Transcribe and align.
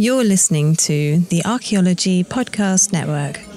You're 0.00 0.24
listening 0.24 0.76
to 0.76 1.18
the 1.28 1.44
Archaeology 1.44 2.24
Podcast 2.24 2.90
Network. 2.90 3.49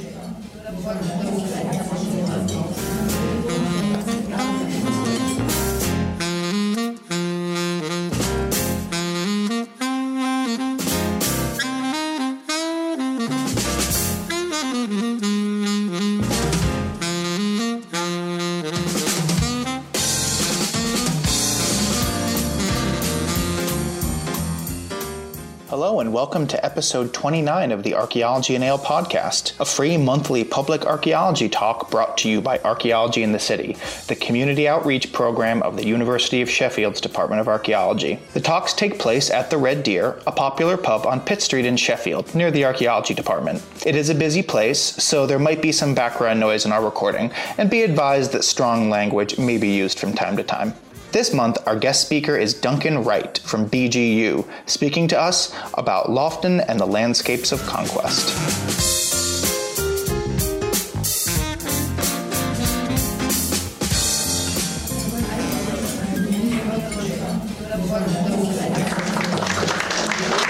Welcome 26.33 26.47
to 26.47 26.65
episode 26.65 27.13
29 27.13 27.71
of 27.71 27.83
the 27.83 27.93
Archaeology 27.93 28.55
and 28.55 28.63
Ale 28.63 28.79
podcast, 28.79 29.53
a 29.59 29.65
free 29.65 29.97
monthly 29.97 30.43
public 30.43 30.83
archaeology 30.83 31.47
talk 31.47 31.91
brought 31.91 32.17
to 32.17 32.27
you 32.27 32.41
by 32.41 32.57
Archaeology 32.65 33.21
in 33.21 33.31
the 33.31 33.37
City, 33.37 33.77
the 34.07 34.15
community 34.15 34.67
outreach 34.67 35.13
program 35.13 35.61
of 35.61 35.77
the 35.77 35.85
University 35.85 36.41
of 36.41 36.49
Sheffield's 36.49 36.99
Department 36.99 37.39
of 37.39 37.47
Archaeology. 37.47 38.17
The 38.33 38.41
talks 38.41 38.73
take 38.73 38.97
place 38.97 39.29
at 39.29 39.51
the 39.51 39.59
Red 39.59 39.83
Deer, 39.83 40.19
a 40.25 40.31
popular 40.31 40.75
pub 40.75 41.05
on 41.05 41.21
Pitt 41.21 41.43
Street 41.43 41.67
in 41.67 41.77
Sheffield, 41.77 42.33
near 42.33 42.49
the 42.49 42.65
Archaeology 42.65 43.13
Department. 43.13 43.63
It 43.85 43.95
is 43.95 44.09
a 44.09 44.15
busy 44.15 44.41
place, 44.41 44.79
so 44.79 45.27
there 45.27 45.37
might 45.37 45.61
be 45.61 45.71
some 45.71 45.93
background 45.93 46.39
noise 46.39 46.65
in 46.65 46.71
our 46.71 46.83
recording, 46.83 47.31
and 47.59 47.69
be 47.69 47.83
advised 47.83 48.31
that 48.31 48.43
strong 48.43 48.89
language 48.89 49.37
may 49.37 49.59
be 49.59 49.69
used 49.69 49.99
from 49.99 50.13
time 50.13 50.35
to 50.37 50.43
time. 50.43 50.73
This 51.13 51.31
month, 51.31 51.59
our 51.67 51.75
guest 51.75 52.01
speaker 52.01 52.35
is 52.35 52.55
Duncan 52.55 53.03
Wright 53.03 53.37
from 53.37 53.69
BGU, 53.69 54.49
speaking 54.65 55.07
to 55.09 55.19
us 55.19 55.55
about 55.75 56.07
Lofton 56.07 56.65
and 56.67 56.79
the 56.79 56.87
landscapes 56.87 57.51
of 57.51 57.61
conquest. 57.67 58.29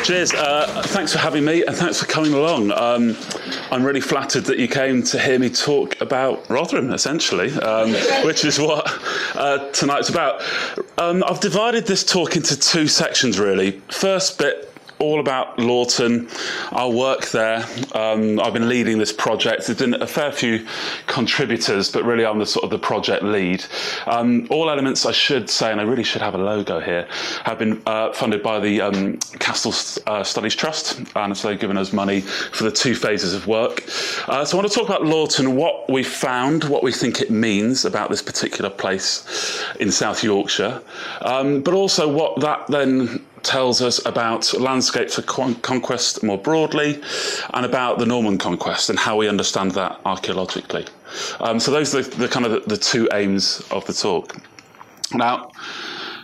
Cheers. 0.05 0.33
Uh, 0.33 0.81
thanks 0.85 1.11
for 1.11 1.17
having 1.17 1.43
me 1.43 1.65
and 1.65 1.75
thanks 1.75 1.99
for 1.99 2.05
coming 2.05 2.33
along. 2.33 2.71
Um, 2.71 3.17
I'm 3.73 3.83
really 3.83 4.01
flattered 4.01 4.45
that 4.45 4.59
you 4.59 4.67
came 4.67 5.01
to 5.01 5.19
hear 5.19 5.39
me 5.39 5.49
talk 5.49 5.99
about 5.99 6.47
Rotherham, 6.47 6.93
essentially, 6.93 7.51
um, 7.53 7.91
which 8.23 8.45
is 8.45 8.59
what 8.59 8.85
uh, 9.35 9.71
tonight's 9.71 10.09
about. 10.09 10.43
Um, 10.99 11.23
I've 11.25 11.39
divided 11.39 11.87
this 11.87 12.03
talk 12.03 12.35
into 12.35 12.55
two 12.55 12.87
sections, 12.87 13.39
really. 13.39 13.81
First 13.89 14.37
bit, 14.37 14.71
all 15.03 15.19
about 15.19 15.57
Laughton, 15.57 16.29
our 16.71 16.89
work 16.89 17.27
there. 17.31 17.65
Um, 17.93 18.39
I've 18.39 18.53
been 18.53 18.69
leading 18.69 18.97
this 18.97 19.11
project. 19.11 19.67
There's 19.67 19.79
been 19.79 20.01
a 20.01 20.07
fair 20.07 20.31
few 20.31 20.65
contributors, 21.07 21.91
but 21.91 22.05
really 22.05 22.25
I'm 22.25 22.39
the 22.39 22.45
sort 22.45 22.63
of 22.63 22.69
the 22.69 22.79
project 22.79 23.21
lead. 23.21 23.65
Um, 24.07 24.47
all 24.49 24.69
elements, 24.69 25.05
I 25.05 25.11
should 25.11 25.49
say, 25.49 25.71
and 25.71 25.81
I 25.81 25.83
really 25.83 26.05
should 26.05 26.21
have 26.21 26.35
a 26.35 26.37
logo 26.37 26.79
here, 26.79 27.05
have 27.43 27.59
been 27.59 27.81
uh, 27.85 28.13
funded 28.13 28.41
by 28.41 28.61
the 28.61 28.79
um, 28.79 29.17
Castle 29.39 29.73
uh, 30.07 30.23
Studies 30.23 30.55
Trust, 30.55 31.01
and 31.15 31.37
so 31.37 31.49
they've 31.49 31.59
given 31.59 31.77
us 31.77 31.91
money 31.91 32.21
for 32.21 32.63
the 32.63 32.71
two 32.71 32.95
phases 32.95 33.33
of 33.33 33.45
work. 33.45 33.83
Uh, 34.29 34.45
so 34.45 34.57
I 34.57 34.61
want 34.61 34.71
to 34.71 34.79
talk 34.79 34.87
about 34.87 35.01
Laughton, 35.01 35.53
what 35.53 35.89
we 35.89 36.01
found, 36.03 36.63
what 36.63 36.81
we 36.81 36.93
think 36.93 37.19
it 37.19 37.29
means 37.29 37.83
about 37.83 38.09
this 38.09 38.21
particular 38.21 38.69
place 38.69 39.61
in 39.81 39.91
South 39.91 40.23
Yorkshire, 40.23 40.81
um, 41.21 41.61
but 41.61 41.73
also 41.73 42.07
what 42.11 42.39
that 42.39 42.65
then 42.67 43.21
tells 43.43 43.81
us 43.81 44.03
about 44.05 44.53
landscape 44.59 45.09
for 45.09 45.21
con- 45.21 45.55
conquest 45.55 46.23
more 46.23 46.37
broadly 46.37 47.01
and 47.53 47.65
about 47.65 47.99
the 47.99 48.05
Norman 48.05 48.37
conquest 48.37 48.89
and 48.89 48.97
how 48.97 49.17
we 49.17 49.27
understand 49.27 49.71
that 49.71 49.99
archaeologically. 50.05 50.85
Um, 51.39 51.59
so 51.59 51.71
those 51.71 51.93
are 51.93 52.01
the, 52.01 52.15
the 52.15 52.27
kind 52.27 52.45
of 52.45 52.51
the, 52.51 52.59
the 52.61 52.77
two 52.77 53.07
aims 53.13 53.61
of 53.71 53.85
the 53.85 53.93
talk. 53.93 54.35
Now, 55.13 55.51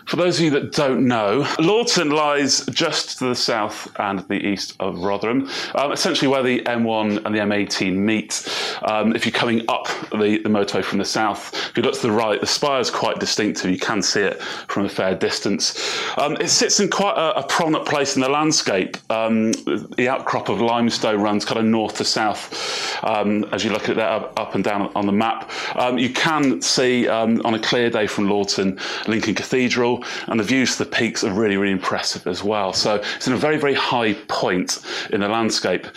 for 0.10 0.16
those 0.16 0.40
of 0.40 0.46
you 0.46 0.50
that 0.50 0.72
don't 0.72 1.08
know, 1.08 1.44
Laughton 1.60 2.12
lies 2.12 2.66
just 2.66 3.20
to 3.20 3.26
the 3.28 3.36
south 3.36 3.88
and 4.00 4.20
the 4.22 4.44
east 4.44 4.76
of 4.80 5.04
Rotherham, 5.04 5.48
um, 5.76 5.92
essentially 5.92 6.28
where 6.28 6.42
the 6.42 6.62
M1 6.62 7.24
and 7.24 7.36
the 7.36 7.40
M18 7.40 7.96
meet. 7.96 8.50
Um, 8.82 9.16
if 9.16 9.24
you're 9.24 9.32
coming 9.32 9.62
up 9.68 9.86
the, 10.10 10.40
the 10.42 10.50
motorway 10.50 10.84
from 10.84 10.98
the 10.98 11.06
south, 11.06 11.54
if 11.70 11.78
you 11.78 11.84
look 11.84 11.94
to 11.94 12.02
the 12.02 12.12
right, 12.12 12.42
the 12.42 12.48
spire 12.48 12.80
is 12.80 12.90
quite 12.90 13.20
distinctive. 13.20 13.70
You 13.70 13.78
can 13.78 14.02
see 14.02 14.22
it 14.22 14.42
from 14.42 14.86
a 14.86 14.90
fair 14.90 15.14
distance. 15.14 15.80
Um, 16.18 16.38
it 16.38 16.50
sits 16.50 16.80
in 16.80 16.90
quite 16.90 17.16
a, 17.16 17.38
a, 17.38 17.44
prominent 17.44 17.88
place 17.88 18.16
in 18.16 18.24
the 18.24 18.30
landscape. 18.30 18.98
Um, 19.12 19.52
the 19.96 20.08
outcrop 20.10 20.50
of 20.50 20.60
limestone 20.60 21.22
runs 21.22 21.46
kind 21.46 21.60
of 21.60 21.66
north 21.66 21.98
to 21.98 22.04
south 22.04 23.04
um, 23.04 23.44
as 23.52 23.64
you 23.64 23.70
look 23.70 23.90
at 23.90 23.96
that 23.98 24.10
up, 24.10 24.40
up 24.40 24.56
and 24.56 24.64
down 24.64 24.92
on 24.96 25.06
the 25.06 25.12
map. 25.12 25.52
Um, 25.76 26.00
you 26.00 26.10
can 26.10 26.64
see 26.64 27.08
on 27.08 27.54
a 27.54 27.60
clear 27.60 27.92
day 27.92 28.08
from 28.08 28.26
Laughton, 28.28 28.80
Lincoln 29.08 29.36
Cathedral 29.36 29.99
and 30.28 30.40
the 30.40 30.44
views 30.44 30.78
to 30.78 30.84
the 30.84 30.90
peaks 30.90 31.24
are 31.24 31.34
really, 31.34 31.58
really 31.58 31.72
impressive 31.72 32.28
as 32.28 32.44
well. 32.44 32.74
So 32.74 32.96
it's 33.16 33.28
in 33.28 33.34
a 33.34 33.38
very, 33.38 33.58
very 33.58 33.74
high 33.74 34.14
point 34.28 34.80
in 35.12 35.22
the 35.22 35.28
landscape. 35.28 35.88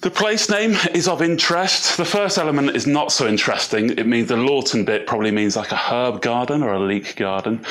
The 0.00 0.10
place 0.12 0.48
name 0.48 0.76
is 0.94 1.08
of 1.08 1.22
interest. 1.22 1.96
The 1.96 2.04
first 2.04 2.38
element 2.38 2.76
is 2.76 2.86
not 2.86 3.10
so 3.10 3.26
interesting. 3.26 3.90
It 3.98 4.06
means 4.06 4.28
the 4.28 4.36
Laughton 4.36 4.86
bit 4.86 5.08
probably 5.08 5.32
means 5.32 5.56
like 5.56 5.72
a 5.72 5.76
herb 5.76 6.22
garden 6.22 6.62
or 6.62 6.72
a 6.72 6.78
leek 6.78 7.16
garden. 7.16 7.64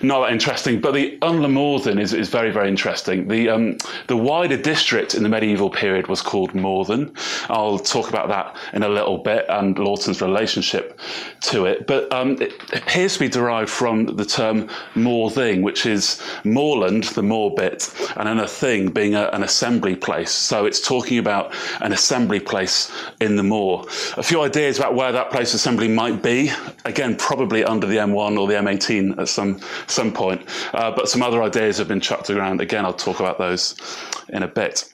Not 0.00 0.20
that 0.20 0.32
interesting, 0.32 0.80
but 0.80 0.94
the 0.94 1.18
en 1.20 1.42
le 1.42 1.48
Morthen 1.48 2.00
is, 2.00 2.12
is 2.12 2.28
very, 2.28 2.52
very 2.52 2.68
interesting. 2.68 3.26
The, 3.26 3.48
um, 3.48 3.78
the 4.06 4.16
wider 4.16 4.56
district 4.56 5.16
in 5.16 5.24
the 5.24 5.28
medieval 5.28 5.68
period 5.68 6.06
was 6.06 6.22
called 6.22 6.52
Morthen. 6.52 7.12
I'll 7.50 7.80
talk 7.80 8.08
about 8.08 8.28
that 8.28 8.56
in 8.72 8.84
a 8.84 8.88
little 8.88 9.18
bit 9.18 9.44
and 9.48 9.74
Laughton's 9.74 10.22
relationship 10.22 11.00
to 11.40 11.64
it. 11.64 11.88
But 11.88 12.12
um, 12.12 12.40
it 12.40 12.52
appears 12.72 13.14
to 13.14 13.18
be 13.18 13.28
derived 13.28 13.70
from 13.70 14.06
the 14.14 14.24
term 14.24 14.68
Morthing, 14.94 15.62
which 15.62 15.86
is 15.86 16.22
moorland, 16.44 17.04
the 17.04 17.22
moor 17.24 17.52
bit, 17.52 17.92
and 18.16 18.28
then 18.28 18.38
a 18.38 18.46
thing 18.46 18.90
being 18.90 19.16
a, 19.16 19.24
an 19.32 19.42
assembly 19.42 19.96
place. 19.96 20.30
So 20.30 20.66
it's 20.66 20.80
talking 20.80 21.18
about 21.18 21.52
an 21.80 21.92
assembly 21.92 22.40
place 22.40 22.92
in 23.20 23.36
the 23.36 23.42
moor. 23.42 23.84
A 24.16 24.22
few 24.22 24.42
ideas 24.42 24.78
about 24.78 24.94
where 24.94 25.12
that 25.12 25.30
place 25.30 25.54
assembly 25.54 25.88
might 25.88 26.22
be. 26.22 26.50
Again, 26.84 27.16
probably 27.16 27.64
under 27.64 27.86
the 27.86 27.96
M1 27.96 28.38
or 28.38 28.46
the 28.46 28.54
M18 28.54 29.18
at 29.18 29.28
some 29.28 29.60
some 29.86 30.12
point. 30.12 30.42
Uh, 30.72 30.90
but 30.90 31.08
some 31.08 31.22
other 31.22 31.42
ideas 31.42 31.78
have 31.78 31.88
been 31.88 32.00
chucked 32.00 32.30
around. 32.30 32.60
Again, 32.60 32.84
I'll 32.84 32.92
talk 32.92 33.20
about 33.20 33.38
those 33.38 33.74
in 34.28 34.42
a 34.42 34.48
bit. 34.48 34.90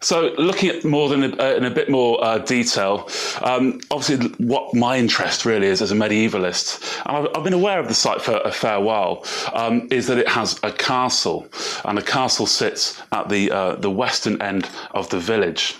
So, 0.00 0.32
looking 0.38 0.68
at 0.68 0.84
more 0.84 1.08
than 1.08 1.40
uh, 1.40 1.54
in 1.56 1.64
a 1.64 1.70
bit 1.70 1.90
more 1.90 2.22
uh, 2.24 2.38
detail, 2.38 3.08
um, 3.42 3.80
obviously, 3.90 4.28
what 4.38 4.72
my 4.72 4.96
interest 4.96 5.44
really 5.44 5.66
is 5.66 5.82
as 5.82 5.90
a 5.90 5.96
medievalist, 5.96 7.02
and 7.04 7.16
I've, 7.16 7.36
I've 7.36 7.42
been 7.42 7.52
aware 7.52 7.80
of 7.80 7.88
the 7.88 7.94
site 7.94 8.22
for 8.22 8.36
a 8.36 8.52
fair 8.52 8.78
while, 8.78 9.24
um, 9.52 9.88
is 9.90 10.06
that 10.06 10.18
it 10.18 10.28
has 10.28 10.60
a 10.62 10.70
castle, 10.70 11.48
and 11.84 11.98
the 11.98 12.02
castle 12.02 12.46
sits 12.46 13.02
at 13.10 13.28
the 13.28 13.50
uh, 13.50 13.74
the 13.74 13.90
western 13.90 14.40
end 14.40 14.68
of 14.92 15.10
the 15.10 15.18
village. 15.18 15.74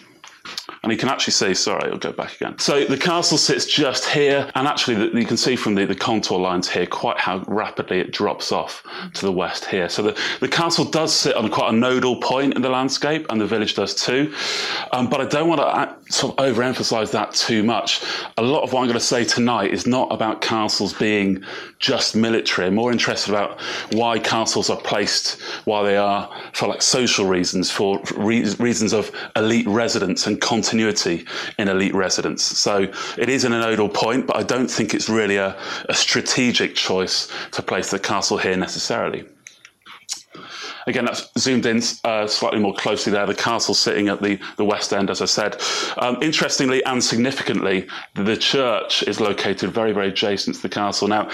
And 0.88 0.94
you 0.94 0.98
can 0.98 1.10
actually 1.10 1.34
see, 1.34 1.52
sorry, 1.52 1.90
I'll 1.90 1.98
go 1.98 2.12
back 2.12 2.34
again. 2.36 2.58
So 2.58 2.86
the 2.86 2.96
castle 2.96 3.36
sits 3.36 3.66
just 3.66 4.06
here, 4.06 4.50
and 4.54 4.66
actually 4.66 4.94
the, 4.94 5.20
you 5.20 5.26
can 5.26 5.36
see 5.36 5.54
from 5.54 5.74
the, 5.74 5.84
the 5.84 5.94
contour 5.94 6.38
lines 6.38 6.66
here 6.66 6.86
quite 6.86 7.18
how 7.18 7.44
rapidly 7.46 8.00
it 8.00 8.10
drops 8.10 8.52
off 8.52 8.82
to 9.12 9.26
the 9.26 9.30
west 9.30 9.66
here. 9.66 9.90
So 9.90 10.00
the, 10.00 10.18
the 10.40 10.48
castle 10.48 10.86
does 10.86 11.12
sit 11.14 11.36
on 11.36 11.50
quite 11.50 11.74
a 11.74 11.76
nodal 11.76 12.22
point 12.22 12.54
in 12.54 12.62
the 12.62 12.70
landscape, 12.70 13.26
and 13.28 13.38
the 13.38 13.46
village 13.46 13.74
does 13.74 13.94
too. 13.94 14.32
Um, 14.92 15.10
but 15.10 15.20
I 15.20 15.26
don't 15.26 15.46
want 15.46 15.60
to 15.60 16.10
sort 16.10 16.38
of 16.38 16.46
overemphasize 16.46 17.10
that 17.10 17.34
too 17.34 17.62
much. 17.62 18.02
A 18.38 18.42
lot 18.42 18.62
of 18.62 18.72
what 18.72 18.80
I'm 18.80 18.86
going 18.86 18.98
to 18.98 19.04
say 19.04 19.24
tonight 19.24 19.70
is 19.74 19.86
not 19.86 20.10
about 20.10 20.40
castles 20.40 20.94
being 20.94 21.44
just 21.80 22.16
military. 22.16 22.68
I'm 22.68 22.76
more 22.76 22.92
interested 22.92 23.34
about 23.34 23.60
why 23.92 24.20
castles 24.20 24.70
are 24.70 24.80
placed 24.80 25.38
while 25.66 25.84
they 25.84 25.98
are 25.98 26.34
for 26.54 26.66
like 26.66 26.80
social 26.80 27.26
reasons, 27.26 27.70
for 27.70 28.00
re- 28.16 28.54
reasons 28.58 28.94
of 28.94 29.12
elite 29.36 29.66
residence 29.66 30.26
and 30.26 30.40
continuity 30.40 30.77
in 31.58 31.68
elite 31.68 31.94
residence. 31.94 32.42
So 32.42 32.92
it 33.16 33.28
is 33.28 33.44
an 33.44 33.52
nodal 33.52 33.88
point, 33.88 34.26
but 34.26 34.36
I 34.36 34.42
don't 34.42 34.70
think 34.70 34.94
it's 34.94 35.08
really 35.08 35.36
a, 35.36 35.56
a 35.88 35.94
strategic 35.94 36.74
choice 36.74 37.30
to 37.52 37.62
place 37.62 37.90
the 37.90 37.98
castle 37.98 38.38
here 38.38 38.56
necessarily. 38.56 39.24
Again, 40.86 41.04
that's 41.04 41.28
zoomed 41.38 41.66
in 41.66 41.82
uh, 42.04 42.26
slightly 42.26 42.60
more 42.60 42.74
closely 42.74 43.12
there. 43.12 43.26
The 43.26 43.34
castle 43.34 43.74
sitting 43.74 44.08
at 44.08 44.22
the, 44.22 44.38
the 44.56 44.64
west 44.64 44.94
end, 44.94 45.10
as 45.10 45.20
I 45.20 45.26
said. 45.26 45.60
Um, 45.98 46.22
interestingly 46.22 46.82
and 46.84 47.04
significantly, 47.04 47.86
the 48.14 48.36
church 48.36 49.02
is 49.02 49.20
located 49.20 49.70
very, 49.70 49.92
very 49.92 50.08
adjacent 50.08 50.56
to 50.56 50.62
the 50.62 50.70
castle. 50.70 51.06
Now, 51.06 51.28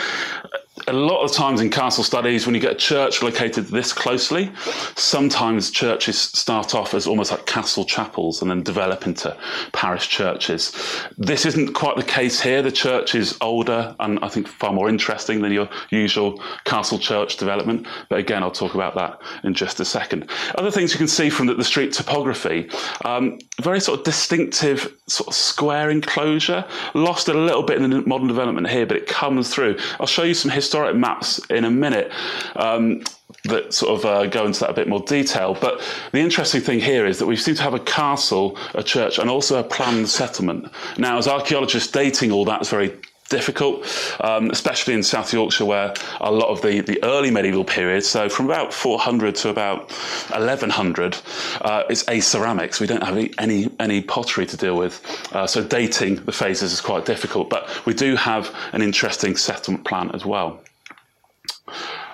a 0.88 0.92
lot 0.92 1.22
of 1.22 1.32
times 1.32 1.60
in 1.60 1.70
castle 1.70 2.02
studies, 2.02 2.46
when 2.46 2.54
you 2.54 2.60
get 2.60 2.72
a 2.72 2.76
church 2.76 3.22
located 3.22 3.66
this 3.66 3.92
closely, 3.92 4.50
sometimes 4.96 5.70
churches 5.70 6.18
start 6.18 6.74
off 6.74 6.94
as 6.94 7.06
almost 7.06 7.30
like 7.30 7.46
castle 7.46 7.84
chapels 7.84 8.42
and 8.42 8.50
then 8.50 8.62
develop 8.62 9.06
into 9.06 9.36
parish 9.72 10.08
churches. 10.08 10.72
This 11.16 11.46
isn't 11.46 11.74
quite 11.74 11.96
the 11.96 12.02
case 12.02 12.40
here. 12.40 12.60
The 12.60 12.72
church 12.72 13.14
is 13.14 13.38
older 13.40 13.94
and 14.00 14.18
I 14.20 14.28
think 14.28 14.48
far 14.48 14.72
more 14.72 14.88
interesting 14.88 15.42
than 15.42 15.52
your 15.52 15.68
usual 15.90 16.42
castle 16.64 16.98
church 16.98 17.36
development. 17.36 17.86
But 18.08 18.18
again, 18.18 18.42
I'll 18.42 18.50
talk 18.50 18.74
about 18.74 18.96
that 18.96 19.20
in 19.44 19.54
just 19.54 19.78
a 19.78 19.84
second. 19.84 20.28
Other 20.56 20.72
things 20.72 20.92
you 20.92 20.98
can 20.98 21.08
see 21.08 21.30
from 21.30 21.46
the, 21.46 21.54
the 21.54 21.64
street 21.64 21.92
topography, 21.92 22.68
um, 23.04 23.38
very 23.62 23.80
sort 23.80 24.00
of 24.00 24.04
distinctive 24.04 24.92
sort 25.06 25.28
of 25.28 25.34
square 25.34 25.90
enclosure, 25.90 26.64
lost 26.94 27.28
a 27.28 27.34
little 27.34 27.62
bit 27.62 27.80
in 27.80 27.88
the 27.88 28.02
modern 28.02 28.26
development 28.26 28.68
here, 28.68 28.86
but 28.86 28.96
it 28.96 29.06
comes 29.06 29.54
through. 29.54 29.78
I'll 30.00 30.06
show 30.06 30.24
you 30.24 30.34
some 30.34 30.50
history 30.50 30.63
historic 30.64 30.96
maps 30.96 31.38
in 31.50 31.64
a 31.64 31.70
minute. 31.70 32.10
Um, 32.56 33.02
that 33.44 33.74
sort 33.74 33.98
of 33.98 34.04
uh, 34.06 34.26
go 34.26 34.46
into 34.46 34.60
that 34.60 34.70
a 34.70 34.72
bit 34.72 34.88
more 34.88 35.00
detail. 35.00 35.54
But 35.60 35.80
the 36.12 36.18
interesting 36.18 36.62
thing 36.62 36.80
here 36.80 37.04
is 37.04 37.18
that 37.18 37.26
we 37.26 37.36
seem 37.36 37.54
to 37.56 37.62
have 37.62 37.74
a 37.74 37.80
castle, 37.80 38.56
a 38.74 38.82
church, 38.82 39.18
and 39.18 39.28
also 39.28 39.60
a 39.60 39.64
planned 39.64 40.08
settlement. 40.08 40.70
Now, 40.96 41.18
as 41.18 41.28
archaeologists, 41.28 41.92
dating 41.92 42.32
all 42.32 42.46
that 42.46 42.62
is 42.62 42.70
very 42.70 42.98
difficult, 43.34 43.76
um, 44.20 44.50
especially 44.50 44.94
in 44.94 45.02
South 45.02 45.32
Yorkshire, 45.32 45.64
where 45.64 45.92
a 46.20 46.30
lot 46.30 46.48
of 46.48 46.62
the, 46.62 46.80
the 46.80 47.02
early 47.02 47.30
medieval 47.30 47.64
period, 47.64 48.04
so 48.04 48.28
from 48.28 48.46
about 48.46 48.72
400 48.72 49.34
to 49.36 49.48
about 49.48 49.90
1100, 50.30 51.18
uh, 51.62 51.82
it's 51.90 52.08
a 52.08 52.20
ceramics. 52.20 52.80
We 52.80 52.86
don't 52.86 53.02
have 53.02 53.18
any 53.38 53.70
any 53.80 54.02
pottery 54.02 54.46
to 54.46 54.56
deal 54.56 54.76
with, 54.76 54.94
uh, 55.32 55.46
so 55.46 55.64
dating 55.64 56.16
the 56.24 56.32
phases 56.32 56.72
is 56.72 56.80
quite 56.80 57.04
difficult. 57.06 57.50
But 57.50 57.62
we 57.86 57.94
do 57.94 58.14
have 58.16 58.54
an 58.72 58.82
interesting 58.82 59.36
settlement 59.36 59.84
plan 59.84 60.10
as 60.14 60.24
well. 60.24 60.60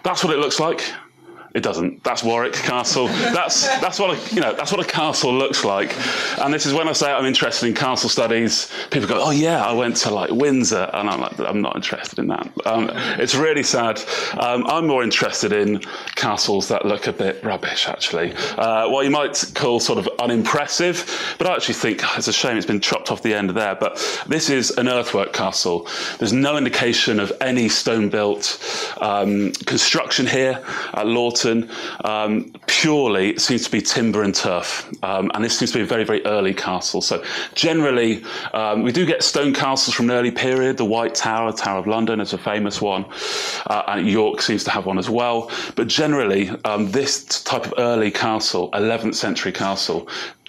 That's 0.03 0.25
what 0.25 0.33
it 0.33 0.39
looks 0.39 0.59
like. 0.59 0.81
It 1.53 1.63
doesn't. 1.65 2.05
That's 2.05 2.23
Warwick 2.23 2.53
Castle. 2.53 3.09
That's 3.09 3.67
that's 3.81 3.99
what 3.99 4.11
a, 4.17 4.35
you 4.35 4.41
know. 4.41 4.55
That's 4.55 4.71
what 4.71 4.81
a 4.81 4.89
castle 4.89 5.35
looks 5.35 5.65
like. 5.65 5.97
And 6.39 6.55
this 6.55 6.65
is 6.65 6.73
when 6.73 6.87
I 6.87 6.93
say 6.93 7.11
I'm 7.11 7.25
interested 7.27 7.67
in 7.67 7.75
castle 7.75 8.09
studies. 8.09 8.71
People 8.91 9.09
go, 9.09 9.21
"Oh 9.21 9.33
yeah, 9.33 9.65
I 9.65 9.73
went 9.73 9.97
to 9.99 10.11
like 10.11 10.31
Windsor," 10.31 10.89
and 10.95 11.11
I'm 11.11 11.21
like, 11.21 11.41
"I'm 11.41 11.61
not 11.61 11.75
interested 11.75 12.21
in 12.21 12.29
that." 12.29 12.49
Um, 12.67 12.89
it's 13.19 13.35
really 13.35 13.65
sad. 13.65 14.01
Um, 14.39 14.65
I'm 14.69 14.87
more 14.87 15.03
interested 15.03 15.53
in 15.53 15.81
castles 16.15 16.69
that 16.69 16.87
look 16.87 17.09
a 17.09 17.13
bit 17.13 17.43
rubbish, 17.43 17.89
actually. 17.89 18.33
Uh, 18.57 18.89
what 18.89 19.05
you 19.05 19.11
might 19.11 19.45
call 19.57 19.81
sort 19.81 19.99
of 19.99 20.09
unimpressive, 20.21 21.35
but 21.37 21.49
I 21.49 21.55
actually 21.55 21.75
think 21.75 22.05
it's 22.17 22.29
a 22.29 22.33
shame 22.33 22.59
it's 22.59 22.67
been 22.67 22.81
chopped 22.81 23.11
off 23.11 23.23
the 23.23 23.35
end 23.35 23.51
there. 23.51 23.75
But 23.75 23.97
this 24.29 24.51
is 24.51 24.71
an 24.79 24.87
earthwork 24.89 25.33
castle. 25.33 25.89
There's 26.19 26.33
no 26.33 26.57
indication 26.57 27.19
of 27.19 27.33
any 27.41 27.69
stone-built 27.69 28.97
um, 29.01 29.51
construction 29.67 30.29
here 30.29 30.63
at 30.95 31.07
Laughton. 31.07 31.40
Um, 31.45 32.53
purely 32.67 33.39
seems 33.39 33.65
to 33.65 33.71
be 33.71 33.81
timber 33.81 34.23
and 34.23 34.35
turf, 34.35 34.91
um, 35.03 35.31
and 35.35 35.45
this 35.45 35.59
seems 35.59 35.73
to 35.73 35.79
be 35.79 35.83
a 35.83 35.87
very, 35.87 36.05
very 36.05 36.25
early 36.27 36.55
castle. 36.55 37.01
So 37.01 37.23
generally, 37.55 38.23
um, 38.53 38.83
we 38.83 38.93
do 38.93 39.07
get 39.07 39.23
stone 39.23 39.55
castles 39.55 39.95
from 39.95 40.11
an 40.11 40.17
early 40.17 40.31
period. 40.31 40.77
The 40.77 40.85
White 40.85 41.15
Tower, 41.15 41.53
Tower 41.53 41.79
of 41.79 41.87
London, 41.87 42.21
is 42.21 42.33
a 42.33 42.39
famous 42.39 42.81
one, 42.81 43.05
uh, 43.67 43.83
and 43.89 44.09
York 44.09 44.43
seems 44.43 44.65
to 44.65 44.71
have 44.71 44.87
one 44.87 44.99
as 44.99 45.09
well. 45.09 45.51
But 45.77 45.89
generally, 45.89 46.51
um, 46.65 46.91
this 46.91 47.25
type 47.45 47.67
of 47.67 47.75
early 47.79 48.11
castle, 48.11 48.71
11th 48.73 49.15
century 49.15 49.53
castle, 49.53 50.09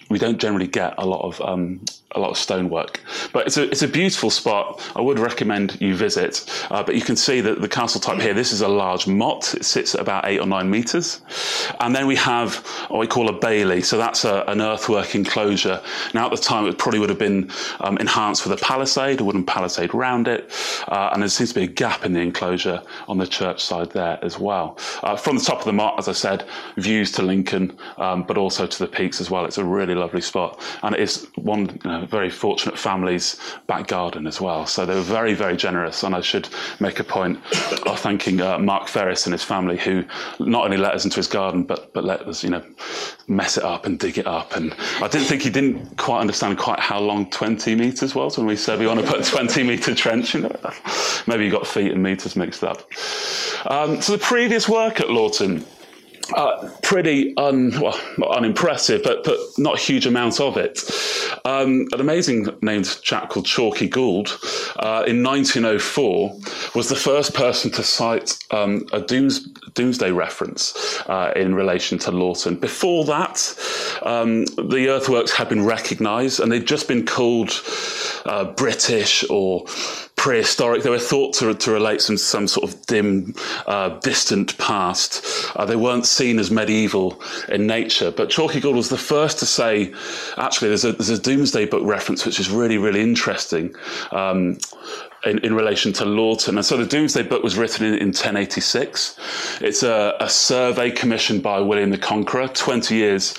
we 0.09 0.19
don't 0.19 0.39
generally 0.39 0.67
get 0.67 0.93
a 0.97 1.05
lot 1.05 1.21
of 1.21 1.41
um, 1.41 1.79
a 2.15 2.19
lot 2.19 2.31
of 2.31 2.37
stonework. 2.37 3.01
But 3.33 3.47
it's 3.47 3.57
a, 3.57 3.69
it's 3.69 3.81
a 3.81 3.87
beautiful 3.87 4.29
spot. 4.29 4.81
I 4.95 5.01
would 5.01 5.19
recommend 5.19 5.79
you 5.81 5.95
visit. 5.95 6.45
Uh, 6.69 6.83
but 6.83 6.95
you 6.95 7.01
can 7.01 7.15
see 7.15 7.41
that 7.41 7.61
the 7.61 7.67
castle 7.67 8.01
type 8.01 8.19
here, 8.19 8.33
this 8.33 8.51
is 8.51 8.61
a 8.61 8.67
large 8.67 9.07
motte. 9.07 9.53
It 9.55 9.65
sits 9.65 9.95
at 9.95 10.01
about 10.01 10.25
eight 10.25 10.39
or 10.39 10.47
nine 10.47 10.69
metres. 10.69 11.21
And 11.79 11.95
then 11.95 12.07
we 12.07 12.15
have 12.17 12.57
what 12.89 12.99
we 12.99 13.07
call 13.07 13.29
a 13.29 13.33
bailey. 13.39 13.81
So 13.81 13.97
that's 13.97 14.25
a, 14.25 14.43
an 14.47 14.61
earthwork 14.61 15.15
enclosure. 15.15 15.81
Now 16.13 16.25
at 16.25 16.31
the 16.31 16.37
time, 16.37 16.67
it 16.67 16.77
probably 16.77 16.99
would 16.99 17.09
have 17.09 17.19
been 17.19 17.49
um, 17.79 17.97
enhanced 17.97 18.47
with 18.47 18.59
a 18.59 18.63
palisade, 18.63 19.21
a 19.21 19.23
wooden 19.23 19.45
palisade 19.45 19.93
around 19.93 20.27
it. 20.27 20.51
Uh, 20.87 21.11
and 21.13 21.21
there 21.21 21.29
seems 21.29 21.53
to 21.53 21.59
be 21.59 21.65
a 21.65 21.67
gap 21.67 22.05
in 22.05 22.13
the 22.13 22.19
enclosure 22.19 22.81
on 23.07 23.17
the 23.17 23.27
church 23.27 23.63
side 23.63 23.91
there 23.91 24.19
as 24.21 24.39
well. 24.39 24.77
Uh, 25.03 25.15
from 25.15 25.37
the 25.37 25.43
top 25.43 25.59
of 25.59 25.65
the 25.65 25.73
motte, 25.73 25.97
as 25.97 26.07
I 26.07 26.13
said, 26.13 26.45
views 26.77 27.11
to 27.13 27.21
Lincoln, 27.21 27.77
um, 27.97 28.23
but 28.23 28.37
also 28.37 28.65
to 28.67 28.79
the 28.79 28.87
peaks 28.87 29.21
as 29.21 29.29
well. 29.29 29.45
It's 29.45 29.57
a 29.57 29.65
really 29.65 29.95
lovely 29.95 30.21
spot. 30.21 30.61
And 30.83 30.95
it 30.95 31.01
is 31.01 31.27
one, 31.35 31.79
you 31.83 31.89
know, 31.89 32.00
very 32.05 32.29
fortunate 32.29 32.77
family's 32.77 33.39
back 33.67 33.87
garden 33.87 34.27
as 34.27 34.39
well. 34.41 34.65
So 34.65 34.85
they 34.85 34.95
were 34.95 35.01
very, 35.01 35.33
very 35.33 35.57
generous. 35.57 36.03
And 36.03 36.15
I 36.15 36.21
should 36.21 36.49
make 36.79 36.99
a 36.99 37.03
point 37.03 37.37
of 37.85 37.99
thanking 37.99 38.41
uh, 38.41 38.59
Mark 38.59 38.87
Ferris 38.87 39.25
and 39.25 39.33
his 39.33 39.43
family, 39.43 39.77
who 39.77 40.03
not 40.39 40.65
only 40.65 40.77
let 40.77 40.93
us 40.93 41.05
into 41.05 41.17
his 41.17 41.27
garden, 41.27 41.63
but 41.63 41.93
but 41.93 42.03
let 42.03 42.21
us, 42.21 42.43
you 42.43 42.49
know, 42.49 42.63
mess 43.27 43.57
it 43.57 43.63
up 43.63 43.85
and 43.85 43.99
dig 43.99 44.17
it 44.17 44.27
up. 44.27 44.55
And 44.55 44.73
I 45.01 45.07
didn't 45.07 45.27
think 45.27 45.41
he 45.41 45.49
didn't 45.49 45.97
quite 45.97 46.19
understand 46.19 46.57
quite 46.57 46.79
how 46.79 46.99
long 46.99 47.29
20 47.29 47.75
meters 47.75 48.15
was 48.15 48.37
when 48.37 48.47
we 48.47 48.55
said 48.55 48.79
we 48.79 48.87
want 48.87 48.99
to 48.99 49.07
put 49.07 49.27
a 49.27 49.29
20 49.29 49.63
meter 49.63 49.95
trench. 49.95 50.33
You 50.33 50.41
know, 50.41 50.73
maybe 51.27 51.45
you 51.45 51.51
got 51.51 51.67
feet 51.67 51.91
and 51.91 52.01
meters 52.01 52.35
mixed 52.35 52.63
up. 52.63 52.81
Um, 53.65 54.01
so 54.01 54.13
the 54.13 54.19
previous 54.21 54.67
work 54.67 54.99
at 54.99 55.07
Laughton 55.07 55.65
uh, 56.35 56.69
pretty 56.81 57.35
un, 57.37 57.71
well, 57.79 57.99
unimpressive, 58.29 59.03
but, 59.03 59.23
but 59.23 59.37
not 59.57 59.75
a 59.75 59.81
huge 59.81 60.05
amount 60.05 60.39
of 60.39 60.57
it. 60.57 60.79
Um, 61.45 61.87
an 61.91 61.99
amazing 61.99 62.47
named 62.61 62.99
chap 63.01 63.29
called 63.29 63.45
Chalkley 63.45 63.89
Gould 63.89 64.37
uh, 64.77 65.03
in 65.07 65.23
1904 65.23 66.39
was 66.75 66.89
the 66.89 66.95
first 66.95 67.33
person 67.33 67.71
to 67.71 67.83
cite 67.83 68.37
um, 68.51 68.85
a 68.93 69.01
dooms, 69.01 69.47
Domesday 69.73 70.11
reference 70.11 71.01
uh, 71.07 71.33
in 71.35 71.55
relation 71.55 71.97
to 71.99 72.11
Laughton. 72.11 72.59
Before 72.59 73.05
that, 73.05 73.55
um, 74.03 74.45
the 74.45 74.87
earthworks 74.89 75.31
had 75.31 75.49
been 75.49 75.65
recognised 75.65 76.39
and 76.39 76.51
they'd 76.51 76.67
just 76.67 76.87
been 76.87 77.05
called 77.05 77.61
uh, 78.25 78.45
British 78.45 79.23
or 79.29 79.65
prehistoric. 80.21 80.83
They 80.83 80.91
were 80.91 80.99
thought 80.99 81.33
to, 81.35 81.55
to 81.55 81.71
relate 81.71 81.99
some 81.99 82.15
some 82.15 82.47
sort 82.47 82.69
of 82.69 82.79
dim, 82.85 83.33
uh, 83.65 83.97
distant 84.01 84.55
past. 84.59 85.25
Uh, 85.55 85.65
they 85.65 85.75
weren't 85.75 86.05
seen 86.05 86.37
as 86.37 86.51
medieval 86.51 87.19
in 87.49 87.65
nature. 87.65 88.11
But 88.11 88.29
Chalkley 88.29 88.61
Gould 88.61 88.75
was 88.75 88.89
the 88.89 88.99
first 88.99 89.39
to 89.39 89.47
say, 89.47 89.91
actually, 90.37 90.67
there's 90.67 90.85
a, 90.85 90.91
there's 90.91 91.09
a 91.09 91.19
Domesday 91.19 91.65
Book 91.65 91.81
reference 91.83 92.23
which 92.23 92.39
is 92.39 92.51
really 92.51 92.77
really 92.77 93.01
interesting. 93.01 93.73
Um, 94.11 94.59
in, 95.25 95.37
in, 95.39 95.53
relation 95.53 95.93
to 95.93 96.03
Laughton. 96.03 96.49
And 96.49 96.65
so 96.65 96.77
the 96.77 96.85
Domesday 96.85 97.23
Book 97.23 97.43
was 97.43 97.57
written 97.57 97.85
in, 97.85 97.93
in 97.93 98.07
1086. 98.07 99.17
It's 99.61 99.83
a, 99.83 100.15
a, 100.19 100.29
survey 100.29 100.89
commissioned 100.89 101.43
by 101.43 101.59
William 101.59 101.91
the 101.91 101.97
Conqueror 101.97 102.47
20 102.47 102.95
years 102.95 103.35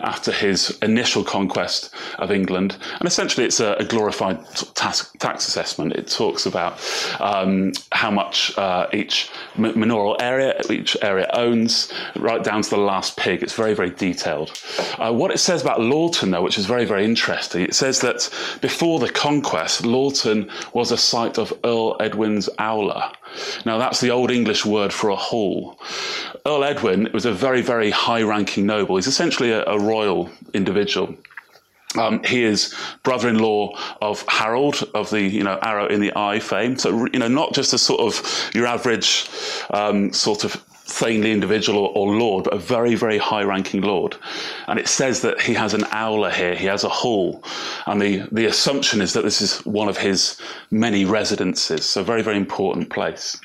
after 0.00 0.32
his 0.32 0.78
initial 0.82 1.22
conquest 1.22 1.90
of 2.18 2.30
England. 2.30 2.76
And 2.98 3.06
essentially, 3.06 3.44
it's 3.44 3.60
a, 3.60 3.74
a 3.74 3.84
glorified 3.84 4.44
tax, 4.74 5.12
tax, 5.18 5.48
assessment. 5.48 5.92
It 5.92 6.08
talks 6.08 6.46
about 6.46 6.80
um, 7.20 7.72
how 7.92 8.10
much 8.10 8.56
uh, 8.56 8.86
each 8.92 9.30
manorial 9.56 10.16
area, 10.20 10.58
each 10.70 10.96
area 11.02 11.28
owns, 11.34 11.92
right 12.16 12.42
down 12.42 12.62
to 12.62 12.70
the 12.70 12.78
last 12.78 13.16
pig. 13.16 13.42
It's 13.42 13.54
very, 13.54 13.74
very 13.74 13.90
detailed. 13.90 14.52
Uh, 14.98 15.12
what 15.12 15.30
it 15.30 15.38
says 15.38 15.62
about 15.62 15.80
Laughton, 15.80 16.30
though, 16.30 16.42
which 16.42 16.58
is 16.58 16.66
very, 16.66 16.84
very 16.84 17.04
interesting, 17.04 17.62
it 17.62 17.74
says 17.74 18.00
that 18.00 18.30
before 18.62 18.98
the 18.98 19.10
conquest, 19.10 19.82
Laughton 19.82 20.50
was 20.72 20.92
a 20.92 20.96
site 20.96 21.25
site 21.26 21.38
of 21.38 21.52
Earl 21.64 21.96
Edwin's 22.00 22.48
Aula. 22.58 23.12
Now, 23.64 23.78
that's 23.78 24.00
the 24.00 24.10
Old 24.10 24.30
English 24.30 24.64
word 24.64 24.92
for 24.92 25.10
a 25.10 25.16
hall. 25.16 25.78
Earl 26.44 26.64
Edwin 26.64 27.08
was 27.12 27.26
a 27.26 27.32
very, 27.32 27.62
very 27.62 27.90
high 27.90 28.22
ranking 28.22 28.66
noble. 28.66 28.96
He's 28.96 29.06
essentially 29.06 29.50
a, 29.50 29.64
a 29.64 29.78
royal 29.78 30.30
individual. 30.54 31.14
Um, 31.98 32.22
he 32.24 32.44
is 32.44 32.74
brother-in-law 33.04 33.78
of 34.02 34.22
Harold 34.28 34.88
of 34.94 35.08
the 35.08 35.22
you 35.22 35.42
know 35.42 35.58
arrow 35.62 35.86
in 35.86 36.00
the 36.00 36.12
eye 36.14 36.40
fame. 36.40 36.76
So 36.76 37.06
you 37.06 37.18
know 37.18 37.28
not 37.28 37.54
just 37.54 37.72
a 37.72 37.78
sort 37.78 38.00
of 38.00 38.50
your 38.54 38.66
average 38.66 39.30
um, 39.70 40.12
sort 40.12 40.44
of 40.44 40.62
thegnly 40.86 41.32
individual 41.32 41.78
or, 41.78 41.90
or, 41.94 42.14
lord, 42.14 42.44
but 42.44 42.54
a 42.54 42.58
very, 42.58 42.94
very 42.94 43.18
high 43.18 43.42
ranking 43.42 43.80
lord. 43.80 44.16
And 44.68 44.78
it 44.78 44.88
says 44.88 45.20
that 45.22 45.40
he 45.40 45.52
has 45.54 45.74
an 45.74 45.84
aula 45.92 46.30
here, 46.30 46.54
he 46.54 46.66
has 46.66 46.84
a 46.84 46.88
hall. 46.88 47.42
And 47.86 48.00
the, 48.00 48.28
the 48.32 48.46
assumption 48.46 49.00
is 49.00 49.12
that 49.12 49.24
this 49.24 49.40
is 49.40 49.58
one 49.66 49.88
of 49.88 49.98
his 49.98 50.40
many 50.70 51.04
residences, 51.04 51.84
so 51.84 52.02
very, 52.02 52.22
very 52.22 52.36
important 52.36 52.90
place. 52.90 53.38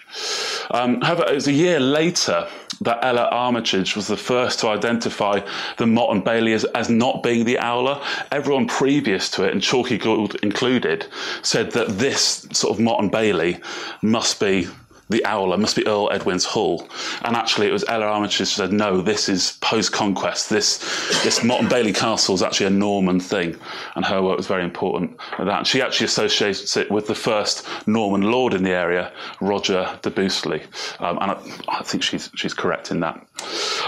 Um, 0.71 1.01
however, 1.01 1.25
it 1.27 1.35
was 1.35 1.47
a 1.47 1.53
year 1.53 1.79
later 1.79 2.47
that 2.81 3.03
Ella 3.03 3.29
Armitage 3.31 3.95
was 3.95 4.07
the 4.07 4.17
first 4.17 4.59
to 4.59 4.67
identify 4.67 5.39
the 5.77 5.85
Motte 5.85 6.15
and 6.15 6.23
Bailey 6.23 6.53
as, 6.53 6.63
as 6.65 6.89
not 6.89 7.21
being 7.21 7.45
the 7.45 7.59
Aula. 7.59 8.03
Everyone 8.31 8.67
previous 8.67 9.29
to 9.31 9.43
it, 9.43 9.51
and 9.51 9.61
Chalky 9.61 9.97
Gould 9.97 10.35
included, 10.43 11.05
said 11.43 11.71
that 11.71 11.89
this 11.99 12.47
sort 12.51 12.73
of 12.73 12.79
Motte 12.79 13.01
and 13.01 13.11
Bailey 13.11 13.59
must 14.01 14.39
be 14.39 14.67
the 15.11 15.25
Aula 15.25 15.57
must 15.57 15.75
be 15.75 15.85
Earl 15.85 16.09
Edwin's 16.11 16.45
Hall. 16.45 16.87
And 17.23 17.35
actually, 17.35 17.67
it 17.67 17.71
was 17.71 17.85
Ella 17.87 18.05
Armitage 18.05 18.37
who 18.37 18.45
said, 18.45 18.71
no, 18.71 19.01
this 19.01 19.29
is 19.29 19.57
post 19.61 19.91
conquest. 19.91 20.49
This, 20.49 20.77
this 21.23 21.43
Motte 21.43 21.61
and 21.61 21.69
Bailey 21.69 21.93
Castle 21.93 22.33
is 22.33 22.41
actually 22.41 22.67
a 22.67 22.71
Norman 22.71 23.19
thing. 23.19 23.57
And 23.95 24.05
her 24.05 24.21
work 24.21 24.37
was 24.37 24.47
very 24.47 24.63
important 24.63 25.17
at 25.37 25.45
that. 25.45 25.59
And 25.59 25.67
she 25.67 25.81
actually 25.81 26.05
associates 26.05 26.75
it 26.77 26.89
with 26.89 27.07
the 27.07 27.15
first 27.15 27.67
Norman 27.87 28.23
lord 28.23 28.53
in 28.53 28.63
the 28.63 28.71
area, 28.71 29.11
Roger 29.41 29.99
de 30.01 30.09
Busli. 30.09 30.63
Um, 30.99 31.17
and 31.21 31.31
I, 31.31 31.79
I, 31.79 31.83
think 31.83 32.03
she's, 32.03 32.29
she's 32.35 32.53
correct 32.53 32.91
in 32.91 33.01
that. 33.01 33.25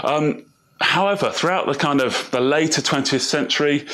Um, 0.02 0.44
however, 0.80 1.30
throughout 1.30 1.66
the 1.66 1.74
kind 1.74 2.00
of 2.00 2.30
the 2.30 2.40
later 2.40 2.82
20th 2.82 3.20
century, 3.20 3.86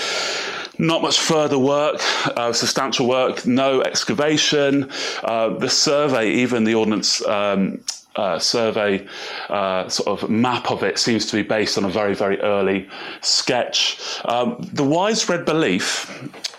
not 0.81 1.03
much 1.03 1.21
further 1.21 1.59
work, 1.59 2.01
uh, 2.37 2.53
substantial 2.53 3.07
work, 3.07 3.47
no 3.47 3.83
excavation. 3.83 4.91
Uh, 5.23 5.51
the 5.51 5.69
survey, 5.69 6.31
even 6.31 6.65
the 6.65 6.75
ordnance 6.75 7.25
um, 7.27 7.81
uh, 8.17 8.39
survey 8.39 9.07
uh, 9.51 9.89
sort 9.89 10.23
of 10.23 10.29
map 10.29 10.71
of 10.71 10.83
it 10.83 10.99
seems 10.99 11.27
to 11.27 11.37
be 11.37 11.43
based 11.43 11.79
on 11.79 11.85
a 11.85 11.89
very, 11.89 12.15
very 12.15 12.41
early 12.41 12.89
sketch. 13.21 14.01
Um, 14.25 14.57
the 14.73 14.83
widespread 14.83 15.45
belief, 15.45 16.11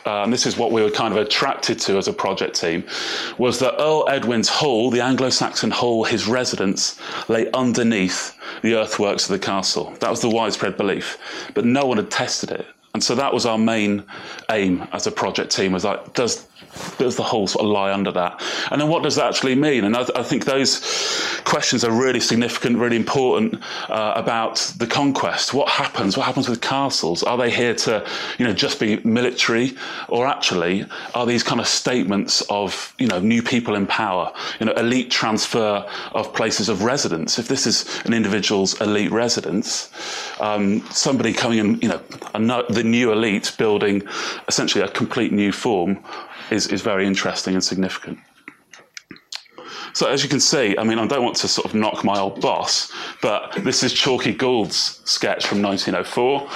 uh, 0.06 0.24
and 0.24 0.32
this 0.32 0.46
is 0.46 0.56
what 0.56 0.72
we 0.72 0.82
were 0.82 0.92
kind 0.92 1.14
of 1.14 1.20
attracted 1.20 1.80
to 1.80 1.98
as 1.98 2.08
a 2.08 2.14
project 2.14 2.60
team, 2.60 2.84
was 3.38 3.60
that 3.60 3.74
Earl 3.80 4.08
Edwin's 4.08 4.50
Hall, 4.50 4.90
the 4.90 5.02
Anglo 5.02 5.30
Saxon 5.30 5.72
Hall, 5.72 6.04
his 6.04 6.28
residence, 6.28 7.00
lay 7.28 7.50
underneath 7.52 8.38
the 8.62 8.76
earthworks 8.76 9.30
of 9.30 9.32
the 9.40 9.46
castle. 9.46 9.94
That 10.00 10.10
was 10.10 10.22
the 10.22 10.30
widespread 10.30 10.78
belief, 10.78 11.18
but 11.54 11.66
no 11.66 11.86
one 11.86 11.98
had 11.98 12.12
tested 12.12 12.52
it. 12.52 12.66
And 12.94 13.04
so 13.04 13.16
that 13.16 13.34
was 13.34 13.46
our 13.46 13.58
main 13.58 14.04
aim 14.50 14.88
as 14.92 15.08
a 15.08 15.12
project 15.12 15.56
team 15.56 15.72
was 15.72 15.86
like, 15.86 16.14
does 16.14 16.46
does 16.98 17.16
the 17.16 17.24
whole 17.24 17.48
sort 17.48 17.66
of 17.66 17.72
lie 17.72 17.92
under 17.92 18.12
that? 18.12 18.42
And 18.72 18.82
then 18.82 18.90
what 18.90 19.04
does 19.04 19.16
that 19.16 19.28
actually 19.28 19.56
mean? 19.56 19.84
And 19.84 19.96
I, 19.96 20.06
I 20.16 20.24
think 20.24 20.46
those 20.46 20.82
questions 21.46 21.84
are 21.84 21.92
really 21.92 22.20
significant, 22.20 22.78
really 22.78 22.96
important 22.96 23.62
uh, 23.90 24.14
about 24.16 24.74
the 24.78 24.88
conquest. 24.88 25.54
What 25.54 25.70
happens? 25.70 26.18
What 26.18 26.26
happens 26.26 26.48
with 26.48 26.62
castles? 26.62 27.24
Are 27.24 27.38
they 27.38 27.50
here 27.52 27.76
to, 27.76 28.06
you 28.38 28.46
know, 28.46 28.54
just 28.54 28.80
be 28.80 28.98
military, 29.04 29.76
or 30.08 30.28
actually 30.28 30.86
are 31.14 31.26
these 31.26 31.44
kind 31.44 31.60
of 31.60 31.68
statements 31.68 32.42
of, 32.50 32.94
you 32.98 33.08
know, 33.08 33.20
new 33.20 33.42
people 33.42 33.76
in 33.76 33.88
power, 33.88 34.32
you 34.60 34.66
know, 34.66 34.74
elite 34.74 35.12
transfer 35.12 35.86
of 36.14 36.34
places 36.34 36.70
of 36.70 36.84
residence? 36.84 37.40
If 37.40 37.48
this 37.48 37.66
is 37.66 38.02
an 38.06 38.14
individual's 38.14 38.80
elite 38.82 39.12
residence, 39.12 39.92
um, 40.40 40.82
somebody 40.92 41.34
coming 41.34 41.60
in, 41.60 41.82
you 41.82 41.90
know, 41.90 42.02
the 42.70 42.84
new 42.84 43.12
elite 43.12 43.54
building 43.58 44.04
essentially 44.48 44.84
a 44.84 44.88
complete 44.88 45.32
new 45.32 45.52
form 45.52 46.04
is, 46.52 46.68
is 46.68 46.82
very 46.82 47.08
interesting 47.08 47.54
and 47.54 47.64
significant. 47.64 48.20
So 49.94 50.08
as 50.08 50.24
you 50.24 50.30
can 50.30 50.40
see, 50.40 50.78
I 50.78 50.84
mean, 50.84 51.00
I 51.00 51.08
don't 51.08 51.24
want 51.24 51.36
to 51.38 51.48
sort 51.48 51.66
of 51.66 51.76
knock 51.76 52.04
my 52.04 52.18
old 52.18 52.40
boss, 52.40 52.92
but 53.22 53.54
this 53.64 53.84
is 53.84 53.94
Chalkley 53.94 54.38
Gould's 54.38 55.02
sketch 55.04 55.46
from 55.46 55.62
1904, 55.62 56.50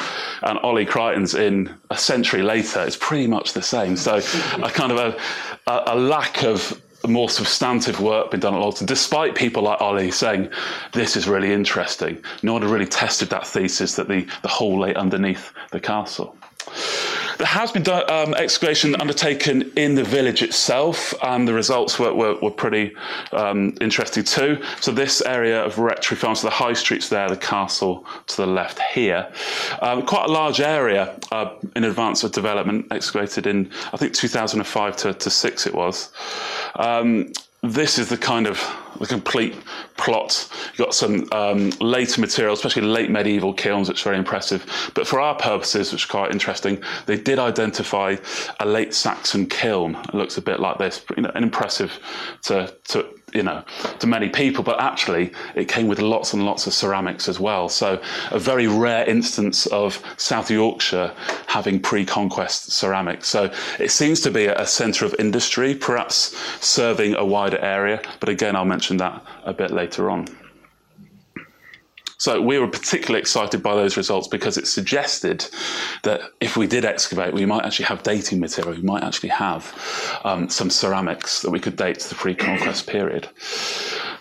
and 0.49 0.59
Ollie 0.59 0.85
Creighton's 0.85 1.35
in 1.35 1.73
a 1.89 1.97
century 1.97 2.41
later. 2.41 2.81
It's 2.83 2.95
pretty 2.95 3.27
much 3.27 3.53
the 3.53 3.61
same. 3.61 3.97
So 3.97 4.21
a 4.63 4.69
kind 4.69 4.91
of 4.91 4.97
a, 4.97 5.69
a, 5.69 5.83
a 5.87 5.95
lack 5.95 6.43
of 6.43 6.81
more 7.07 7.29
substantive 7.29 7.99
work 7.99 8.31
been 8.31 8.39
done 8.39 8.55
at 8.55 8.59
Alton, 8.59 8.87
despite 8.87 9.35
people 9.35 9.63
like 9.63 9.81
Ollie 9.81 10.11
saying 10.11 10.49
this 10.93 11.15
is 11.15 11.27
really 11.27 11.51
interesting. 11.51 12.23
No 12.41 12.53
one 12.53 12.61
had 12.61 12.71
really 12.71 12.87
tested 12.87 13.29
that 13.29 13.45
thesis 13.45 13.95
that 13.95 14.07
the, 14.07 14.27
the 14.41 14.47
hole 14.47 14.79
lay 14.79 14.95
underneath 14.95 15.51
the 15.71 15.79
castle. 15.79 16.37
There 17.37 17.47
has 17.47 17.71
been 17.71 17.87
um, 17.89 18.33
excavation 18.35 18.95
undertaken 18.99 19.71
in 19.75 19.95
the 19.95 20.03
village 20.03 20.41
itself, 20.41 21.13
and 21.21 21.47
the 21.47 21.53
results 21.53 21.99
were, 21.99 22.13
were, 22.13 22.35
were 22.35 22.51
pretty 22.51 22.95
um, 23.33 23.75
interesting 23.81 24.23
too. 24.23 24.61
So 24.79 24.91
this 24.91 25.21
area 25.21 25.63
of 25.63 25.77
Rectory 25.77 26.17
Farm, 26.17 26.35
so 26.35 26.47
the 26.47 26.53
high 26.53 26.73
streets 26.73 27.09
there, 27.09 27.27
the 27.27 27.37
castle 27.37 28.05
to 28.27 28.37
the 28.37 28.47
left 28.47 28.79
here. 28.79 29.31
Um, 29.81 30.05
quite 30.05 30.29
a 30.29 30.31
large 30.31 30.61
area 30.61 31.19
uh, 31.31 31.55
in 31.75 31.83
advance 31.83 32.23
of 32.23 32.31
development, 32.31 32.87
excavated 32.91 33.47
in, 33.47 33.69
I 33.91 33.97
think, 33.97 34.13
2005 34.13 34.97
to, 34.97 35.13
to 35.13 35.29
6 35.29 35.67
it 35.67 35.73
was. 35.73 36.11
This 37.67 37.97
is 37.97 38.09
the 38.09 38.17
kind 38.17 38.45
of 38.45 38.63
the 38.99 39.07
complete 39.07 39.55
plot. 39.97 40.47
You've 40.69 40.85
got 40.85 40.93
some 40.93 41.27
um, 41.31 41.71
later 41.81 42.21
material, 42.21 42.53
especially 42.53 42.83
late 42.83 43.09
medieval 43.09 43.53
kilns, 43.53 43.89
which 43.89 44.03
very 44.03 44.17
impressive. 44.17 44.91
But 44.93 45.07
for 45.07 45.19
our 45.19 45.35
purposes, 45.35 45.91
which 45.91 46.03
is 46.03 46.09
quite 46.09 46.31
interesting, 46.31 46.81
they 47.07 47.17
did 47.17 47.39
identify 47.39 48.17
a 48.59 48.65
late 48.65 48.93
Saxon 48.93 49.47
kiln. 49.47 49.95
It 49.95 50.13
looks 50.13 50.37
a 50.37 50.41
bit 50.41 50.59
like 50.59 50.77
this, 50.77 50.99
but, 50.99 51.17
you 51.17 51.23
know, 51.23 51.31
an 51.33 51.43
impressive 51.43 51.99
to, 52.43 52.73
to 52.89 53.07
you 53.35 53.43
know, 53.43 53.63
to 53.99 54.07
many 54.07 54.29
people, 54.29 54.63
but 54.63 54.79
actually 54.79 55.31
it 55.55 55.67
came 55.67 55.87
with 55.87 55.99
lots 55.99 56.33
and 56.33 56.45
lots 56.45 56.67
of 56.67 56.73
ceramics 56.73 57.27
as 57.27 57.39
well. 57.39 57.69
So 57.69 58.01
a 58.31 58.39
very 58.39 58.67
rare 58.67 59.05
instance 59.05 59.65
of 59.67 60.01
South 60.17 60.49
Yorkshire 60.49 61.13
having 61.47 61.79
pre-conquest 61.79 62.71
ceramics. 62.71 63.27
So 63.27 63.51
it 63.79 63.91
seems 63.91 64.21
to 64.21 64.31
be 64.31 64.45
a 64.45 64.65
centre 64.65 65.05
of 65.05 65.15
industry, 65.19 65.75
perhaps 65.75 66.35
serving 66.65 67.15
a 67.15 67.25
wider 67.25 67.59
area. 67.59 68.01
But 68.19 68.29
again, 68.29 68.55
I'll 68.55 68.65
mention 68.65 68.97
that 68.97 69.21
a 69.43 69.53
bit 69.53 69.71
later 69.71 70.09
on. 70.09 70.27
So 72.17 72.41
we 72.41 72.59
were 72.59 72.67
particularly 72.67 73.19
excited 73.19 73.61
by 73.61 73.75
those 73.75 73.97
results 73.97 74.27
because 74.27 74.57
it 74.57 74.67
suggested 74.67 75.45
that 76.03 76.21
if 76.39 76.55
we 76.55 76.65
did 76.65 76.85
excavate, 76.85 77.33
we 77.33 77.45
might 77.45 77.65
actually 77.65 77.85
have 77.85 78.03
dating 78.03 78.39
material. 78.39 78.75
We 78.75 78.81
might 78.81 79.03
actually 79.03 79.29
have 79.29 80.21
um, 80.23 80.49
some 80.49 80.69
ceramics 80.69 81.41
that 81.41 81.51
we 81.51 81.59
could 81.59 81.75
date 81.75 81.99
to 81.99 82.09
the 82.09 82.15
pre-conquest 82.15 82.87
period. 82.95 83.27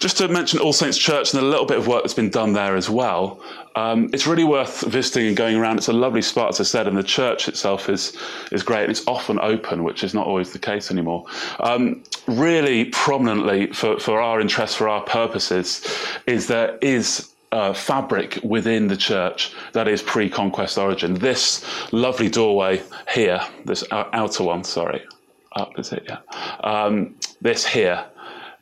Just 0.01 0.19
to 0.19 0.29
mention 0.29 0.59
All 0.59 0.73
Saints 0.73 0.99
Church 0.99 1.33
and 1.33 1.43
a 1.43 1.47
little 1.47 1.67
bit 1.67 1.79
of 1.79 1.87
work 1.87 2.03
that's 2.03 2.15
been 2.15 2.31
done 2.31 2.53
there 2.53 2.77
as 2.77 2.91
well. 2.91 3.41
Um, 3.77 4.11
it's 4.13 4.27
really 4.27 4.45
worth 4.45 4.83
visiting 4.83 5.27
and 5.29 5.37
going 5.37 5.57
around. 5.57 5.79
It's 5.79 5.89
a 5.89 5.93
lovely 5.93 6.23
spot, 6.23 6.51
as 6.51 6.61
I 6.61 6.65
said, 6.65 6.87
and 6.87 6.97
the 6.97 7.03
church 7.03 7.49
itself 7.49 7.89
is 7.89 8.17
is 8.53 8.63
great. 8.63 8.83
And 8.83 8.91
it's 8.91 9.07
often 9.07 9.39
open, 9.41 9.83
which 9.83 10.05
is 10.05 10.15
not 10.15 10.27
always 10.27 10.53
the 10.53 10.59
case 10.59 10.91
anymore. 10.91 11.25
Um, 11.61 12.03
really 12.27 12.87
prominently 12.87 13.73
for, 13.73 13.99
for 13.99 14.21
our 14.21 14.41
interest, 14.41 14.77
for 14.77 14.89
our 14.89 15.03
purposes, 15.03 15.85
is 16.27 16.47
there 16.47 16.79
is 16.81 17.34
uh, 17.55 17.73
fabric 17.73 18.41
within 18.43 18.89
the 18.89 18.97
church 18.97 19.53
that 19.73 19.87
is 19.87 20.03
pre-conquest 20.03 20.77
origin. 20.77 21.15
This 21.15 21.65
lovely 21.93 22.29
doorway 22.29 22.83
here, 23.13 23.41
this 23.65 23.85
outer 23.93 24.43
one, 24.43 24.65
sorry, 24.65 25.03
up 25.55 25.79
is 25.79 25.93
it? 25.93 26.05
Yeah. 26.09 26.19
Um, 26.65 27.15
this 27.41 27.65
here, 27.65 28.05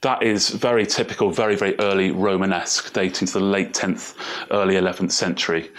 that 0.03 0.23
is 0.23 0.51
very 0.51 0.85
typical, 0.85 1.31
very, 1.31 1.57
very 1.57 1.79
early 1.79 2.11
Romanesque, 2.11 2.93
dating 2.93 3.29
to 3.29 3.35
the 3.35 3.41
late 3.41 3.73
10th, 3.73 4.15
early 4.51 4.75
11th 4.75 5.13
century. 5.13 5.71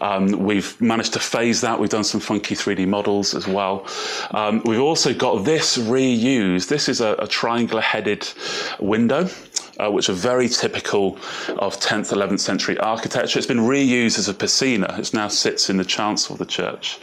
Um, 0.00 0.28
we've 0.28 0.80
managed 0.80 1.12
to 1.14 1.18
phase 1.18 1.60
that. 1.60 1.78
We've 1.78 1.90
done 1.90 2.04
some 2.04 2.20
funky 2.20 2.54
3D 2.54 2.86
models 2.86 3.34
as 3.34 3.46
well. 3.46 3.86
Um, 4.30 4.62
we've 4.64 4.80
also 4.80 5.12
got 5.12 5.44
this 5.44 5.76
reused. 5.76 6.68
This 6.68 6.88
is 6.88 7.00
a, 7.00 7.16
a 7.18 7.26
triangular 7.26 7.82
headed 7.82 8.26
window 8.78 9.28
uh, 9.78 9.90
which 9.90 10.08
are 10.08 10.14
very 10.14 10.48
typical 10.48 11.16
of 11.58 11.78
10th, 11.80 12.12
11th 12.12 12.40
century 12.40 12.78
architecture. 12.78 13.38
It's 13.38 13.46
been 13.46 13.58
reused 13.58 14.18
as 14.18 14.28
a 14.28 14.34
piscina. 14.34 14.98
It 14.98 15.14
now 15.14 15.28
sits 15.28 15.70
in 15.70 15.76
the 15.76 15.84
chancel 15.84 16.34
of 16.34 16.38
the 16.38 16.46
church. 16.46 16.98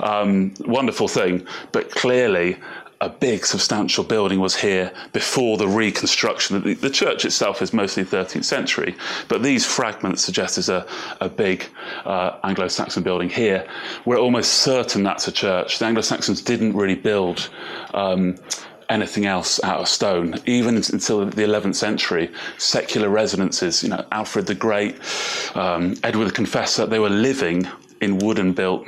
Um, 0.00 0.54
wonderful 0.60 1.08
thing, 1.08 1.46
but 1.72 1.90
clearly 1.90 2.56
a 3.00 3.08
big 3.08 3.44
substantial 3.44 4.02
building 4.02 4.40
was 4.40 4.56
here 4.56 4.90
before 5.12 5.58
the 5.58 5.68
reconstruction. 5.68 6.62
The, 6.62 6.74
the, 6.74 6.90
church 6.90 7.24
itself 7.24 7.60
is 7.60 7.72
mostly 7.72 8.04
13th 8.04 8.44
century, 8.44 8.96
but 9.28 9.42
these 9.42 9.66
fragments 9.66 10.24
suggest 10.24 10.56
there's 10.56 10.70
a, 10.70 10.86
a 11.20 11.28
big 11.28 11.66
uh, 12.06 12.38
Anglo-Saxon 12.44 13.02
building 13.02 13.28
here. 13.28 13.68
We're 14.06 14.18
almost 14.18 14.54
certain 14.54 15.02
that's 15.02 15.28
a 15.28 15.32
church. 15.32 15.78
The 15.78 15.84
Anglo-Saxons 15.86 16.40
didn't 16.40 16.74
really 16.74 16.94
build 16.94 17.50
um, 17.92 18.36
anything 18.88 19.26
else 19.26 19.62
out 19.62 19.80
of 19.80 19.88
stone. 19.88 20.34
Even 20.46 20.76
until 20.76 21.26
the 21.26 21.42
11th 21.42 21.74
century, 21.74 22.30
secular 22.58 23.08
residences, 23.08 23.82
you 23.82 23.88
know, 23.88 24.04
Alfred 24.12 24.46
the 24.46 24.54
Great, 24.54 24.96
um, 25.54 25.94
Edward 26.02 26.26
the 26.26 26.32
Confessor, 26.32 26.86
they 26.86 26.98
were 26.98 27.10
living 27.10 27.68
in 28.00 28.18
wooden 28.18 28.52
built 28.52 28.86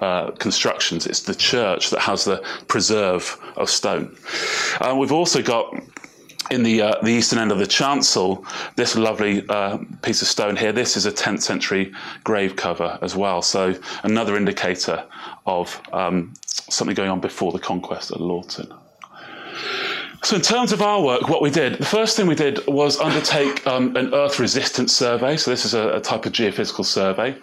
uh, 0.00 0.30
constructions. 0.32 1.06
It's 1.06 1.22
the 1.22 1.34
church 1.34 1.90
that 1.90 2.00
has 2.00 2.24
the 2.24 2.42
preserve 2.68 3.38
of 3.56 3.68
stone. 3.68 4.16
Uh, 4.80 4.94
we've 4.96 5.12
also 5.12 5.42
got 5.42 5.74
in 6.50 6.62
the 6.62 6.82
uh, 6.82 7.00
the 7.02 7.10
eastern 7.10 7.38
end 7.38 7.52
of 7.52 7.58
the 7.58 7.66
chancel, 7.66 8.44
this 8.76 8.96
lovely 8.96 9.46
uh, 9.48 9.78
piece 10.02 10.22
of 10.22 10.28
stone 10.28 10.56
here. 10.56 10.72
This 10.72 10.96
is 10.96 11.06
a 11.06 11.12
10th 11.12 11.42
century 11.42 11.92
grave 12.24 12.56
cover 12.56 12.98
as 13.02 13.14
well. 13.14 13.42
So 13.42 13.74
another 14.02 14.36
indicator 14.36 15.04
of 15.46 15.80
um, 15.92 16.34
something 16.46 16.94
going 16.94 17.10
on 17.10 17.20
before 17.20 17.52
the 17.52 17.58
conquest 17.58 18.10
at 18.10 18.18
Laughton. 18.18 18.79
So, 20.22 20.36
in 20.36 20.42
terms 20.42 20.70
of 20.72 20.82
our 20.82 21.00
work, 21.00 21.30
what 21.30 21.40
we 21.40 21.48
did, 21.48 21.78
the 21.78 21.86
first 21.86 22.14
thing 22.14 22.26
we 22.26 22.34
did 22.34 22.66
was 22.66 23.00
undertake 23.00 23.66
um, 23.66 23.96
an 23.96 24.12
Earth 24.12 24.38
resistance 24.38 24.92
survey. 24.92 25.38
So, 25.38 25.50
this 25.50 25.64
is 25.64 25.72
a, 25.72 25.96
a, 25.96 26.00
type 26.00 26.26
of 26.26 26.32
geophysical 26.32 26.84
survey. 26.84 27.34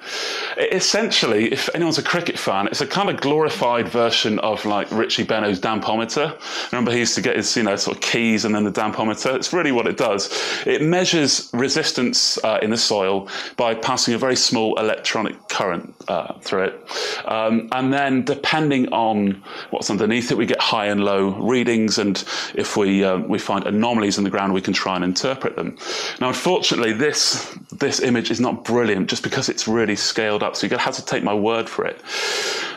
It, 0.58 0.74
essentially, 0.74 1.52
if 1.52 1.74
anyone's 1.74 1.98
a 1.98 2.04
cricket 2.04 2.38
fan, 2.38 2.68
it's 2.68 2.80
a 2.80 2.86
kind 2.86 3.10
of 3.10 3.20
glorified 3.20 3.88
version 3.88 4.38
of 4.40 4.64
like 4.64 4.92
Richie 4.92 5.26
Benaud's 5.26 5.60
dampometer. 5.60 6.40
Remember, 6.72 6.92
he 6.92 7.00
used 7.00 7.16
to 7.16 7.22
get 7.22 7.36
his, 7.36 7.58
you 7.58 7.64
know, 7.64 7.76
sort 7.78 7.98
of 7.98 8.04
keys 8.04 8.46
and 8.46 8.54
then 8.54 8.64
the 8.64 8.72
dampometer. 8.72 9.36
It's 9.36 9.52
really 9.54 9.72
what 9.72 9.88
it 9.88 9.98
does. 9.98 10.30
It 10.68 10.84
measures 10.84 11.50
resistance 11.54 12.38
uh, 12.44 12.60
in 12.62 12.70
the 12.70 12.78
soil 12.78 13.28
by 13.56 13.74
passing 13.74 14.14
a 14.14 14.20
very 14.20 14.36
small 14.36 14.80
electronic 14.80 15.50
current 15.50 15.96
uh, 16.10 16.34
through 16.42 16.66
it. 16.66 16.92
Um, 17.26 17.70
and 17.72 17.92
then, 17.92 18.24
depending 18.24 18.90
on 18.90 19.44
what's 19.72 19.90
underneath 19.90 20.30
it, 20.30 20.38
we 20.38 20.46
get 20.46 20.62
high 20.62 20.86
and 20.86 21.04
low 21.04 21.32
readings. 21.32 21.98
And 21.98 22.24
if 22.54 22.67
if 22.68 22.76
we 22.76 23.04
um, 23.04 23.28
we 23.28 23.40
find 23.40 23.66
anomalies 23.66 24.18
in 24.18 24.24
the 24.24 24.30
ground, 24.30 24.54
we 24.54 24.62
can 24.62 24.74
try 24.74 24.96
and 24.96 25.04
interpret 25.04 25.56
them. 25.56 25.78
Now, 26.20 26.28
unfortunately, 26.28 26.94
this 26.94 27.58
this 27.72 28.00
image 28.02 28.30
is 28.30 28.40
not 28.40 28.66
brilliant 28.66 29.10
just 29.10 29.24
because 29.24 29.50
it's 29.50 29.68
really 29.68 29.96
scaled 29.96 30.44
up. 30.44 30.56
So 30.56 30.66
you're 30.66 30.70
going 30.70 30.80
to 30.80 30.86
have 30.86 30.96
to 30.96 31.06
take 31.06 31.24
my 31.24 31.34
word 31.34 31.70
for 31.70 31.86
it. 31.86 32.02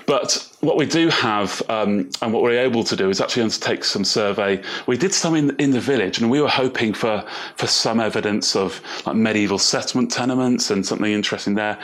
But 0.07 0.49
what 0.61 0.77
we 0.77 0.87
do 0.87 1.09
have, 1.09 1.63
um, 1.69 2.11
and 2.23 2.33
what 2.33 2.43
we're 2.43 2.61
able 2.61 2.85
to 2.85 2.97
do, 2.97 3.11
is 3.11 3.21
actually 3.21 3.43
undertake 3.43 3.85
some 3.85 4.05
survey. 4.05 4.63
We 4.87 4.97
did 4.97 5.13
some 5.13 5.35
in, 5.35 5.55
in 5.59 5.71
the 5.71 5.81
village, 5.81 6.19
and 6.19 6.31
we 6.31 6.41
were 6.41 6.49
hoping 6.49 6.95
for 6.95 7.25
for 7.57 7.67
some 7.67 8.01
evidence 8.01 8.55
of 8.55 8.81
like 9.07 9.17
medieval 9.17 9.59
settlement 9.59 10.11
tenements 10.13 10.71
and 10.71 10.87
something 10.87 11.13
interesting 11.13 11.55
there 11.55 11.79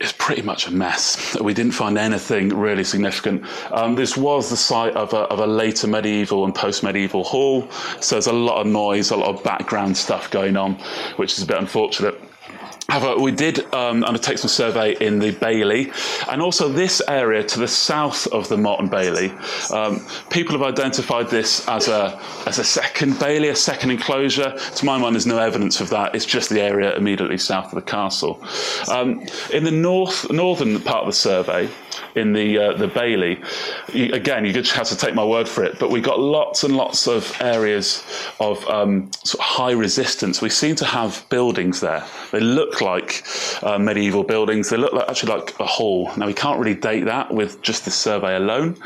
it's 0.00 0.12
pretty 0.12 0.42
much 0.42 0.66
a 0.66 0.70
mess. 0.70 1.36
We 1.40 1.54
didn't 1.54 1.72
find 1.72 1.98
anything 1.98 2.48
really 2.48 2.84
significant. 2.84 3.44
Um, 3.70 3.94
this 3.94 4.16
was 4.16 4.50
the 4.50 4.56
site 4.56 4.94
of 4.94 5.12
a, 5.12 5.20
of 5.28 5.40
a 5.40 5.46
later 5.46 5.86
medieval 5.86 6.44
and 6.44 6.54
post 6.54 6.82
medieval 6.82 7.24
hall, 7.24 7.70
so 8.00 8.14
there's 8.14 8.26
a 8.26 8.32
lot 8.32 8.60
of 8.60 8.66
noise, 8.66 9.10
a 9.10 9.16
lot 9.16 9.34
of 9.34 9.44
background 9.44 9.96
stuff 9.96 10.30
going 10.30 10.56
on, 10.56 10.74
which 11.16 11.32
is 11.32 11.42
a 11.42 11.46
bit 11.46 11.58
unfortunate. 11.58 12.20
However, 12.92 13.18
we 13.18 13.32
did 13.32 13.72
um, 13.72 14.04
undertake 14.04 14.36
some 14.36 14.50
survey 14.50 14.94
in 15.00 15.18
the 15.18 15.30
Bailey 15.30 15.90
and 16.30 16.42
also 16.42 16.68
this 16.68 17.00
area 17.08 17.42
to 17.42 17.58
the 17.58 17.66
south 17.66 18.26
of 18.26 18.50
the 18.50 18.58
Moreton 18.58 18.88
Bailey. 18.88 19.32
Um, 19.72 20.06
people 20.28 20.52
have 20.52 20.62
identified 20.62 21.30
this 21.30 21.66
as 21.68 21.88
a, 21.88 22.20
as 22.46 22.58
a 22.58 22.64
second 22.64 23.18
Bailey, 23.18 23.48
a 23.48 23.56
second 23.56 23.92
enclosure. 23.92 24.58
To 24.74 24.84
my 24.84 24.98
mind, 24.98 25.14
there's 25.14 25.26
no 25.26 25.38
evidence 25.38 25.80
of 25.80 25.88
that. 25.88 26.14
It's 26.14 26.26
just 26.26 26.50
the 26.50 26.60
area 26.60 26.94
immediately 26.94 27.38
south 27.38 27.72
of 27.72 27.76
the 27.76 27.90
castle. 27.90 28.44
Um, 28.90 29.26
in 29.54 29.64
the 29.64 29.70
north, 29.70 30.30
northern 30.30 30.78
part 30.82 31.00
of 31.00 31.06
the 31.06 31.14
survey, 31.14 31.70
in 32.14 32.32
the 32.32 32.58
uh, 32.58 32.72
the 32.76 32.88
Bailey. 32.88 33.42
Again, 33.94 34.44
you 34.44 34.52
just 34.52 34.72
have 34.72 34.88
to 34.88 34.96
take 34.96 35.14
my 35.14 35.24
word 35.24 35.48
for 35.48 35.64
it. 35.64 35.78
But 35.78 35.90
we 35.90 36.00
got 36.00 36.20
lots 36.20 36.64
and 36.64 36.76
lots 36.76 37.06
of 37.06 37.34
areas 37.40 38.04
of 38.40 38.66
um, 38.68 39.10
sort 39.24 39.40
of 39.40 39.44
high 39.44 39.72
resistance. 39.72 40.40
We 40.40 40.50
seem 40.50 40.76
to 40.76 40.84
have 40.84 41.24
buildings 41.28 41.80
there. 41.80 42.04
They 42.30 42.40
look 42.40 42.80
like 42.80 43.24
uh, 43.62 43.78
medieval 43.78 44.24
buildings. 44.24 44.70
They 44.70 44.76
look 44.76 44.92
like, 44.92 45.08
actually 45.08 45.32
like 45.32 45.58
a 45.60 45.66
hall. 45.66 46.10
Now 46.16 46.26
we 46.26 46.34
can't 46.34 46.58
really 46.58 46.74
date 46.74 47.04
that 47.04 47.32
with 47.32 47.62
just 47.62 47.84
this 47.84 47.94
survey 47.94 48.36
alone, 48.36 48.76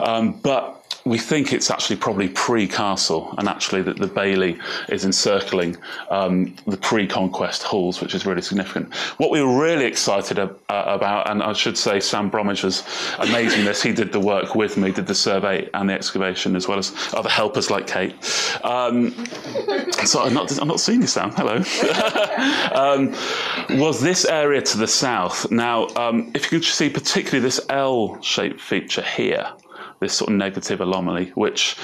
um, 0.00 0.32
but 0.42 0.81
we 1.04 1.18
think 1.18 1.52
it's 1.52 1.70
actually 1.70 1.96
probably 1.96 2.28
pre-castle, 2.28 3.34
and 3.38 3.48
actually 3.48 3.82
that 3.82 3.96
the 3.96 4.06
Bailey 4.06 4.58
is 4.88 5.04
encircling 5.04 5.76
um, 6.10 6.54
the 6.66 6.76
pre-conquest 6.76 7.62
halls, 7.62 8.00
which 8.00 8.14
is 8.14 8.24
really 8.24 8.42
significant. 8.42 8.94
What 9.18 9.30
we 9.30 9.42
were 9.42 9.60
really 9.60 9.84
excited 9.84 10.38
ab- 10.38 10.58
uh, 10.68 10.84
about, 10.86 11.28
and 11.28 11.42
I 11.42 11.54
should 11.54 11.76
say 11.76 11.98
Sam 11.98 12.28
Bromwich 12.28 12.62
was 12.62 12.84
amazing. 13.18 13.64
This 13.64 13.82
he 13.82 13.92
did 13.92 14.12
the 14.12 14.20
work 14.20 14.54
with 14.54 14.76
me, 14.76 14.92
did 14.92 15.06
the 15.06 15.14
survey 15.14 15.68
and 15.74 15.88
the 15.88 15.94
excavation, 15.94 16.54
as 16.54 16.68
well 16.68 16.78
as 16.78 16.94
other 17.14 17.30
helpers 17.30 17.70
like 17.70 17.86
Kate. 17.86 18.14
Um, 18.62 19.12
so 20.04 20.22
I'm 20.22 20.34
not, 20.34 20.56
I'm 20.60 20.68
not 20.68 20.80
seeing 20.80 21.00
you, 21.00 21.08
Sam. 21.08 21.32
Hello. 21.32 21.56
um, 22.74 23.12
was 23.80 24.00
this 24.00 24.24
area 24.24 24.62
to 24.62 24.78
the 24.78 24.86
south? 24.86 25.50
Now, 25.50 25.88
um, 25.96 26.30
if 26.34 26.44
you 26.44 26.60
can 26.60 26.62
see 26.62 26.88
particularly 26.88 27.40
this 27.40 27.60
L-shaped 27.68 28.60
feature 28.60 29.02
here 29.02 29.52
this 30.02 30.14
sort 30.14 30.30
of 30.30 30.36
negative 30.36 30.80
anomaly, 30.80 31.30
which 31.34 31.76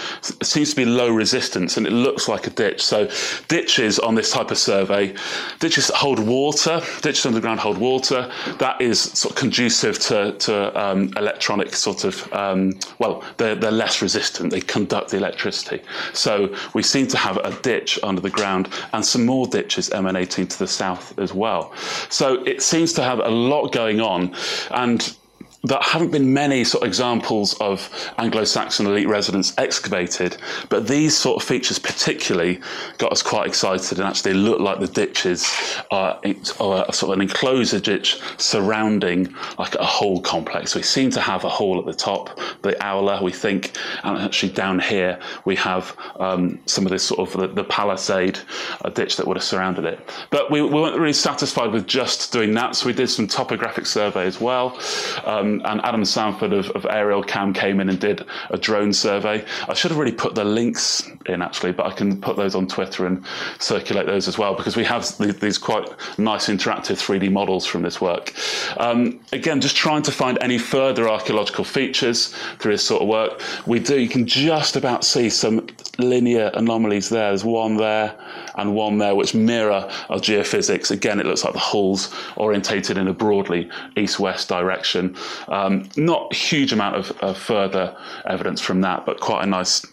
seems 0.42 0.70
to 0.70 0.76
be 0.76 0.84
low 0.84 1.08
resistance 1.08 1.76
and 1.76 1.86
it 1.86 1.92
looks 1.92 2.28
like 2.28 2.46
a 2.46 2.50
ditch. 2.50 2.84
So 2.84 3.08
ditches 3.46 3.98
on 3.98 4.14
this 4.14 4.30
type 4.30 4.50
of 4.50 4.58
survey, 4.58 5.14
ditches 5.60 5.90
hold 5.94 6.18
water, 6.18 6.82
ditches 7.00 7.24
underground 7.24 7.60
hold 7.60 7.78
water, 7.78 8.30
that 8.58 8.80
is 8.80 9.00
sort 9.00 9.32
of 9.32 9.38
conducive 9.38 9.98
to, 10.00 10.32
to 10.32 10.54
um, 10.78 11.12
electronic 11.16 11.74
sort 11.74 12.04
of, 12.04 12.30
um, 12.32 12.78
well, 12.98 13.24
they're, 13.36 13.54
they're 13.54 13.70
less 13.70 14.02
resistant, 14.02 14.50
they 14.50 14.60
conduct 14.60 15.10
the 15.10 15.16
electricity. 15.16 15.80
So 16.12 16.54
we 16.74 16.82
seem 16.82 17.06
to 17.08 17.16
have 17.16 17.36
a 17.38 17.52
ditch 17.62 17.98
under 18.02 18.20
the 18.20 18.30
ground 18.30 18.68
and 18.92 19.04
some 19.04 19.24
more 19.24 19.46
ditches 19.46 19.90
emanating 19.90 20.46
to 20.48 20.58
the 20.58 20.66
south 20.66 21.18
as 21.18 21.32
well. 21.32 21.72
So 22.08 22.42
it 22.44 22.62
seems 22.62 22.92
to 22.94 23.02
have 23.04 23.20
a 23.20 23.28
lot 23.28 23.72
going 23.72 24.00
on 24.00 24.34
and 24.72 25.16
there 25.64 25.78
haven't 25.80 26.12
been 26.12 26.32
many 26.32 26.62
sort 26.62 26.84
of 26.84 26.88
examples 26.88 27.54
of 27.54 27.90
Anglo-Saxon 28.18 28.86
elite 28.86 29.08
residence 29.08 29.52
excavated, 29.58 30.36
but 30.68 30.86
these 30.86 31.16
sort 31.16 31.42
of 31.42 31.48
features 31.48 31.78
particularly 31.78 32.60
got 32.98 33.10
us 33.10 33.22
quite 33.22 33.48
excited 33.48 33.98
and 33.98 34.06
actually 34.06 34.34
look 34.34 34.60
like 34.60 34.78
the 34.78 34.86
ditches 34.86 35.52
are, 35.90 36.20
are 36.60 36.92
sort 36.92 37.02
of 37.02 37.10
an 37.10 37.22
enclosure 37.22 37.80
ditch 37.80 38.20
surrounding 38.36 39.34
like 39.58 39.74
a 39.74 39.84
whole 39.84 40.20
complex. 40.20 40.76
We 40.76 40.82
seem 40.82 41.10
to 41.10 41.20
have 41.20 41.42
a 41.42 41.48
hall 41.48 41.78
at 41.80 41.86
the 41.86 41.94
top, 41.94 42.38
the 42.62 42.80
aula, 42.86 43.22
we 43.22 43.32
think, 43.32 43.76
and 44.04 44.16
actually 44.16 44.52
down 44.52 44.78
here 44.78 45.18
we 45.44 45.56
have 45.56 45.96
um, 46.20 46.60
some 46.66 46.86
of 46.86 46.92
this 46.92 47.02
sort 47.02 47.20
of 47.20 47.40
the, 47.40 47.48
the 47.48 47.64
palisade 47.64 48.38
a 48.84 48.90
ditch 48.90 49.16
that 49.16 49.26
would 49.26 49.36
have 49.36 49.44
surrounded 49.44 49.84
it. 49.84 50.08
But 50.30 50.52
we, 50.52 50.62
we, 50.62 50.68
weren't 50.68 50.98
really 50.98 51.12
satisfied 51.12 51.72
with 51.72 51.88
just 51.88 52.32
doing 52.32 52.54
that, 52.54 52.76
so 52.76 52.86
we 52.86 52.92
did 52.92 53.08
some 53.08 53.26
topographic 53.26 53.86
survey 53.86 54.24
as 54.24 54.40
well. 54.40 54.78
Um, 55.24 55.47
um, 55.48 55.62
and 55.64 55.80
Adam 55.82 56.04
Stanford 56.04 56.52
of, 56.52 56.70
of 56.70 56.86
Aerial 56.86 57.22
Cam 57.22 57.52
came 57.52 57.80
in 57.80 57.88
and 57.88 57.98
did 57.98 58.24
a 58.50 58.58
drone 58.58 58.92
survey. 58.92 59.44
I 59.68 59.74
should 59.74 59.90
have 59.90 59.98
really 59.98 60.12
put 60.12 60.34
the 60.34 60.44
links 60.44 61.08
in 61.26 61.42
actually, 61.42 61.72
but 61.72 61.86
I 61.86 61.92
can 61.92 62.20
put 62.20 62.36
those 62.36 62.54
on 62.54 62.66
Twitter 62.66 63.06
and 63.06 63.24
circulate 63.58 64.06
those 64.06 64.28
as 64.28 64.38
well 64.38 64.54
because 64.54 64.76
we 64.76 64.84
have 64.84 65.06
these 65.40 65.58
quite 65.58 65.88
nice 66.18 66.48
interactive 66.48 66.98
3D 66.98 67.30
models 67.30 67.66
from 67.66 67.82
this 67.82 68.00
work. 68.00 68.32
Um, 68.78 69.20
again, 69.32 69.60
just 69.60 69.76
trying 69.76 70.02
to 70.02 70.12
find 70.12 70.38
any 70.40 70.58
further 70.58 71.08
archaeological 71.08 71.64
features 71.64 72.34
through 72.58 72.72
this 72.72 72.84
sort 72.84 73.02
of 73.02 73.08
work. 73.08 73.40
We 73.66 73.78
do, 73.80 73.98
you 73.98 74.08
can 74.08 74.26
just 74.26 74.76
about 74.76 75.04
see 75.04 75.30
some 75.30 75.66
linear 75.98 76.50
anomalies 76.54 77.08
there. 77.08 77.30
There's 77.30 77.44
one 77.44 77.76
there 77.76 78.16
and 78.56 78.74
one 78.74 78.98
there 78.98 79.14
which 79.14 79.34
mirror 79.34 79.88
our 80.10 80.18
geophysics. 80.18 80.90
Again, 80.90 81.20
it 81.20 81.26
looks 81.26 81.44
like 81.44 81.52
the 81.52 81.58
holes 81.58 82.14
orientated 82.36 82.98
in 82.98 83.08
a 83.08 83.12
broadly 83.12 83.70
east-west 83.96 84.48
direction. 84.48 85.16
Um, 85.46 85.88
not 85.96 86.34
huge 86.34 86.72
amount 86.72 86.96
of, 86.96 87.10
of 87.20 87.38
further 87.38 87.96
evidence 88.26 88.60
from 88.60 88.80
that, 88.80 89.06
but 89.06 89.20
quite 89.20 89.44
a 89.44 89.46
nice 89.46 89.86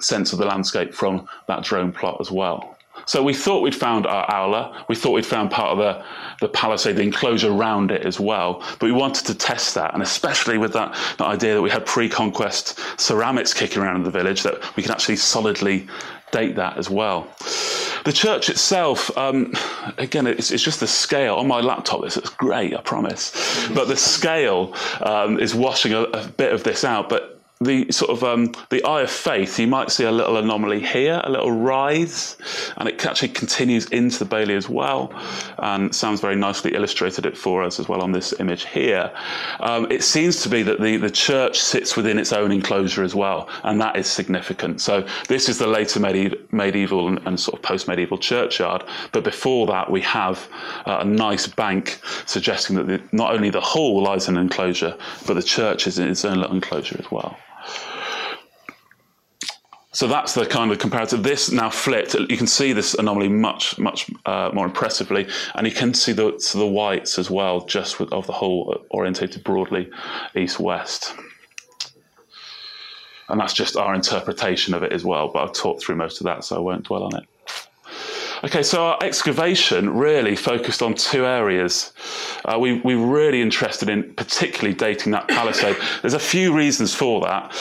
sense 0.00 0.32
of 0.32 0.38
the 0.38 0.46
landscape 0.46 0.94
from 0.94 1.28
that 1.48 1.64
drone 1.64 1.92
plot 1.92 2.16
as 2.20 2.30
well. 2.30 2.76
So 3.06 3.22
we 3.22 3.34
thought 3.34 3.62
we'd 3.62 3.74
found 3.74 4.06
our 4.06 4.30
aula. 4.30 4.84
We 4.88 4.94
thought 4.94 5.12
we'd 5.12 5.26
found 5.26 5.50
part 5.50 5.70
of 5.70 5.78
the, 5.78 6.04
the 6.40 6.48
palisade, 6.48 6.96
the 6.96 7.02
enclosure 7.02 7.50
around 7.50 7.90
it 7.90 8.06
as 8.06 8.20
well. 8.20 8.62
But 8.78 8.82
we 8.82 8.92
wanted 8.92 9.26
to 9.26 9.34
test 9.34 9.74
that, 9.74 9.92
and 9.94 10.02
especially 10.02 10.58
with 10.58 10.72
that, 10.74 10.94
that 11.18 11.26
idea 11.26 11.54
that 11.54 11.62
we 11.62 11.70
had 11.70 11.84
pre-conquest 11.84 12.78
ceramics 13.00 13.52
kicking 13.52 13.82
around 13.82 13.96
in 13.96 14.02
the 14.04 14.10
village, 14.10 14.42
that 14.42 14.76
we 14.76 14.82
can 14.82 14.92
actually 14.92 15.16
solidly 15.16 15.88
date 16.30 16.54
that 16.56 16.78
as 16.78 16.88
well. 16.88 17.26
The 18.04 18.12
church 18.12 18.50
itself, 18.50 19.16
um, 19.16 19.52
again, 19.98 20.26
it's, 20.26 20.50
it's, 20.50 20.62
just 20.62 20.80
the 20.80 20.86
scale. 20.86 21.36
On 21.36 21.46
my 21.46 21.60
laptop, 21.60 22.02
this 22.02 22.16
looks 22.16 22.30
great, 22.30 22.74
I 22.74 22.80
promise. 22.80 23.68
But 23.68 23.86
the 23.86 23.96
scale 23.96 24.74
um, 25.00 25.38
is 25.38 25.54
washing 25.54 25.92
a, 25.92 26.02
a 26.02 26.26
bit 26.26 26.52
of 26.52 26.64
this 26.64 26.84
out. 26.84 27.08
But 27.08 27.41
the 27.64 27.90
sort 27.92 28.10
of 28.10 28.24
um, 28.24 28.52
the 28.70 28.82
eye 28.84 29.02
of 29.02 29.10
faith, 29.10 29.58
you 29.58 29.66
might 29.66 29.90
see 29.90 30.04
a 30.04 30.12
little 30.12 30.36
anomaly 30.36 30.80
here, 30.80 31.20
a 31.24 31.30
little 31.30 31.52
rise, 31.52 32.36
and 32.76 32.88
it 32.88 33.04
actually 33.04 33.28
continues 33.28 33.86
into 33.86 34.18
the 34.18 34.24
Bailey 34.24 34.54
as 34.54 34.68
well. 34.68 35.12
And 35.58 35.94
Sam's 35.94 36.20
very 36.20 36.36
nicely 36.36 36.74
illustrated 36.74 37.26
it 37.26 37.36
for 37.36 37.62
us 37.62 37.78
as 37.78 37.88
well 37.88 38.02
on 38.02 38.12
this 38.12 38.34
image 38.40 38.66
here. 38.66 39.12
Um, 39.60 39.90
it 39.90 40.02
seems 40.02 40.42
to 40.42 40.48
be 40.48 40.62
that 40.62 40.80
the, 40.80 40.96
the 40.96 41.10
church 41.10 41.60
sits 41.60 41.96
within 41.96 42.18
its 42.18 42.32
own 42.32 42.52
enclosure 42.52 43.02
as 43.02 43.14
well, 43.14 43.48
and 43.64 43.80
that 43.80 43.96
is 43.96 44.06
significant. 44.06 44.80
So 44.80 45.06
this 45.28 45.48
is 45.48 45.58
the 45.58 45.66
later 45.66 46.00
medieval, 46.00 46.38
medieval 46.50 47.08
and, 47.08 47.20
and 47.26 47.38
sort 47.38 47.58
of 47.58 47.62
post-medieval 47.62 48.18
churchyard, 48.18 48.84
but 49.12 49.24
before 49.24 49.66
that 49.66 49.90
we 49.90 50.00
have 50.02 50.48
uh, 50.86 50.98
a 51.00 51.04
nice 51.04 51.46
bank 51.46 52.00
suggesting 52.26 52.76
that 52.76 52.86
the, 52.86 53.00
not 53.12 53.32
only 53.32 53.50
the 53.50 53.60
hall 53.60 54.02
lies 54.02 54.28
in 54.28 54.36
an 54.36 54.42
enclosure, 54.42 54.96
but 55.26 55.34
the 55.34 55.42
church 55.42 55.86
is 55.86 55.98
in 55.98 56.08
its 56.08 56.24
own 56.24 56.38
little 56.38 56.54
enclosure 56.54 56.96
as 56.98 57.10
well. 57.10 57.36
So 59.94 60.08
that's 60.08 60.32
the 60.32 60.46
kind 60.46 60.72
of 60.72 60.78
comparative. 60.78 61.22
This 61.22 61.52
now 61.52 61.68
flipped. 61.68 62.14
You 62.14 62.36
can 62.38 62.46
see 62.46 62.72
this 62.72 62.94
anomaly 62.94 63.28
much, 63.28 63.78
much 63.78 64.10
uh, 64.24 64.50
more 64.54 64.64
impressively, 64.64 65.28
and 65.54 65.66
you 65.66 65.72
can 65.72 65.92
see 65.92 66.12
the 66.12 66.32
the 66.54 66.66
whites 66.66 67.18
as 67.18 67.30
well, 67.30 67.60
just 67.66 68.00
with, 68.00 68.10
of 68.10 68.26
the 68.26 68.32
whole 68.32 68.84
orientated 68.90 69.44
broadly 69.44 69.90
east-west. 70.34 71.14
and 73.28 73.40
that's 73.40 73.52
just 73.54 73.76
our 73.76 73.94
interpretation 73.94 74.74
of 74.74 74.82
it 74.82 74.92
as 74.92 75.04
well. 75.04 75.28
But 75.28 75.42
I've 75.42 75.54
talked 75.54 75.82
through 75.82 75.96
most 75.96 76.20
of 76.20 76.24
that, 76.24 76.44
so 76.44 76.56
I 76.56 76.60
won't 76.60 76.84
dwell 76.84 77.04
on 77.04 77.16
it. 77.16 77.24
Okay, 78.44 78.62
so 78.62 78.84
our 78.84 78.98
excavation 79.02 79.88
really 79.90 80.36
focused 80.36 80.82
on 80.82 80.94
two 80.94 81.24
areas. 81.24 81.92
Uh, 82.44 82.58
we 82.58 82.80
were 82.80 83.06
really 83.06 83.40
interested 83.40 83.88
in 83.88 84.12
particularly 84.14 84.74
dating 84.74 85.12
that 85.12 85.28
palisade. 85.28 85.76
There's 86.00 86.14
a 86.14 86.18
few 86.18 86.54
reasons 86.54 86.94
for 86.94 87.20
that 87.20 87.54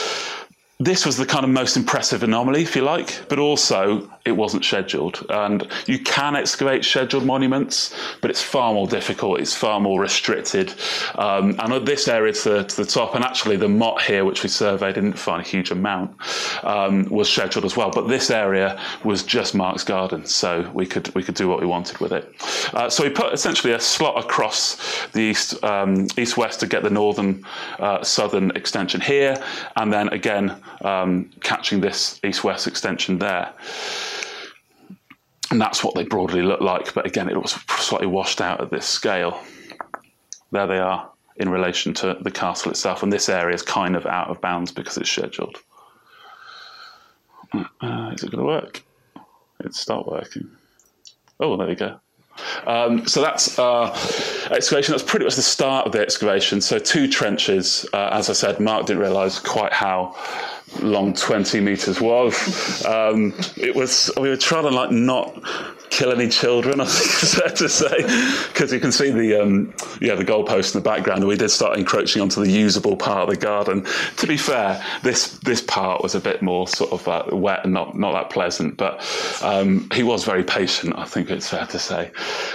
this 0.83 1.05
was 1.05 1.15
the 1.15 1.25
kind 1.25 1.43
of 1.43 1.51
most 1.51 1.77
impressive 1.77 2.23
anomaly, 2.23 2.63
if 2.63 2.75
you 2.75 2.81
like, 2.81 3.27
but 3.29 3.37
also 3.37 4.09
it 4.25 4.31
wasn't 4.31 4.65
scheduled. 4.65 5.23
And 5.29 5.67
you 5.85 5.99
can 5.99 6.35
excavate 6.35 6.83
scheduled 6.83 7.23
monuments, 7.23 7.95
but 8.19 8.31
it's 8.31 8.41
far 8.41 8.73
more 8.73 8.87
difficult, 8.87 9.39
it's 9.39 9.55
far 9.55 9.79
more 9.79 10.01
restricted. 10.01 10.73
Um, 11.15 11.55
and 11.59 11.85
this 11.85 12.07
area 12.07 12.33
to, 12.33 12.63
to, 12.63 12.75
the 12.75 12.85
top, 12.85 13.13
and 13.13 13.23
actually 13.23 13.57
the 13.57 13.69
motte 13.69 14.01
here, 14.01 14.25
which 14.25 14.41
we 14.41 14.49
surveyed, 14.49 14.95
didn't 14.95 15.13
find 15.13 15.45
a 15.45 15.47
huge 15.47 15.69
amount, 15.69 16.15
um, 16.63 17.05
was 17.09 17.31
scheduled 17.31 17.65
as 17.65 17.77
well. 17.77 17.91
But 17.91 18.07
this 18.07 18.31
area 18.31 18.79
was 19.03 19.23
just 19.23 19.53
Mark's 19.53 19.83
garden, 19.83 20.25
so 20.25 20.69
we 20.73 20.87
could 20.87 21.13
we 21.13 21.23
could 21.23 21.35
do 21.35 21.47
what 21.47 21.59
we 21.59 21.67
wanted 21.67 21.99
with 21.99 22.11
it. 22.11 22.33
Uh, 22.73 22.89
so 22.89 23.03
we 23.03 23.09
put 23.09 23.33
essentially 23.33 23.73
a 23.73 23.79
slot 23.79 24.23
across 24.23 25.07
the 25.09 25.21
east 25.21 25.63
um, 25.63 26.07
east 26.17 26.37
west 26.37 26.59
to 26.61 26.67
get 26.67 26.81
the 26.83 26.89
northern 26.89 27.43
uh, 27.79 28.03
southern 28.03 28.51
extension 28.51 28.99
here, 28.99 29.41
and 29.75 29.93
then 29.93 30.07
again 30.09 30.55
um, 30.81 31.29
catching 31.41 31.81
this 31.81 32.19
east-west 32.23 32.67
extension 32.67 33.19
there. 33.19 33.53
And 35.51 35.59
that's 35.59 35.83
what 35.83 35.95
they 35.95 36.03
broadly 36.05 36.41
look 36.41 36.61
like, 36.61 36.93
but 36.93 37.05
again, 37.05 37.29
it 37.29 37.35
was 37.35 37.51
slightly 37.77 38.07
washed 38.07 38.39
out 38.39 38.61
at 38.61 38.71
this 38.71 38.85
scale. 38.85 39.41
There 40.51 40.67
they 40.67 40.79
are 40.79 41.09
in 41.37 41.49
relation 41.49 41.93
to 41.95 42.17
the 42.21 42.31
castle 42.31 42.71
itself, 42.71 43.03
and 43.03 43.11
this 43.11 43.27
area 43.27 43.53
is 43.53 43.61
kind 43.61 43.95
of 43.95 44.05
out 44.05 44.29
of 44.29 44.39
bounds 44.39 44.71
because 44.71 44.97
it's 44.97 45.09
scheduled. 45.09 45.57
Uh, 47.53 48.11
is 48.13 48.23
it 48.23 48.31
going 48.31 48.39
to 48.39 48.45
work? 48.45 48.81
It's 49.59 49.79
start 49.79 50.07
working. 50.07 50.49
Oh, 51.39 51.57
there 51.57 51.67
we 51.67 51.75
go. 51.75 51.99
Um, 52.65 53.05
so 53.07 53.21
that's 53.21 53.59
excavation. 54.49 54.93
That's 54.93 55.03
pretty 55.03 55.25
much 55.25 55.35
the 55.35 55.41
start 55.41 55.85
of 55.85 55.91
the 55.91 55.99
excavation. 55.99 56.61
So 56.61 56.79
two 56.79 57.07
trenches. 57.07 57.85
Uh, 57.93 58.09
as 58.11 58.29
I 58.29 58.33
said, 58.33 58.59
Mark 58.59 58.85
didn't 58.85 59.01
realise 59.01 59.39
quite 59.39 59.73
how 59.73 60.15
long 60.79 61.13
20 61.13 61.59
meters 61.59 61.99
was. 61.99 62.85
Um, 62.85 63.33
it 63.57 63.75
was, 63.75 64.11
we 64.19 64.29
were 64.29 64.37
trying 64.37 64.63
to 64.63 64.69
like 64.69 64.91
not 64.91 65.37
kill 65.91 66.11
any 66.11 66.29
children, 66.29 66.81
I 66.81 66.85
think 66.85 67.23
it's 67.23 67.35
fair 67.35 67.49
to 67.49 67.69
say, 67.69 68.47
because 68.47 68.73
you 68.73 68.79
can 68.79 68.91
see 68.91 69.11
the 69.11 69.43
um, 69.43 69.73
yeah 69.99 70.15
the 70.15 70.25
goalpost 70.25 70.73
in 70.73 70.81
the 70.81 70.89
background. 70.89 71.19
And 71.19 71.27
we 71.27 71.37
did 71.37 71.49
start 71.49 71.77
encroaching 71.77 72.21
onto 72.21 72.43
the 72.43 72.49
usable 72.49 72.97
part 72.97 73.29
of 73.29 73.29
the 73.29 73.35
garden. 73.35 73.85
To 74.17 74.27
be 74.27 74.37
fair, 74.37 74.83
this 75.03 75.37
this 75.39 75.61
part 75.61 76.01
was 76.01 76.15
a 76.15 76.19
bit 76.19 76.41
more 76.41 76.67
sort 76.67 76.91
of 76.91 77.07
uh, 77.07 77.35
wet 77.35 77.65
and 77.65 77.73
not 77.73 77.95
not 77.95 78.13
that 78.13 78.31
pleasant, 78.31 78.77
but 78.77 79.05
um, 79.43 79.87
he 79.93 80.01
was 80.01 80.23
very 80.23 80.43
patient. 80.43 80.97
I 80.97 81.05
think 81.05 81.29
it's 81.29 81.49
fair 81.49 81.67
to 81.67 81.77
say. 81.77 82.11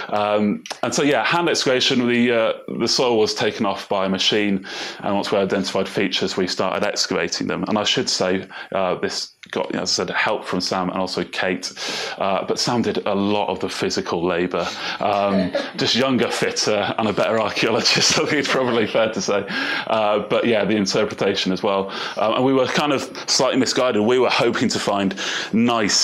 Um, 0.09 0.63
and 0.83 0.93
so 0.93 1.03
yeah, 1.03 1.23
hand 1.23 1.47
excavation. 1.47 2.07
The 2.07 2.31
uh, 2.31 2.53
the 2.79 2.87
soil 2.87 3.17
was 3.17 3.33
taken 3.33 3.65
off 3.65 3.87
by 3.87 4.07
a 4.07 4.09
machine, 4.09 4.65
and 4.99 5.15
once 5.15 5.31
we 5.31 5.37
identified 5.37 5.87
features, 5.87 6.35
we 6.35 6.47
started 6.47 6.85
excavating 6.85 7.47
them. 7.47 7.63
And 7.67 7.77
I 7.77 7.83
should 7.83 8.06
say 8.09 8.47
uh, 8.71 8.95
this 8.95 9.33
got, 9.51 9.73
as 9.75 9.81
I 9.81 10.05
said, 10.05 10.09
help 10.09 10.45
from 10.45 10.61
Sam 10.61 10.89
and 10.89 10.97
also 10.99 11.23
Kate. 11.23 11.71
Uh, 12.17 12.45
but 12.45 12.59
Sam 12.59 12.81
did 12.81 13.05
a 13.05 13.15
lot 13.15 13.49
of 13.49 13.59
the 13.59 13.69
physical 13.69 14.25
labour. 14.25 14.67
Um, 14.99 15.51
just 15.77 15.95
younger, 15.95 16.29
fitter, 16.29 16.93
and 16.97 17.07
a 17.07 17.13
better 17.13 17.39
archaeologist, 17.39 18.19
I 18.19 18.25
think 18.25 18.33
it's 18.33 18.47
probably 18.47 18.87
fair 18.87 19.11
to 19.11 19.21
say. 19.21 19.45
Uh, 19.87 20.19
but 20.19 20.45
yeah, 20.45 20.65
the 20.65 20.75
interpretation 20.75 21.51
as 21.51 21.63
well. 21.63 21.89
Um, 22.17 22.35
and 22.35 22.45
we 22.45 22.53
were 22.53 22.67
kind 22.67 22.93
of 22.93 23.01
slightly 23.27 23.59
misguided. 23.59 24.01
We 24.01 24.19
were 24.19 24.29
hoping 24.29 24.69
to 24.69 24.79
find 24.79 25.15
nice, 25.53 25.97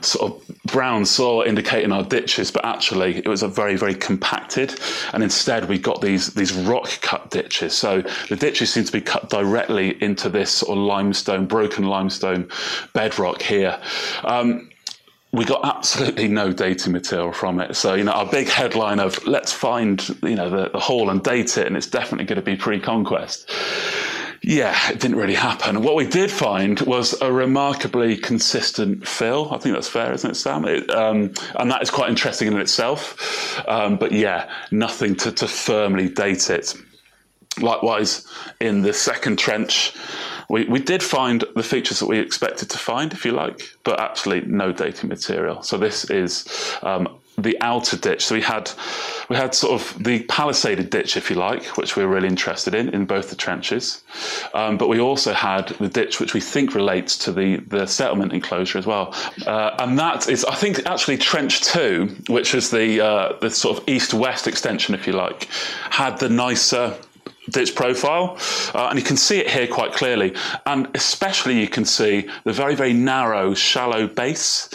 sort 0.00 0.32
of 0.32 0.56
brown 0.66 1.06
soil 1.06 1.42
indicating 1.42 1.92
our 1.92 2.02
ditches, 2.02 2.50
but 2.50 2.64
actually 2.64 3.18
it 3.18 3.28
was 3.28 3.42
a 3.42 3.48
very, 3.48 3.76
very 3.76 3.94
compacted. 3.94 4.78
And 5.12 5.22
instead, 5.22 5.68
we 5.68 5.78
got 5.78 6.00
these, 6.00 6.34
these 6.34 6.52
rock 6.52 6.88
cut 7.02 7.30
ditches. 7.30 7.74
So 7.74 8.02
the 8.28 8.36
ditches 8.36 8.72
seem 8.72 8.84
to 8.84 8.92
be 8.92 9.00
cut 9.00 9.30
directly 9.30 10.00
into 10.02 10.28
this 10.28 10.50
sort 10.50 10.76
of 10.76 10.84
limestone, 10.84 11.35
broken 11.44 11.84
limestone 11.84 12.48
bedrock 12.94 13.42
here. 13.42 13.78
Um, 14.24 14.70
we 15.32 15.44
got 15.44 15.64
absolutely 15.64 16.28
no 16.28 16.50
dating 16.50 16.92
material 16.92 17.32
from 17.32 17.60
it. 17.60 17.76
So, 17.76 17.92
you 17.94 18.04
know, 18.04 18.12
our 18.12 18.24
big 18.24 18.48
headline 18.48 19.00
of 19.00 19.22
let's 19.26 19.52
find, 19.52 20.08
you 20.22 20.34
know, 20.34 20.48
the, 20.48 20.70
the 20.70 20.80
hall 20.80 21.10
and 21.10 21.22
date 21.22 21.58
it, 21.58 21.66
and 21.66 21.76
it's 21.76 21.86
definitely 21.88 22.24
going 22.24 22.36
to 22.36 22.42
be 22.42 22.56
pre 22.56 22.80
conquest. 22.80 23.50
Yeah, 24.42 24.78
it 24.90 25.00
didn't 25.00 25.16
really 25.16 25.34
happen. 25.34 25.82
What 25.82 25.96
we 25.96 26.06
did 26.06 26.30
find 26.30 26.78
was 26.82 27.20
a 27.20 27.32
remarkably 27.32 28.16
consistent 28.16 29.06
fill. 29.06 29.52
I 29.52 29.58
think 29.58 29.74
that's 29.74 29.88
fair, 29.88 30.12
isn't 30.12 30.30
it, 30.30 30.34
Sam? 30.34 30.64
It, 30.64 30.88
um, 30.90 31.32
and 31.58 31.70
that 31.70 31.82
is 31.82 31.90
quite 31.90 32.10
interesting 32.10 32.48
in 32.48 32.58
itself. 32.58 33.60
Um, 33.68 33.96
but 33.96 34.12
yeah, 34.12 34.48
nothing 34.70 35.16
to, 35.16 35.32
to 35.32 35.48
firmly 35.48 36.08
date 36.08 36.48
it. 36.48 36.74
Likewise, 37.60 38.26
in 38.60 38.82
the 38.82 38.92
second 38.92 39.38
trench, 39.38 39.94
we, 40.48 40.64
we 40.64 40.78
did 40.78 41.02
find 41.02 41.44
the 41.54 41.62
features 41.62 42.00
that 42.00 42.06
we 42.06 42.18
expected 42.18 42.70
to 42.70 42.78
find, 42.78 43.12
if 43.12 43.24
you 43.24 43.32
like, 43.32 43.76
but 43.84 44.00
actually 44.00 44.42
no 44.42 44.72
dating 44.72 45.08
material. 45.08 45.62
So 45.62 45.78
this 45.78 46.08
is 46.10 46.46
um, 46.82 47.18
the 47.38 47.56
outer 47.60 47.96
ditch. 47.96 48.24
So 48.24 48.34
we 48.34 48.40
had 48.40 48.70
we 49.28 49.36
had 49.36 49.54
sort 49.54 49.80
of 49.80 50.02
the 50.02 50.22
palisaded 50.24 50.90
ditch, 50.90 51.16
if 51.16 51.30
you 51.30 51.36
like, 51.36 51.76
which 51.76 51.96
we 51.96 52.04
were 52.04 52.14
really 52.14 52.28
interested 52.28 52.74
in 52.74 52.88
in 52.90 53.04
both 53.04 53.28
the 53.30 53.36
trenches. 53.36 54.02
Um, 54.54 54.78
but 54.78 54.88
we 54.88 55.00
also 55.00 55.32
had 55.32 55.68
the 55.68 55.88
ditch, 55.88 56.20
which 56.20 56.32
we 56.34 56.40
think 56.40 56.74
relates 56.74 57.18
to 57.18 57.32
the 57.32 57.56
the 57.56 57.86
settlement 57.86 58.32
enclosure 58.32 58.78
as 58.78 58.86
well. 58.86 59.14
Uh, 59.46 59.76
and 59.78 59.98
that 59.98 60.28
is, 60.28 60.44
I 60.44 60.54
think, 60.54 60.86
actually 60.86 61.18
trench 61.18 61.62
two, 61.62 62.16
which 62.28 62.54
is 62.54 62.70
the 62.70 63.04
uh, 63.04 63.38
the 63.40 63.50
sort 63.50 63.78
of 63.78 63.88
east-west 63.88 64.46
extension, 64.46 64.94
if 64.94 65.06
you 65.06 65.12
like, 65.12 65.48
had 65.90 66.18
the 66.18 66.28
nicer 66.28 66.96
ditch 67.50 67.74
profile, 67.74 68.38
uh, 68.74 68.88
and 68.88 68.98
you 68.98 69.04
can 69.04 69.16
see 69.16 69.38
it 69.38 69.50
here 69.50 69.66
quite 69.66 69.92
clearly. 69.92 70.34
And 70.64 70.88
especially 70.94 71.58
you 71.60 71.68
can 71.68 71.84
see 71.84 72.28
the 72.44 72.52
very, 72.52 72.74
very 72.74 72.92
narrow, 72.92 73.54
shallow 73.54 74.06
base. 74.06 74.68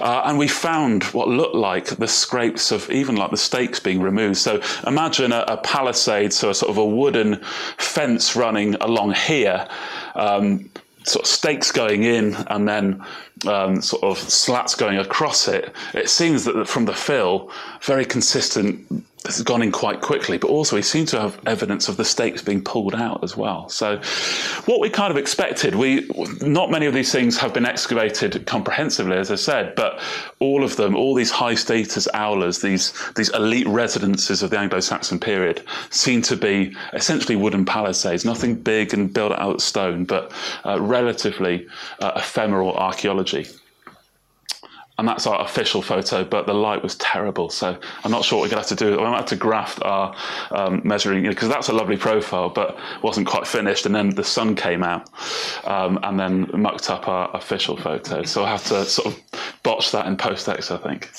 Uh, 0.00 0.22
and 0.24 0.38
we 0.38 0.48
found 0.48 1.04
what 1.04 1.28
looked 1.28 1.54
like 1.54 1.86
the 1.86 2.08
scrapes 2.08 2.72
of 2.72 2.90
even 2.90 3.16
like 3.16 3.30
the 3.30 3.36
stakes 3.36 3.80
being 3.80 4.00
removed. 4.00 4.36
So 4.36 4.60
imagine 4.86 5.32
a, 5.32 5.44
a 5.48 5.56
palisade, 5.58 6.32
so 6.32 6.50
a 6.50 6.54
sort 6.54 6.70
of 6.70 6.78
a 6.78 6.84
wooden 6.84 7.36
fence 7.78 8.36
running 8.36 8.74
along 8.76 9.14
here. 9.14 9.68
Um, 10.14 10.70
sort 11.04 11.24
of 11.24 11.28
stakes 11.28 11.70
going 11.70 12.02
in 12.02 12.34
and 12.48 12.66
then 12.66 13.04
um, 13.46 13.80
sort 13.80 14.02
of 14.02 14.18
slats 14.18 14.74
going 14.74 14.98
across 14.98 15.48
it. 15.48 15.72
It 15.94 16.08
seems 16.08 16.44
that 16.44 16.68
from 16.68 16.84
the 16.84 16.94
fill, 16.94 17.50
very 17.82 18.04
consistent 18.04 19.04
has 19.24 19.40
gone 19.42 19.62
in 19.62 19.72
quite 19.72 20.02
quickly, 20.02 20.36
but 20.36 20.50
also 20.50 20.76
we 20.76 20.82
seem 20.82 21.06
to 21.06 21.18
have 21.18 21.40
evidence 21.46 21.88
of 21.88 21.96
the 21.96 22.04
stakes 22.04 22.42
being 22.42 22.62
pulled 22.62 22.94
out 22.94 23.24
as 23.24 23.36
well. 23.36 23.68
So, 23.70 23.96
what 24.66 24.80
we 24.80 24.90
kind 24.90 25.10
of 25.10 25.16
expected, 25.16 25.74
we 25.74 26.08
not 26.42 26.70
many 26.70 26.84
of 26.84 26.92
these 26.92 27.10
things 27.10 27.38
have 27.38 27.54
been 27.54 27.64
excavated 27.64 28.44
comprehensively, 28.46 29.16
as 29.16 29.30
I 29.30 29.36
said, 29.36 29.74
but 29.76 30.00
all 30.40 30.62
of 30.62 30.76
them, 30.76 30.94
all 30.94 31.14
these 31.14 31.30
high 31.30 31.54
status 31.54 32.06
aulas, 32.12 32.60
these 32.60 32.92
these 33.16 33.30
elite 33.30 33.66
residences 33.66 34.42
of 34.42 34.50
the 34.50 34.58
Anglo-Saxon 34.58 35.18
period, 35.20 35.62
seem 35.88 36.20
to 36.22 36.36
be 36.36 36.76
essentially 36.92 37.36
wooden 37.36 37.64
palisades, 37.64 38.26
nothing 38.26 38.54
big 38.54 38.92
and 38.92 39.12
built 39.12 39.32
out 39.32 39.54
of 39.54 39.62
stone, 39.62 40.04
but 40.04 40.32
uh, 40.66 40.80
relatively 40.80 41.66
uh, 42.00 42.12
ephemeral 42.16 42.74
archaeology 42.76 43.33
and 44.96 45.08
that's 45.08 45.26
our 45.26 45.40
official 45.44 45.82
photo, 45.82 46.24
but 46.24 46.46
the 46.46 46.54
light 46.54 46.82
was 46.82 46.94
terrible. 46.96 47.50
So 47.50 47.76
I'm 48.04 48.10
not 48.12 48.24
sure 48.24 48.38
what 48.38 48.44
we're 48.44 48.54
going 48.54 48.62
to 48.62 48.68
have 48.68 48.78
to 48.78 48.84
do. 48.84 48.92
I'm 48.92 48.98
going 48.98 49.12
to 49.12 49.18
have 49.18 49.26
to 49.26 49.36
graft 49.36 49.82
our 49.82 50.14
um, 50.52 50.82
measuring, 50.84 51.24
because 51.24 51.48
that's 51.48 51.68
a 51.68 51.72
lovely 51.72 51.96
profile, 51.96 52.48
but 52.48 52.78
wasn't 53.02 53.26
quite 53.26 53.46
finished. 53.46 53.86
And 53.86 53.94
then 53.94 54.10
the 54.10 54.22
sun 54.22 54.54
came 54.54 54.84
out 54.84 55.10
um, 55.64 55.98
and 56.04 56.18
then 56.18 56.48
mucked 56.54 56.90
up 56.90 57.08
our 57.08 57.28
official 57.34 57.76
photo. 57.76 58.22
So 58.22 58.44
I 58.44 58.50
have 58.50 58.64
to 58.66 58.84
sort 58.84 59.08
of 59.08 59.20
botch 59.64 59.90
that 59.90 60.06
in 60.06 60.16
post-ex, 60.16 60.70
I 60.70 60.76
think. 60.76 61.10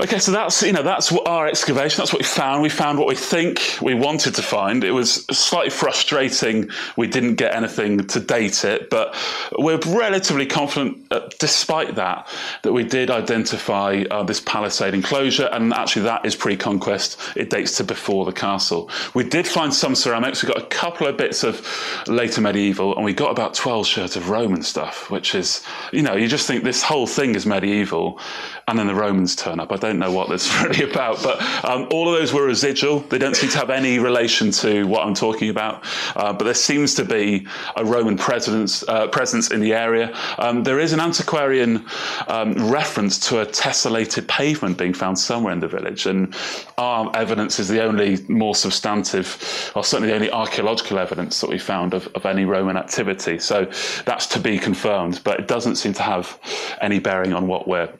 Okay, 0.00 0.18
so 0.18 0.32
that's 0.32 0.60
you 0.60 0.72
know 0.72 0.82
that's 0.82 1.12
what 1.12 1.28
our 1.28 1.46
excavation. 1.46 1.98
That's 1.98 2.12
what 2.12 2.18
we 2.18 2.24
found. 2.24 2.62
We 2.62 2.68
found 2.68 2.98
what 2.98 3.06
we 3.06 3.14
think 3.14 3.78
we 3.80 3.94
wanted 3.94 4.34
to 4.34 4.42
find. 4.42 4.82
It 4.82 4.90
was 4.90 5.24
slightly 5.26 5.70
frustrating. 5.70 6.68
We 6.96 7.06
didn't 7.06 7.36
get 7.36 7.54
anything 7.54 8.04
to 8.08 8.18
date 8.18 8.64
it, 8.64 8.90
but 8.90 9.14
we're 9.56 9.78
relatively 9.86 10.46
confident, 10.46 11.06
uh, 11.12 11.28
despite 11.38 11.94
that, 11.94 12.26
that 12.62 12.72
we 12.72 12.82
did 12.82 13.08
identify 13.08 14.02
uh, 14.10 14.24
this 14.24 14.40
palisade 14.40 14.94
enclosure, 14.94 15.46
and 15.52 15.72
actually 15.72 16.02
that 16.02 16.26
is 16.26 16.34
pre-conquest. 16.34 17.16
It 17.36 17.50
dates 17.50 17.76
to 17.76 17.84
before 17.84 18.24
the 18.24 18.32
castle. 18.32 18.90
We 19.14 19.22
did 19.22 19.46
find 19.46 19.72
some 19.72 19.94
ceramics. 19.94 20.42
We 20.42 20.48
got 20.48 20.60
a 20.60 20.66
couple 20.66 21.06
of 21.06 21.16
bits 21.16 21.44
of 21.44 21.64
later 22.08 22.40
medieval, 22.40 22.96
and 22.96 23.04
we 23.04 23.12
got 23.12 23.30
about 23.30 23.54
twelve 23.54 23.86
sherds 23.86 24.16
of 24.16 24.28
Roman 24.28 24.64
stuff, 24.64 25.08
which 25.08 25.36
is 25.36 25.62
you 25.92 26.02
know 26.02 26.16
you 26.16 26.26
just 26.26 26.48
think 26.48 26.64
this 26.64 26.82
whole 26.82 27.06
thing 27.06 27.36
is 27.36 27.46
medieval, 27.46 28.18
and 28.66 28.76
then 28.76 28.88
the 28.88 28.94
Romans 28.96 29.36
turn 29.36 29.60
up. 29.60 29.70
I 29.70 29.83
don't 29.84 29.98
know 29.98 30.10
what 30.10 30.28
that's 30.28 30.62
really 30.62 30.90
about. 30.90 31.22
But 31.22 31.42
um, 31.64 31.86
all 31.90 32.12
of 32.12 32.18
those 32.18 32.32
were 32.32 32.44
residual. 32.44 33.00
They 33.00 33.18
don't 33.18 33.36
seem 33.36 33.50
to 33.50 33.58
have 33.58 33.70
any 33.70 33.98
relation 33.98 34.50
to 34.52 34.86
what 34.86 35.06
I'm 35.06 35.14
talking 35.14 35.50
about. 35.50 35.84
Uh, 36.16 36.32
but 36.32 36.44
there 36.44 36.54
seems 36.54 36.94
to 36.94 37.04
be 37.04 37.46
a 37.76 37.84
Roman 37.84 38.16
presence, 38.16 38.86
uh, 38.88 39.08
presence 39.08 39.50
in 39.50 39.60
the 39.60 39.74
area. 39.74 40.16
Um, 40.38 40.62
there 40.62 40.80
is 40.80 40.92
an 40.92 41.00
antiquarian 41.00 41.84
um, 42.28 42.54
reference 42.70 43.18
to 43.28 43.40
a 43.40 43.46
tessellated 43.46 44.26
pavement 44.26 44.78
being 44.78 44.94
found 44.94 45.18
somewhere 45.18 45.52
in 45.52 45.60
the 45.60 45.68
village. 45.68 46.06
And 46.06 46.34
our 46.78 47.14
evidence 47.14 47.58
is 47.58 47.68
the 47.68 47.82
only 47.82 48.24
more 48.28 48.54
substantive, 48.54 49.72
or 49.76 49.84
certainly 49.84 50.08
the 50.08 50.14
only 50.14 50.30
archaeological 50.30 50.98
evidence 50.98 51.40
that 51.40 51.50
we 51.50 51.58
found 51.58 51.94
of, 51.94 52.08
of 52.14 52.24
any 52.24 52.44
Roman 52.44 52.76
activity. 52.76 53.38
So 53.38 53.70
that's 54.06 54.26
to 54.28 54.40
be 54.40 54.58
confirmed, 54.58 55.20
but 55.24 55.38
it 55.40 55.48
doesn't 55.48 55.76
seem 55.76 55.92
to 55.94 56.02
have 56.02 56.38
any 56.80 56.98
bearing 56.98 57.32
on 57.34 57.46
what 57.46 57.68
we're 57.68 57.90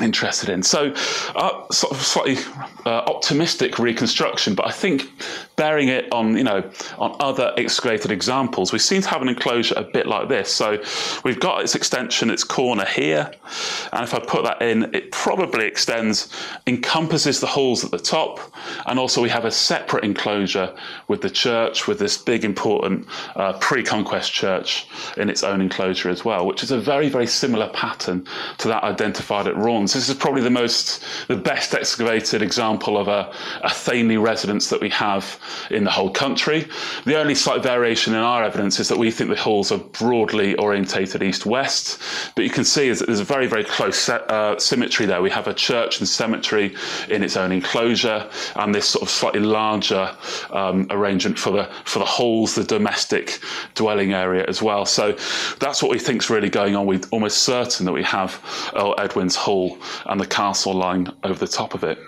interested 0.00 0.48
in. 0.48 0.62
So, 0.62 0.94
uh, 1.36 1.70
sort 1.70 1.92
of 1.92 2.00
slightly 2.00 2.38
uh, 2.86 3.02
optimistic 3.06 3.78
reconstruction, 3.78 4.54
but 4.54 4.66
I 4.66 4.70
think 4.70 5.10
bearing 5.56 5.88
it 5.88 6.10
on, 6.12 6.34
you 6.34 6.44
know, 6.44 6.68
on 6.98 7.14
other 7.20 7.52
excavated 7.58 8.10
examples, 8.10 8.72
we 8.72 8.78
seem 8.78 9.02
to 9.02 9.08
have 9.10 9.20
an 9.20 9.28
enclosure 9.28 9.74
a 9.76 9.82
bit 9.82 10.06
like 10.06 10.28
this. 10.28 10.50
So 10.50 10.82
we've 11.24 11.38
got 11.38 11.62
its 11.62 11.74
extension, 11.74 12.30
its 12.30 12.42
corner 12.42 12.86
here, 12.86 13.30
and 13.92 14.02
if 14.02 14.14
I 14.14 14.20
put 14.20 14.44
that 14.44 14.62
in, 14.62 14.94
it 14.94 15.12
probably 15.12 15.66
extends, 15.66 16.34
encompasses 16.66 17.40
the 17.40 17.46
halls 17.46 17.84
at 17.84 17.90
the 17.90 17.98
top, 17.98 18.40
and 18.86 18.98
also 18.98 19.20
we 19.22 19.28
have 19.28 19.44
a 19.44 19.50
separate 19.50 20.04
enclosure 20.04 20.74
with 21.08 21.20
the 21.20 21.30
church, 21.30 21.86
with 21.86 21.98
this 21.98 22.16
big 22.16 22.44
important 22.44 23.06
uh, 23.36 23.52
pre-conquest 23.58 24.32
church 24.32 24.88
in 25.18 25.28
its 25.28 25.44
own 25.44 25.60
enclosure 25.60 26.08
as 26.08 26.24
well, 26.24 26.46
which 26.46 26.62
is 26.62 26.70
a 26.70 26.80
very, 26.80 27.10
very 27.10 27.26
similar 27.26 27.68
pattern 27.68 28.26
to 28.56 28.68
that 28.68 28.82
identified 28.84 29.46
at 29.46 29.56
This 29.90 30.08
is 30.08 30.14
probably 30.14 30.42
the 30.42 30.50
most, 30.50 31.02
the 31.26 31.36
best 31.36 31.74
excavated 31.74 32.42
example 32.42 32.96
of 32.96 33.08
a, 33.08 33.32
a 33.62 33.70
Thaney 33.70 34.16
residence 34.16 34.68
that 34.68 34.80
we 34.80 34.90
have 34.90 35.40
in 35.70 35.82
the 35.84 35.90
whole 35.90 36.10
country. 36.10 36.68
The 37.04 37.18
only 37.18 37.34
slight 37.34 37.62
variation 37.62 38.14
in 38.14 38.20
our 38.20 38.44
evidence 38.44 38.78
is 38.78 38.88
that 38.88 38.98
we 38.98 39.10
think 39.10 39.30
the 39.30 39.36
halls 39.36 39.72
are 39.72 39.78
broadly 39.78 40.54
orientated 40.56 41.22
east-west, 41.22 42.00
but 42.36 42.44
you 42.44 42.50
can 42.50 42.64
see 42.64 42.88
is 42.88 42.98
that 43.00 43.06
there's 43.06 43.20
a 43.20 43.24
very, 43.24 43.46
very 43.46 43.64
close 43.64 44.08
uh, 44.08 44.58
symmetry 44.58 45.06
there. 45.06 45.22
We 45.22 45.30
have 45.30 45.48
a 45.48 45.54
church 45.54 45.98
and 45.98 46.08
cemetery 46.08 46.76
in 47.08 47.22
its 47.22 47.36
own 47.36 47.50
enclosure, 47.50 48.28
and 48.56 48.74
this 48.74 48.88
sort 48.88 49.02
of 49.02 49.10
slightly 49.10 49.40
larger 49.40 50.14
um, 50.50 50.86
arrangement 50.90 51.38
for 51.38 51.50
the 51.50 51.70
for 51.84 51.98
the 51.98 52.04
halls, 52.04 52.54
the 52.54 52.64
domestic 52.64 53.40
dwelling 53.74 54.12
area 54.12 54.44
as 54.48 54.62
well. 54.62 54.84
So 54.84 55.12
that's 55.58 55.82
what 55.82 55.90
we 55.90 55.98
think 55.98 56.22
is 56.22 56.30
really 56.30 56.50
going 56.50 56.76
on. 56.76 56.86
We're 56.86 57.00
almost 57.10 57.42
certain 57.42 57.86
that 57.86 57.92
we 57.92 58.02
have 58.04 58.40
Earl 58.76 58.94
Edwin's 58.98 59.36
Hall 59.36 59.71
and 60.06 60.20
the 60.20 60.26
castle 60.26 60.74
line 60.74 61.08
over 61.24 61.38
the 61.38 61.46
top 61.46 61.74
of 61.74 61.84
it 61.84 61.98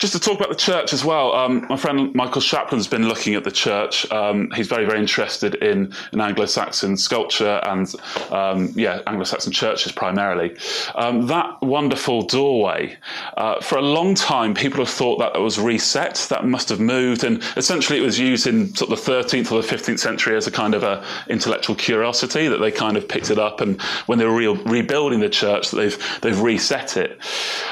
just 0.00 0.14
to 0.14 0.18
talk 0.18 0.38
about 0.38 0.48
the 0.48 0.56
church 0.56 0.94
as 0.94 1.04
well, 1.04 1.34
um, 1.34 1.66
my 1.68 1.76
friend 1.76 2.12
Michael 2.14 2.40
Shapland's 2.40 2.88
been 2.88 3.06
looking 3.06 3.34
at 3.34 3.44
the 3.44 3.50
church. 3.50 4.10
Um, 4.10 4.50
he's 4.52 4.66
very, 4.66 4.86
very 4.86 4.98
interested 4.98 5.56
in, 5.56 5.92
in 6.14 6.22
Anglo-Saxon 6.22 6.96
sculpture 6.96 7.60
and, 7.64 7.94
um, 8.30 8.72
yeah, 8.74 9.02
Anglo-Saxon 9.06 9.52
churches 9.52 9.92
primarily. 9.92 10.56
Um, 10.94 11.26
that 11.26 11.60
wonderful 11.60 12.22
doorway, 12.22 12.96
uh, 13.36 13.60
for 13.60 13.76
a 13.76 13.82
long 13.82 14.14
time, 14.14 14.54
people 14.54 14.78
have 14.78 14.88
thought 14.88 15.18
that 15.18 15.36
it 15.36 15.40
was 15.40 15.58
reset, 15.58 16.26
that 16.30 16.46
must 16.46 16.70
have 16.70 16.80
moved, 16.80 17.22
and 17.22 17.42
essentially 17.58 17.98
it 17.98 18.02
was 18.02 18.18
used 18.18 18.46
in 18.46 18.74
sort 18.74 18.90
of 18.90 19.04
the 19.04 19.12
13th 19.12 19.52
or 19.52 19.60
the 19.60 19.68
15th 19.68 19.98
century 19.98 20.34
as 20.34 20.46
a 20.46 20.50
kind 20.50 20.74
of 20.74 20.82
a 20.82 21.04
intellectual 21.28 21.76
curiosity 21.76 22.48
that 22.48 22.56
they 22.56 22.70
kind 22.70 22.96
of 22.96 23.06
picked 23.06 23.30
it 23.30 23.38
up, 23.38 23.60
and 23.60 23.78
when 24.06 24.18
they 24.18 24.24
were 24.24 24.34
re- 24.34 24.62
rebuilding 24.64 25.20
the 25.20 25.28
church, 25.28 25.70
that 25.70 25.76
they've 25.76 26.20
they've 26.22 26.40
reset 26.40 26.96
it. 26.96 27.20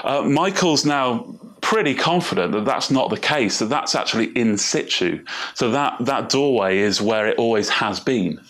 Uh, 0.04 0.20
Michael's 0.20 0.84
now 0.84 1.24
pretty 1.68 1.94
confident 1.94 2.50
that 2.52 2.64
that's 2.64 2.90
not 2.90 3.10
the 3.10 3.18
case, 3.18 3.58
that 3.58 3.68
that's 3.68 3.94
actually 3.94 4.28
in 4.28 4.56
situ. 4.56 5.22
So 5.52 5.70
that, 5.72 5.98
that 6.00 6.30
doorway 6.30 6.78
is 6.78 7.02
where 7.02 7.28
it 7.28 7.36
always 7.36 7.68
has 7.68 8.00
been. 8.00 8.40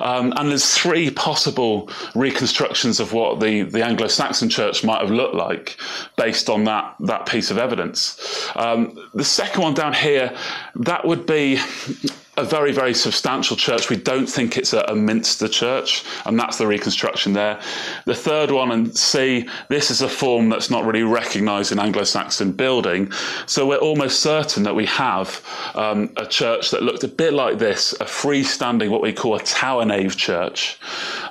Um, 0.00 0.34
and 0.36 0.50
there's 0.50 0.74
three 0.76 1.10
possible 1.10 1.88
reconstructions 2.14 3.00
of 3.00 3.14
what 3.14 3.40
the, 3.40 3.62
the 3.62 3.82
Anglo-Saxon 3.82 4.50
church 4.50 4.84
might 4.84 5.00
have 5.00 5.10
looked 5.10 5.34
like 5.34 5.78
based 6.18 6.50
on 6.50 6.64
that, 6.64 6.94
that 7.00 7.24
piece 7.24 7.50
of 7.50 7.56
evidence. 7.56 8.50
Um, 8.54 9.02
the 9.14 9.24
second 9.24 9.62
one 9.62 9.72
down 9.72 9.94
here, 9.94 10.36
that 10.74 11.06
would 11.06 11.24
be 11.24 11.58
a 12.38 12.44
very, 12.44 12.72
very 12.72 12.94
substantial 12.94 13.56
church. 13.56 13.90
We 13.90 13.96
don't 13.96 14.28
think 14.28 14.56
it's 14.56 14.72
a, 14.72 14.80
a, 14.82 14.94
Minster 14.94 15.48
church, 15.48 16.04
and 16.26 16.38
that's 16.38 16.58
the 16.58 16.66
reconstruction 16.66 17.32
there. 17.32 17.60
The 18.04 18.14
third 18.14 18.50
one, 18.50 18.70
and 18.70 18.96
C, 18.96 19.48
this 19.68 19.90
is 19.90 20.02
a 20.02 20.08
form 20.08 20.48
that's 20.48 20.70
not 20.70 20.84
really 20.84 21.02
recognised 21.02 21.72
in 21.72 21.78
Anglo 21.78 22.04
Saxon 22.04 22.52
building. 22.52 23.10
So 23.46 23.66
we're 23.66 23.78
almost 23.78 24.20
certain 24.20 24.62
that 24.64 24.74
we 24.74 24.86
have 24.86 25.42
um, 25.74 26.12
a 26.16 26.26
church 26.26 26.70
that 26.70 26.82
looked 26.82 27.04
a 27.04 27.08
bit 27.08 27.32
like 27.32 27.58
this 27.58 27.92
a 27.94 28.04
freestanding, 28.04 28.90
what 28.90 29.02
we 29.02 29.12
call 29.12 29.34
a 29.34 29.40
tower 29.40 29.84
nave 29.84 30.16
church. 30.16 30.78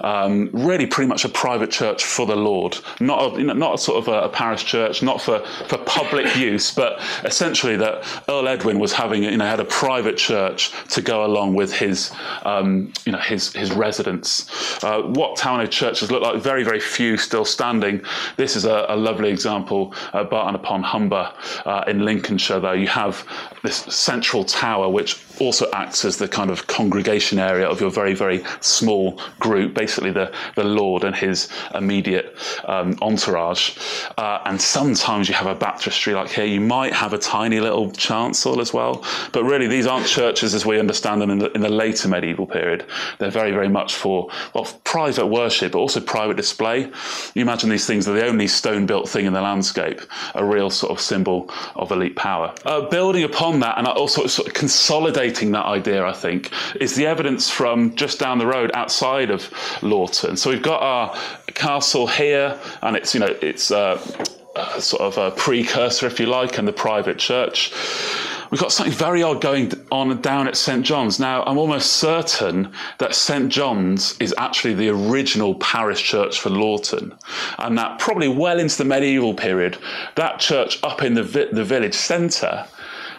Um, 0.01 0.49
really, 0.51 0.87
pretty 0.87 1.07
much 1.07 1.23
a 1.23 1.29
private 1.29 1.71
church 1.71 2.03
for 2.03 2.25
the 2.25 2.35
Lord, 2.35 2.77
not 2.99 3.33
a, 3.33 3.39
you 3.39 3.45
know, 3.45 3.53
not 3.53 3.75
a 3.75 3.77
sort 3.77 3.99
of 3.99 4.07
a, 4.07 4.23
a 4.23 4.29
parish 4.29 4.65
church, 4.65 5.01
not 5.01 5.21
for, 5.21 5.39
for 5.67 5.77
public 5.79 6.35
use, 6.35 6.73
but 6.73 6.99
essentially 7.23 7.77
that 7.77 8.03
Earl 8.27 8.47
Edwin 8.47 8.79
was 8.79 8.91
having, 8.91 9.23
you 9.23 9.37
know, 9.37 9.45
had 9.45 9.59
a 9.59 9.65
private 9.65 10.17
church 10.17 10.71
to 10.97 11.01
go 11.03 11.23
along 11.25 11.53
with 11.53 11.71
his, 11.71 12.11
um, 12.43 12.91
you 13.05 13.11
know, 13.11 13.19
his 13.19 13.53
his 13.53 13.71
residence. 13.71 14.49
Uh, 14.83 15.03
what 15.03 15.37
Tower 15.37 15.67
churches 15.67 16.11
look 16.11 16.23
like? 16.23 16.41
Very, 16.41 16.63
very 16.63 16.79
few 16.79 17.17
still 17.17 17.45
standing. 17.45 18.01
This 18.35 18.55
is 18.55 18.65
a, 18.65 18.85
a 18.89 18.95
lovely 18.95 19.29
example 19.29 19.93
at 20.13 20.29
Barton 20.31 20.55
upon 20.55 20.81
Humber 20.81 21.31
uh, 21.65 21.83
in 21.87 22.03
Lincolnshire. 22.03 22.59
Though 22.59 22.79
you 22.83 22.87
have 22.87 23.23
this 23.63 23.77
central 23.77 24.43
tower, 24.43 24.89
which 24.89 25.23
also 25.39 25.69
acts 25.71 26.05
as 26.05 26.17
the 26.17 26.27
kind 26.27 26.49
of 26.49 26.67
congregation 26.67 27.39
area 27.39 27.67
of 27.67 27.79
your 27.81 27.91
very, 27.91 28.13
very 28.13 28.43
small 28.61 29.19
group, 29.39 29.73
basically 29.73 30.11
the, 30.11 30.31
the 30.55 30.63
Lord 30.63 31.03
and 31.03 31.15
his 31.15 31.49
immediate 31.73 32.35
um, 32.65 32.97
entourage. 33.01 33.77
Uh, 34.17 34.41
and 34.45 34.61
sometimes 34.61 35.29
you 35.29 35.35
have 35.35 35.47
a 35.47 35.55
baptistry 35.55 36.13
like 36.13 36.29
here. 36.29 36.45
You 36.45 36.61
might 36.61 36.93
have 36.93 37.13
a 37.13 37.17
tiny 37.17 37.59
little 37.59 37.91
chancel 37.91 38.59
as 38.61 38.73
well. 38.73 39.05
But 39.31 39.43
really, 39.43 39.67
these 39.67 39.85
aren't 39.85 40.07
churches 40.07 40.53
as 40.53 40.65
we 40.65 40.79
understand 40.79 41.21
them 41.21 41.29
in 41.29 41.39
the, 41.39 41.51
in 41.51 41.61
the 41.61 41.69
later 41.69 42.07
medieval 42.07 42.47
period. 42.47 42.85
They're 43.19 43.31
very, 43.31 43.51
very 43.51 43.69
much 43.69 43.95
for 43.95 44.29
well, 44.53 44.65
private 44.83 45.27
worship, 45.27 45.73
but 45.73 45.79
also 45.79 45.99
private 45.99 46.37
display. 46.37 46.91
You 47.33 47.41
imagine 47.41 47.69
these 47.69 47.85
things 47.85 48.07
are 48.07 48.13
the 48.13 48.25
only 48.25 48.47
stone 48.47 48.85
built 48.85 49.09
thing 49.09 49.25
in 49.25 49.33
the 49.33 49.41
landscape, 49.41 50.01
a 50.35 50.43
real 50.43 50.69
sort 50.69 50.91
of 50.91 50.99
symbol 50.99 51.49
of 51.75 51.91
elite 51.91 52.15
power. 52.15 52.53
Uh, 52.65 52.81
building 52.89 53.23
upon 53.23 53.59
that, 53.59 53.77
and 53.77 53.87
also 53.87 54.27
sort 54.27 54.47
of 54.47 54.53
consolidating 54.53 55.26
that 55.27 55.65
idea, 55.65 56.05
I 56.05 56.13
think, 56.13 56.51
is 56.79 56.95
the 56.95 57.05
evidence 57.05 57.49
from 57.49 57.95
just 57.95 58.19
down 58.19 58.37
the 58.37 58.47
road 58.47 58.71
outside 58.73 59.29
of 59.29 59.49
Laughton. 59.81 60.37
So 60.37 60.49
we've 60.49 60.61
got 60.61 60.81
our 60.81 61.17
castle 61.53 62.07
here, 62.07 62.59
and 62.81 62.95
it's, 62.95 63.13
you 63.13 63.19
know, 63.19 63.35
it's 63.41 63.71
uh, 63.71 63.97
sort 64.79 65.01
of 65.01 65.17
a 65.17 65.31
precursor, 65.31 66.07
if 66.07 66.19
you 66.19 66.25
like, 66.25 66.57
and 66.57 66.67
the 66.67 66.73
private 66.73 67.17
church 67.17 67.73
we've 68.51 68.59
got 68.59 68.71
something 68.71 68.93
very 68.93 69.23
odd 69.23 69.41
going 69.41 69.71
on 69.91 70.21
down 70.21 70.47
at 70.47 70.55
St. 70.55 70.85
John's. 70.85 71.19
Now, 71.19 71.43
I'm 71.43 71.57
almost 71.57 71.93
certain 71.93 72.71
that 72.99 73.15
St. 73.15 73.49
John's 73.49 74.17
is 74.19 74.33
actually 74.37 74.73
the 74.73 74.89
original 74.89 75.55
parish 75.55 76.03
church 76.03 76.39
for 76.39 76.49
Laughton, 76.49 77.17
and 77.59 77.77
that 77.77 77.99
probably 77.99 78.27
well 78.27 78.59
into 78.59 78.77
the 78.77 78.85
medieval 78.85 79.33
period, 79.33 79.77
that 80.15 80.39
church 80.39 80.81
up 80.83 81.01
in 81.01 81.13
the, 81.13 81.23
vi- 81.23 81.51
the 81.51 81.63
village 81.63 81.95
centre 81.95 82.65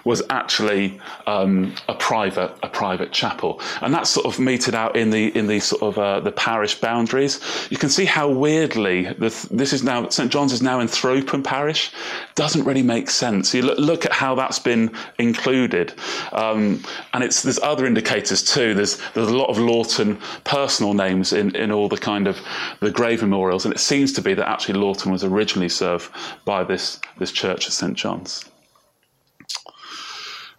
was 0.05 0.23
actually 0.31 1.01
um, 1.27 1.75
a 1.89 1.95
private 1.95 2.57
a 2.63 2.69
private 2.69 3.13
chapel, 3.13 3.61
and 3.83 3.93
that's 3.93 4.11
sort 4.11 4.27
of 4.27 4.39
meted 4.39 4.75
out 4.75 4.97
in 4.97 5.11
the 5.11 5.37
in 5.37 5.47
the 5.47 5.61
sort 5.61 5.83
of 5.83 5.99
uh, 5.99 6.21
the 6.21 6.33
parish 6.33 6.81
boundaries. 6.81 7.41
You 7.71 7.77
can 7.77 7.89
see 7.89 8.05
how 8.05 8.29
weirdly 8.29 9.05
this 9.19 9.73
is 9.73 9.83
now 9.83 10.09
St 10.09 10.31
John's 10.31 10.53
is 10.53 10.63
now 10.63 10.81
in 10.81 10.89
Throapham 10.89 11.43
Parish. 11.43 11.93
Doesn't 12.35 12.65
really 12.65 12.83
make 12.83 13.11
sense. 13.11 13.55
You 13.55 13.63
look, 13.63 13.79
look 13.79 14.07
at 14.07 14.13
how 14.13 14.35
that's 14.35 14.59
been 14.59 14.95
included, 15.19 15.95
um, 16.33 16.83
and 17.13 17.25
it's 17.25 17.43
there's 17.43 17.59
other 17.61 17.87
indicators 17.87 18.43
too. 18.43 18.75
There's 18.75 18.99
there's 19.15 19.29
a 19.29 19.37
lot 19.37 19.49
of 19.49 19.57
Laughton 19.57 20.21
personal 20.45 20.95
names 20.95 21.33
in 21.33 21.55
in 21.57 21.71
all 21.73 21.89
the 21.89 21.99
kind 21.99 22.27
of 22.27 22.39
the 22.81 22.91
grave 22.91 23.23
memorials, 23.23 23.65
and 23.65 23.75
it 23.75 23.79
seems 23.79 24.13
to 24.15 24.23
be 24.23 24.35
that 24.35 24.49
actually 24.49 24.79
Laughton 24.79 25.11
was 25.11 25.25
originally 25.25 25.69
served 25.69 26.11
by 26.45 26.65
this 26.65 27.01
this 27.19 27.33
church 27.33 27.67
at 27.67 27.73
St 27.73 27.95
John's 27.95 28.48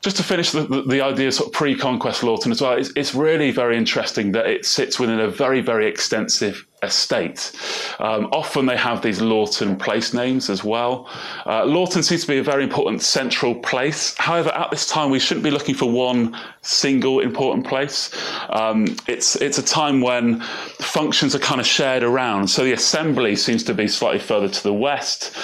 just 0.02 0.16
to 0.18 0.24
finish 0.24 0.52
the, 0.52 0.64
the, 0.88 1.02
idea 1.02 1.28
of 1.28 1.34
sort 1.34 1.48
of 1.48 1.54
pre-conquest 1.54 2.22
Laughton 2.22 2.52
as 2.52 2.62
well, 2.62 2.74
it's, 2.74 2.92
it's, 2.96 3.14
really 3.14 3.52
very 3.52 3.76
interesting 3.76 4.32
that 4.32 4.46
it 4.46 4.66
sits 4.66 4.98
within 4.98 5.20
a 5.20 5.28
very, 5.28 5.60
very 5.60 5.88
extensive 5.88 6.66
estate. 6.84 7.52
Um, 8.00 8.30
often 8.32 8.66
they 8.66 8.78
have 8.78 9.02
these 9.02 9.20
Laughton 9.20 9.78
place 9.78 10.14
names 10.14 10.50
as 10.50 10.64
well. 10.64 11.10
Uh, 11.46 11.64
Laughton 11.64 12.04
seems 12.04 12.22
to 12.22 12.28
be 12.28 12.38
a 12.38 12.44
very 12.44 12.64
important 12.64 13.02
central 13.02 13.56
place. 13.56 14.16
However, 14.18 14.50
at 14.50 14.72
this 14.72 14.88
time, 14.88 15.10
we 15.10 15.20
shouldn't 15.20 15.44
be 15.44 15.52
looking 15.52 15.76
for 15.76 15.92
one 15.92 16.38
single 16.62 17.20
important 17.20 17.66
place. 17.66 18.12
Um, 18.50 18.96
it's 19.08 19.36
it's 19.38 19.58
a 19.58 19.64
time 19.64 20.02
when 20.02 20.42
functions 20.80 21.36
are 21.36 21.40
kind 21.40 21.62
of 21.62 21.68
shared 21.68 22.04
around. 22.04 22.50
So 22.50 22.64
the 22.64 22.74
assembly 22.74 23.36
seems 23.36 23.64
to 23.66 23.74
be 23.74 23.88
slightly 23.88 24.20
further 24.20 24.50
to 24.50 24.64
the 24.64 24.74
west, 24.74 25.36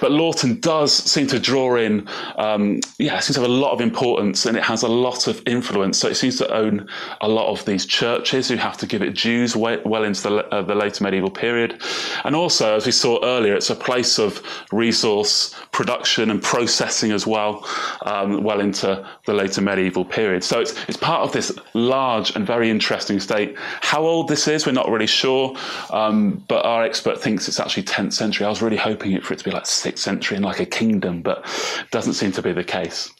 but 0.00 0.12
Laughton 0.12 0.60
does 0.60 0.92
seem 0.92 1.26
to 1.28 1.40
draw 1.40 1.76
in. 1.76 2.08
Um, 2.36 2.80
yeah, 2.98 3.18
it 3.18 3.22
seems 3.22 3.34
to 3.34 3.40
have 3.40 3.50
a 3.50 3.52
lot 3.52 3.72
of 3.72 3.80
importance 3.80 4.46
and 4.46 4.56
it 4.56 4.62
has 4.62 4.82
a 4.82 4.88
lot 4.88 5.26
of 5.26 5.42
influence. 5.46 5.98
So 5.98 6.08
it 6.08 6.14
seems 6.14 6.36
to 6.38 6.52
own 6.52 6.88
a 7.20 7.28
lot 7.28 7.50
of 7.50 7.64
these 7.64 7.86
churches 7.86 8.48
who 8.48 8.56
have 8.56 8.76
to 8.78 8.86
give 8.86 9.02
it 9.02 9.14
dues 9.14 9.56
well, 9.56 9.80
well 9.84 10.04
into 10.04 10.22
the, 10.22 10.54
uh, 10.54 10.62
the 10.62 10.74
later 10.74 11.02
medieval 11.04 11.30
period, 11.30 11.82
and 12.24 12.36
also 12.36 12.76
as 12.76 12.86
we 12.86 12.92
saw 12.92 13.18
earlier, 13.24 13.54
it's 13.54 13.70
a 13.70 13.74
place 13.74 14.18
of 14.18 14.42
resource 14.72 15.54
production 15.72 16.30
and 16.30 16.42
processing 16.42 17.12
as 17.12 17.26
well, 17.26 17.66
um, 18.02 18.42
well 18.42 18.60
into 18.60 19.06
the 19.24 19.32
later 19.32 19.60
medieval 19.60 20.04
period. 20.04 20.44
So 20.44 20.59
it's, 20.60 20.74
it's 20.88 20.96
part 20.96 21.22
of 21.22 21.32
this 21.32 21.52
large 21.74 22.34
and 22.36 22.46
very 22.46 22.70
interesting 22.70 23.20
state. 23.20 23.56
How 23.80 24.02
old 24.02 24.28
this 24.28 24.48
is, 24.48 24.66
we're 24.66 24.72
not 24.72 24.88
really 24.88 25.06
sure, 25.06 25.56
um, 25.90 26.44
but 26.48 26.64
our 26.64 26.84
expert 26.84 27.20
thinks 27.20 27.48
it's 27.48 27.60
actually 27.60 27.84
10th 27.84 28.12
century. 28.12 28.46
I 28.46 28.50
was 28.50 28.62
really 28.62 28.76
hoping 28.76 29.20
for 29.20 29.34
it 29.34 29.38
to 29.38 29.44
be 29.44 29.50
like 29.50 29.64
6th 29.64 29.98
century 29.98 30.36
and 30.36 30.44
like 30.44 30.60
a 30.60 30.66
kingdom, 30.66 31.22
but 31.22 31.44
doesn't 31.90 32.14
seem 32.14 32.32
to 32.32 32.42
be 32.42 32.52
the 32.52 32.64
case. 32.64 33.10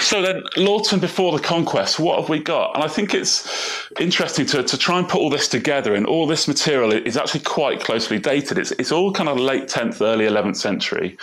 So 0.00 0.20
then, 0.20 0.42
Laughton 0.56 1.00
before 1.00 1.32
the 1.32 1.42
conquest, 1.42 1.98
what 1.98 2.20
have 2.20 2.28
we 2.28 2.38
got? 2.38 2.74
And 2.74 2.84
I 2.84 2.88
think 2.88 3.14
it's 3.14 3.88
interesting 3.98 4.44
to, 4.46 4.62
to 4.62 4.76
try 4.76 4.98
and 4.98 5.08
put 5.08 5.18
all 5.18 5.30
this 5.30 5.48
together, 5.48 5.94
and 5.94 6.06
all 6.06 6.26
this 6.26 6.46
material 6.46 6.92
is 6.92 7.16
actually 7.16 7.40
quite 7.40 7.80
closely 7.80 8.18
dated. 8.18 8.58
It's, 8.58 8.72
it's 8.72 8.92
all 8.92 9.12
kind 9.12 9.28
of 9.28 9.38
late 9.38 9.64
10th, 9.68 10.02
early 10.02 10.26
11th 10.26 10.56
century. 10.56 11.16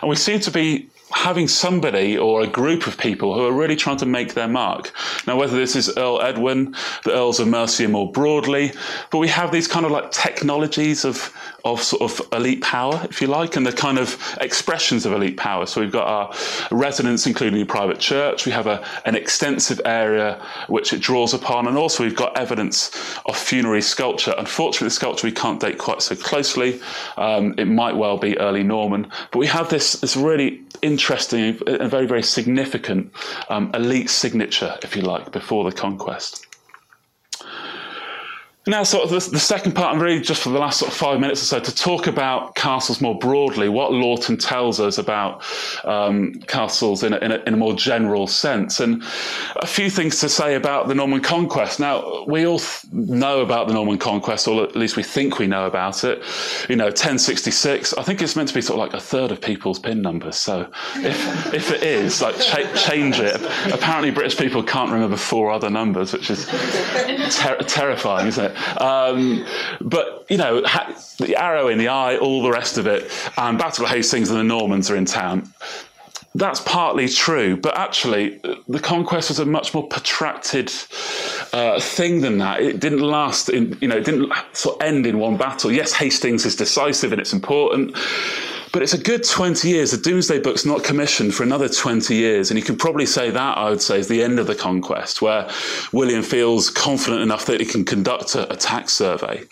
And 0.00 0.08
we 0.08 0.16
seem 0.16 0.38
to 0.40 0.50
be 0.50 0.88
having 1.12 1.48
somebody 1.48 2.16
or 2.16 2.42
a 2.42 2.46
group 2.46 2.86
of 2.86 2.96
people 2.96 3.34
who 3.34 3.44
are 3.44 3.52
really 3.52 3.76
trying 3.76 3.96
to 3.98 4.06
make 4.06 4.34
their 4.34 4.48
mark. 4.48 4.92
Now, 5.26 5.36
whether 5.36 5.56
this 5.56 5.76
is 5.76 5.96
Earl 5.96 6.22
Edwin, 6.22 6.74
the 7.04 7.12
Earls 7.12 7.40
of 7.40 7.48
Mercia 7.48 7.88
more 7.88 8.10
broadly, 8.10 8.72
but 9.10 9.18
we 9.18 9.28
have 9.28 9.52
these 9.52 9.66
kind 9.66 9.84
of 9.84 9.92
like 9.92 10.10
technologies 10.10 11.04
of 11.04 11.34
of 11.64 11.82
sort 11.82 12.02
of 12.02 12.32
elite 12.32 12.62
power, 12.62 13.00
if 13.10 13.20
you 13.20 13.26
like, 13.26 13.56
and 13.56 13.66
the 13.66 13.72
kind 13.72 13.98
of 13.98 14.16
expressions 14.40 15.06
of 15.06 15.12
elite 15.12 15.36
power. 15.36 15.66
So 15.66 15.80
we've 15.80 15.92
got 15.92 16.06
our 16.06 16.34
residents, 16.70 17.26
including 17.26 17.60
a 17.60 17.66
private 17.66 17.98
church. 17.98 18.46
We 18.46 18.52
have 18.52 18.66
a, 18.66 18.84
an 19.04 19.14
extensive 19.14 19.80
area 19.84 20.40
which 20.68 20.92
it 20.92 21.00
draws 21.00 21.34
upon, 21.34 21.68
and 21.68 21.76
also 21.76 22.04
we've 22.04 22.16
got 22.16 22.36
evidence 22.36 22.90
of 23.26 23.36
funerary 23.36 23.82
sculpture. 23.82 24.34
Unfortunately, 24.36 24.86
the 24.86 24.94
sculpture 24.94 25.26
we 25.26 25.32
can't 25.32 25.60
date 25.60 25.78
quite 25.78 26.02
so 26.02 26.16
closely. 26.16 26.80
Um, 27.16 27.54
it 27.58 27.66
might 27.66 27.96
well 27.96 28.18
be 28.18 28.38
early 28.38 28.62
Norman, 28.62 29.10
but 29.30 29.38
we 29.38 29.46
have 29.46 29.68
this 29.68 29.92
this 30.00 30.16
really 30.16 30.62
interesting 30.82 31.58
and 31.66 31.90
very, 31.90 32.06
very 32.06 32.22
significant 32.22 33.12
um, 33.48 33.70
elite 33.74 34.10
signature, 34.10 34.76
if 34.82 34.96
you 34.96 35.02
like, 35.02 35.32
before 35.32 35.64
the 35.68 35.76
conquest. 35.76 36.46
Now, 38.66 38.82
sort 38.82 39.04
of 39.04 39.10
the, 39.10 39.30
the, 39.30 39.40
second 39.40 39.72
part, 39.72 39.94
and 39.94 40.02
really 40.02 40.20
just 40.20 40.42
for 40.42 40.50
the 40.50 40.58
last 40.58 40.80
sort 40.80 40.92
of 40.92 40.96
five 40.96 41.18
minutes 41.18 41.40
or 41.42 41.46
so, 41.46 41.60
to 41.60 41.74
talk 41.74 42.06
about 42.06 42.54
castles 42.56 43.00
more 43.00 43.18
broadly, 43.18 43.70
what 43.70 43.90
Laughton 43.90 44.38
tells 44.38 44.78
us 44.78 44.98
about 44.98 45.42
um, 45.84 46.34
castles 46.46 47.02
in 47.02 47.14
a, 47.14 47.16
in, 47.18 47.32
a, 47.32 47.36
in 47.46 47.54
a, 47.54 47.56
more 47.56 47.72
general 47.72 48.26
sense, 48.26 48.78
and 48.78 49.02
a 49.56 49.66
few 49.66 49.88
things 49.88 50.20
to 50.20 50.28
say 50.28 50.56
about 50.56 50.88
the 50.88 50.94
Norman 50.94 51.22
conquest. 51.22 51.80
Now, 51.80 52.24
we 52.26 52.46
all 52.46 52.60
know 52.92 53.40
about 53.40 53.66
the 53.66 53.72
Norman 53.72 53.96
conquest, 53.96 54.46
or 54.46 54.62
at 54.62 54.76
least 54.76 54.94
we 54.94 55.04
think 55.04 55.38
we 55.38 55.46
know 55.46 55.64
about 55.64 56.04
it. 56.04 56.22
You 56.68 56.76
know, 56.76 56.88
1066. 56.88 57.94
I 57.94 58.02
think 58.02 58.20
it's 58.20 58.36
meant 58.36 58.50
to 58.50 58.54
be 58.54 58.60
sort 58.60 58.78
of 58.78 58.86
like 58.86 58.92
a 58.94 59.02
third 59.02 59.32
of 59.32 59.40
people's 59.40 59.78
pin 59.78 60.02
numbers. 60.02 60.36
So, 60.36 60.70
if 60.96 61.54
if 61.54 61.70
it 61.70 61.82
is, 61.82 62.20
like 62.20 62.38
cha- 62.38 62.70
change 62.74 63.20
it. 63.20 63.40
Apparently, 63.72 64.10
British 64.10 64.36
people 64.36 64.62
can't 64.62 64.92
remember 64.92 65.16
four 65.16 65.50
other 65.50 65.70
numbers, 65.70 66.12
which 66.12 66.28
is 66.28 66.44
ter- 67.34 67.56
terrifying, 67.62 68.26
isn't 68.26 68.44
it? 68.44 68.49
Um, 68.78 69.46
but, 69.80 70.26
you 70.28 70.36
know, 70.36 70.62
ha- 70.64 70.94
the 71.18 71.36
arrow 71.36 71.68
in 71.68 71.78
the 71.78 71.88
eye, 71.88 72.16
all 72.16 72.42
the 72.42 72.50
rest 72.50 72.78
of 72.78 72.86
it, 72.86 73.10
and 73.36 73.58
Battle 73.58 73.84
of 73.84 73.90
Hastings 73.90 74.30
and 74.30 74.38
the 74.38 74.44
Normans 74.44 74.90
are 74.90 74.96
in 74.96 75.04
town. 75.04 75.52
That's 76.36 76.60
partly 76.60 77.08
true, 77.08 77.56
but 77.56 77.76
actually, 77.76 78.40
the 78.68 78.78
conquest 78.78 79.30
was 79.30 79.40
a 79.40 79.44
much 79.44 79.74
more 79.74 79.82
protracted 79.88 80.70
uh, 81.52 81.80
thing 81.80 82.20
than 82.20 82.38
that. 82.38 82.60
It 82.60 82.78
didn't 82.78 83.00
last 83.00 83.48
in, 83.48 83.76
you 83.80 83.88
know, 83.88 83.96
it 83.96 84.04
didn't 84.04 84.32
sort 84.52 84.76
of 84.76 84.82
end 84.82 85.06
in 85.06 85.18
one 85.18 85.36
battle. 85.36 85.72
Yes, 85.72 85.92
Hastings 85.92 86.46
is 86.46 86.54
decisive 86.54 87.10
and 87.10 87.20
it's 87.20 87.32
important, 87.32 87.96
but 88.72 88.82
it's 88.82 88.94
a 88.94 88.98
good 88.98 89.24
20 89.24 89.68
years. 89.68 89.90
The 89.90 89.98
Domesday 89.98 90.38
Book's 90.38 90.64
not 90.64 90.84
commissioned 90.84 91.34
for 91.34 91.42
another 91.42 91.68
20 91.68 92.14
years. 92.14 92.50
And 92.50 92.58
you 92.58 92.64
can 92.64 92.76
probably 92.76 93.06
say 93.06 93.30
that, 93.30 93.58
I 93.58 93.68
would 93.68 93.82
say, 93.82 93.98
is 93.98 94.08
the 94.08 94.22
end 94.22 94.38
of 94.38 94.46
the 94.46 94.54
conquest, 94.54 95.20
where 95.20 95.48
William 95.92 96.22
feels 96.22 96.70
confident 96.70 97.22
enough 97.22 97.46
that 97.46 97.60
he 97.60 97.66
can 97.66 97.84
conduct 97.84 98.34
a, 98.34 98.52
a 98.52 98.56
tax 98.56 98.92
survey. 98.92 99.42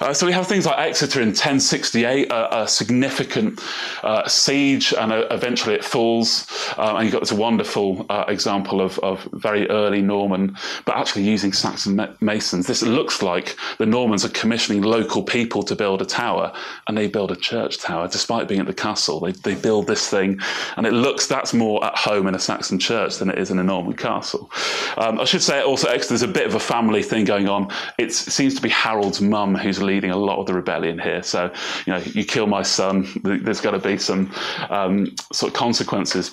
Uh, 0.00 0.14
so 0.14 0.26
we 0.26 0.32
have 0.32 0.46
things 0.46 0.66
like 0.66 0.78
Exeter 0.78 1.20
in 1.20 1.28
1068, 1.28 2.30
a, 2.30 2.62
a 2.62 2.68
significant 2.68 3.60
uh, 4.02 4.26
siege, 4.26 4.94
and 4.94 5.12
uh, 5.12 5.26
eventually 5.30 5.74
it 5.74 5.84
falls. 5.84 6.46
Uh, 6.78 6.94
and 6.96 7.04
you've 7.04 7.12
got 7.12 7.20
this 7.20 7.32
wonderful 7.32 8.06
uh, 8.08 8.24
example 8.28 8.80
of, 8.80 8.98
of, 9.00 9.28
very 9.32 9.68
early 9.68 10.00
Norman, 10.00 10.56
but 10.84 10.96
actually 10.96 11.22
using 11.22 11.52
Saxon 11.52 12.16
masons. 12.20 12.66
This 12.66 12.82
looks 12.82 13.22
like 13.22 13.56
the 13.78 13.86
Normans 13.86 14.24
are 14.24 14.30
commissioning 14.30 14.82
local 14.82 15.22
people 15.22 15.62
to 15.64 15.76
build 15.76 16.00
a 16.00 16.06
tower, 16.06 16.52
and 16.86 16.96
they 16.96 17.08
build 17.08 17.30
a 17.30 17.36
church 17.36 17.78
tower, 17.78 18.08
despite 18.08 18.48
being 18.48 18.53
being 18.54 18.60
at 18.60 18.76
the 18.76 18.82
castle. 18.82 19.18
They, 19.18 19.32
they 19.32 19.54
build 19.56 19.88
this 19.88 20.08
thing, 20.08 20.38
and 20.76 20.86
it 20.86 20.92
looks 20.92 21.26
that's 21.26 21.52
more 21.52 21.84
at 21.84 21.96
home 21.96 22.28
in 22.28 22.34
a 22.34 22.38
Saxon 22.38 22.78
church 22.78 23.16
than 23.18 23.28
it 23.28 23.38
is 23.38 23.50
in 23.50 23.58
a 23.58 23.64
Norman 23.64 23.96
castle. 23.96 24.48
Um, 24.96 25.20
I 25.20 25.24
should 25.24 25.42
say 25.42 25.60
also, 25.60 25.88
Exeter, 25.88 26.10
there's 26.10 26.22
a 26.22 26.28
bit 26.28 26.46
of 26.46 26.54
a 26.54 26.60
family 26.60 27.02
thing 27.02 27.24
going 27.24 27.48
on. 27.48 27.72
It's, 27.98 28.28
it 28.28 28.30
seems 28.30 28.54
to 28.54 28.62
be 28.62 28.68
Harold's 28.68 29.20
mum 29.20 29.56
who's 29.56 29.82
leading 29.82 30.10
a 30.10 30.16
lot 30.16 30.38
of 30.38 30.46
the 30.46 30.54
rebellion 30.54 31.00
here. 31.00 31.22
So, 31.22 31.52
you 31.84 31.92
know, 31.92 31.98
you 31.98 32.24
kill 32.24 32.46
my 32.46 32.62
son, 32.62 33.08
there's 33.24 33.60
got 33.60 33.72
to 33.72 33.80
be 33.80 33.98
some 33.98 34.32
um, 34.70 35.14
sort 35.32 35.52
of 35.52 35.58
consequences. 35.58 36.30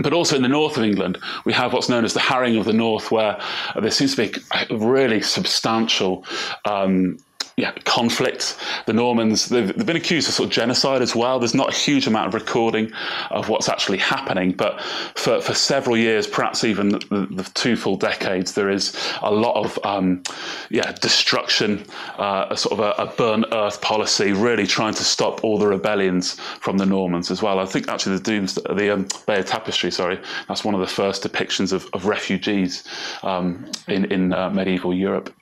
But 0.00 0.12
also 0.12 0.36
in 0.36 0.42
the 0.42 0.48
north 0.48 0.76
of 0.76 0.84
England, 0.84 1.18
we 1.44 1.52
have 1.54 1.72
what's 1.72 1.88
known 1.88 2.04
as 2.04 2.14
the 2.14 2.20
Harrying 2.20 2.56
of 2.56 2.66
the 2.66 2.72
North, 2.72 3.10
where 3.10 3.40
there 3.80 3.90
seems 3.90 4.14
to 4.14 4.28
be 4.28 4.40
a 4.70 4.76
really 4.76 5.20
substantial 5.22 6.24
um, 6.66 7.18
yeah, 7.58 7.72
conflict. 7.84 8.56
The 8.86 8.92
Normans, 8.92 9.48
they've, 9.48 9.66
they've, 9.76 9.84
been 9.84 9.96
accused 9.96 10.28
of 10.28 10.34
sort 10.34 10.46
of 10.46 10.52
genocide 10.52 11.02
as 11.02 11.16
well. 11.16 11.40
There's 11.40 11.56
not 11.56 11.74
a 11.74 11.76
huge 11.76 12.06
amount 12.06 12.28
of 12.28 12.34
recording 12.34 12.92
of 13.30 13.48
what's 13.48 13.68
actually 13.68 13.98
happening, 13.98 14.52
but 14.52 14.80
for, 15.16 15.40
for 15.40 15.54
several 15.54 15.96
years, 15.96 16.28
perhaps 16.28 16.62
even 16.62 16.90
the, 16.90 17.26
the 17.32 17.50
two 17.54 17.74
full 17.74 17.96
decades, 17.96 18.52
there 18.52 18.70
is 18.70 18.96
a 19.22 19.32
lot 19.32 19.56
of 19.56 19.76
um, 19.84 20.22
yeah 20.70 20.92
destruction, 20.92 21.84
uh, 22.16 22.46
a 22.48 22.56
sort 22.56 22.78
of 22.78 22.80
a, 22.80 23.02
a 23.02 23.06
burn 23.16 23.44
earth 23.50 23.80
policy, 23.80 24.32
really 24.32 24.66
trying 24.66 24.94
to 24.94 25.02
stop 25.02 25.42
all 25.42 25.58
the 25.58 25.66
rebellions 25.66 26.34
from 26.60 26.78
the 26.78 26.86
Normans 26.86 27.28
as 27.28 27.42
well. 27.42 27.58
I 27.58 27.66
think 27.66 27.88
actually 27.88 28.18
the 28.18 28.22
Dooms, 28.22 28.54
the 28.54 28.94
um, 28.94 29.08
Bayeux 29.26 29.42
Tapestry, 29.42 29.90
sorry, 29.90 30.20
that's 30.46 30.64
one 30.64 30.74
of 30.74 30.80
the 30.80 30.86
first 30.86 31.24
depictions 31.24 31.72
of, 31.72 31.88
of 31.92 32.06
refugees 32.06 32.84
um, 33.24 33.68
in, 33.88 34.04
in 34.12 34.32
uh, 34.32 34.48
medieval 34.50 34.94
Europe. 34.94 35.34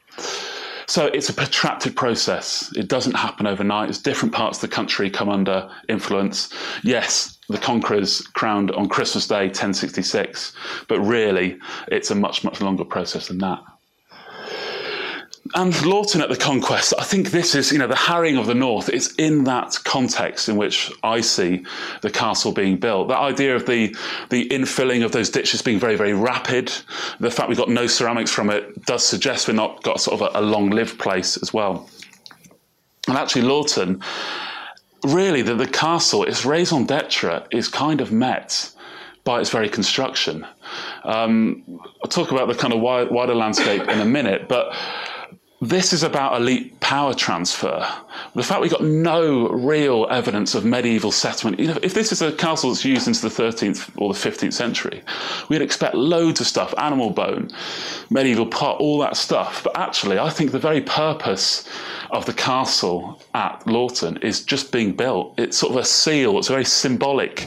So 0.88 1.06
it's 1.06 1.28
a 1.28 1.34
protracted 1.34 1.96
process. 1.96 2.72
It 2.76 2.88
doesn't 2.88 3.14
happen 3.14 3.46
overnight. 3.46 3.88
As 3.88 3.98
different 3.98 4.34
parts 4.34 4.58
of 4.58 4.68
the 4.68 4.74
country 4.74 5.10
come 5.10 5.28
under 5.28 5.68
influence. 5.88 6.52
Yes, 6.82 7.38
the 7.48 7.58
conquerors 7.58 8.20
crowned 8.34 8.70
on 8.70 8.88
Christmas 8.88 9.26
Day 9.26 9.46
1066, 9.46 10.52
but 10.88 11.00
really 11.00 11.58
it's 11.88 12.10
a 12.10 12.14
much, 12.14 12.44
much 12.44 12.60
longer 12.60 12.84
process 12.84 13.28
than 13.28 13.38
that 13.38 13.60
and 15.56 15.72
Laughton 15.72 16.20
at 16.20 16.28
the 16.28 16.36
conquest, 16.36 16.92
I 16.98 17.04
think 17.04 17.30
this 17.30 17.54
is, 17.54 17.72
you 17.72 17.78
know, 17.78 17.86
the 17.86 17.96
harrying 17.96 18.36
of 18.36 18.46
the 18.46 18.54
north. 18.54 18.90
It's 18.90 19.14
in 19.14 19.44
that 19.44 19.78
context 19.84 20.50
in 20.50 20.56
which 20.56 20.92
I 21.02 21.22
see 21.22 21.64
the 22.02 22.10
castle 22.10 22.52
being 22.52 22.76
built. 22.76 23.08
That 23.08 23.20
idea 23.20 23.56
of 23.56 23.64
the 23.64 23.96
the 24.28 24.46
infilling 24.50 25.02
of 25.02 25.12
those 25.12 25.30
ditches 25.30 25.62
being 25.62 25.78
very, 25.78 25.96
very 25.96 26.12
rapid. 26.12 26.70
The 27.20 27.30
fact 27.30 27.48
we've 27.48 27.56
got 27.56 27.70
no 27.70 27.86
ceramics 27.86 28.30
from 28.30 28.50
it 28.50 28.84
does 28.84 29.02
suggest 29.02 29.48
we've 29.48 29.56
not 29.56 29.82
got 29.82 29.98
sort 29.98 30.20
of 30.20 30.34
a, 30.34 30.40
a 30.40 30.42
long-lived 30.42 30.98
place 30.98 31.38
as 31.38 31.54
well. 31.54 31.88
And 33.08 33.16
actually, 33.16 33.42
Laughton, 33.42 34.02
really, 35.04 35.40
the, 35.40 35.54
the 35.54 35.66
castle, 35.66 36.24
its 36.24 36.44
raison 36.44 36.84
d'etre 36.84 37.46
is 37.50 37.66
kind 37.66 38.02
of 38.02 38.12
met 38.12 38.70
by 39.24 39.40
its 39.40 39.48
very 39.48 39.70
construction. 39.70 40.46
Um, 41.04 41.80
I'll 42.04 42.10
talk 42.10 42.30
about 42.30 42.46
the 42.46 42.54
kind 42.54 42.74
of 42.74 42.80
wider 42.80 43.34
landscape 43.34 43.88
in 43.88 44.00
a 44.00 44.04
minute, 44.04 44.48
but 44.48 44.76
this 45.60 45.94
is 45.94 46.02
about 46.02 46.38
elite 46.38 46.78
power 46.80 47.14
transfer. 47.14 47.86
The 48.34 48.42
fact 48.42 48.60
we've 48.60 48.70
got 48.70 48.84
no 48.84 49.48
real 49.48 50.06
evidence 50.10 50.54
of 50.54 50.66
medieval 50.66 51.10
settlement, 51.10 51.58
you 51.58 51.68
know, 51.68 51.78
if 51.82 51.94
this 51.94 52.12
is 52.12 52.20
a 52.20 52.32
castle 52.32 52.70
that's 52.70 52.84
used 52.84 53.08
into 53.08 53.22
the 53.22 53.28
13th 53.28 53.90
or 53.96 54.12
the 54.12 54.18
15th 54.18 54.52
century, 54.52 55.02
we'd 55.48 55.62
expect 55.62 55.94
loads 55.94 56.40
of 56.42 56.46
stuff, 56.46 56.74
animal 56.76 57.08
bone, 57.08 57.50
medieval 58.10 58.46
pot, 58.46 58.78
all 58.80 58.98
that 58.98 59.16
stuff. 59.16 59.64
But 59.64 59.78
actually, 59.78 60.18
I 60.18 60.28
think 60.28 60.52
the 60.52 60.58
very 60.58 60.82
purpose 60.82 61.66
of 62.10 62.26
the 62.26 62.34
castle 62.34 63.22
at 63.32 63.60
Laughton 63.64 64.22
is 64.22 64.44
just 64.44 64.72
being 64.72 64.92
built. 64.92 65.34
It's 65.38 65.56
sort 65.56 65.72
of 65.72 65.78
a 65.78 65.84
seal, 65.84 66.38
it's 66.38 66.50
a 66.50 66.52
very 66.52 66.66
symbolic 66.66 67.46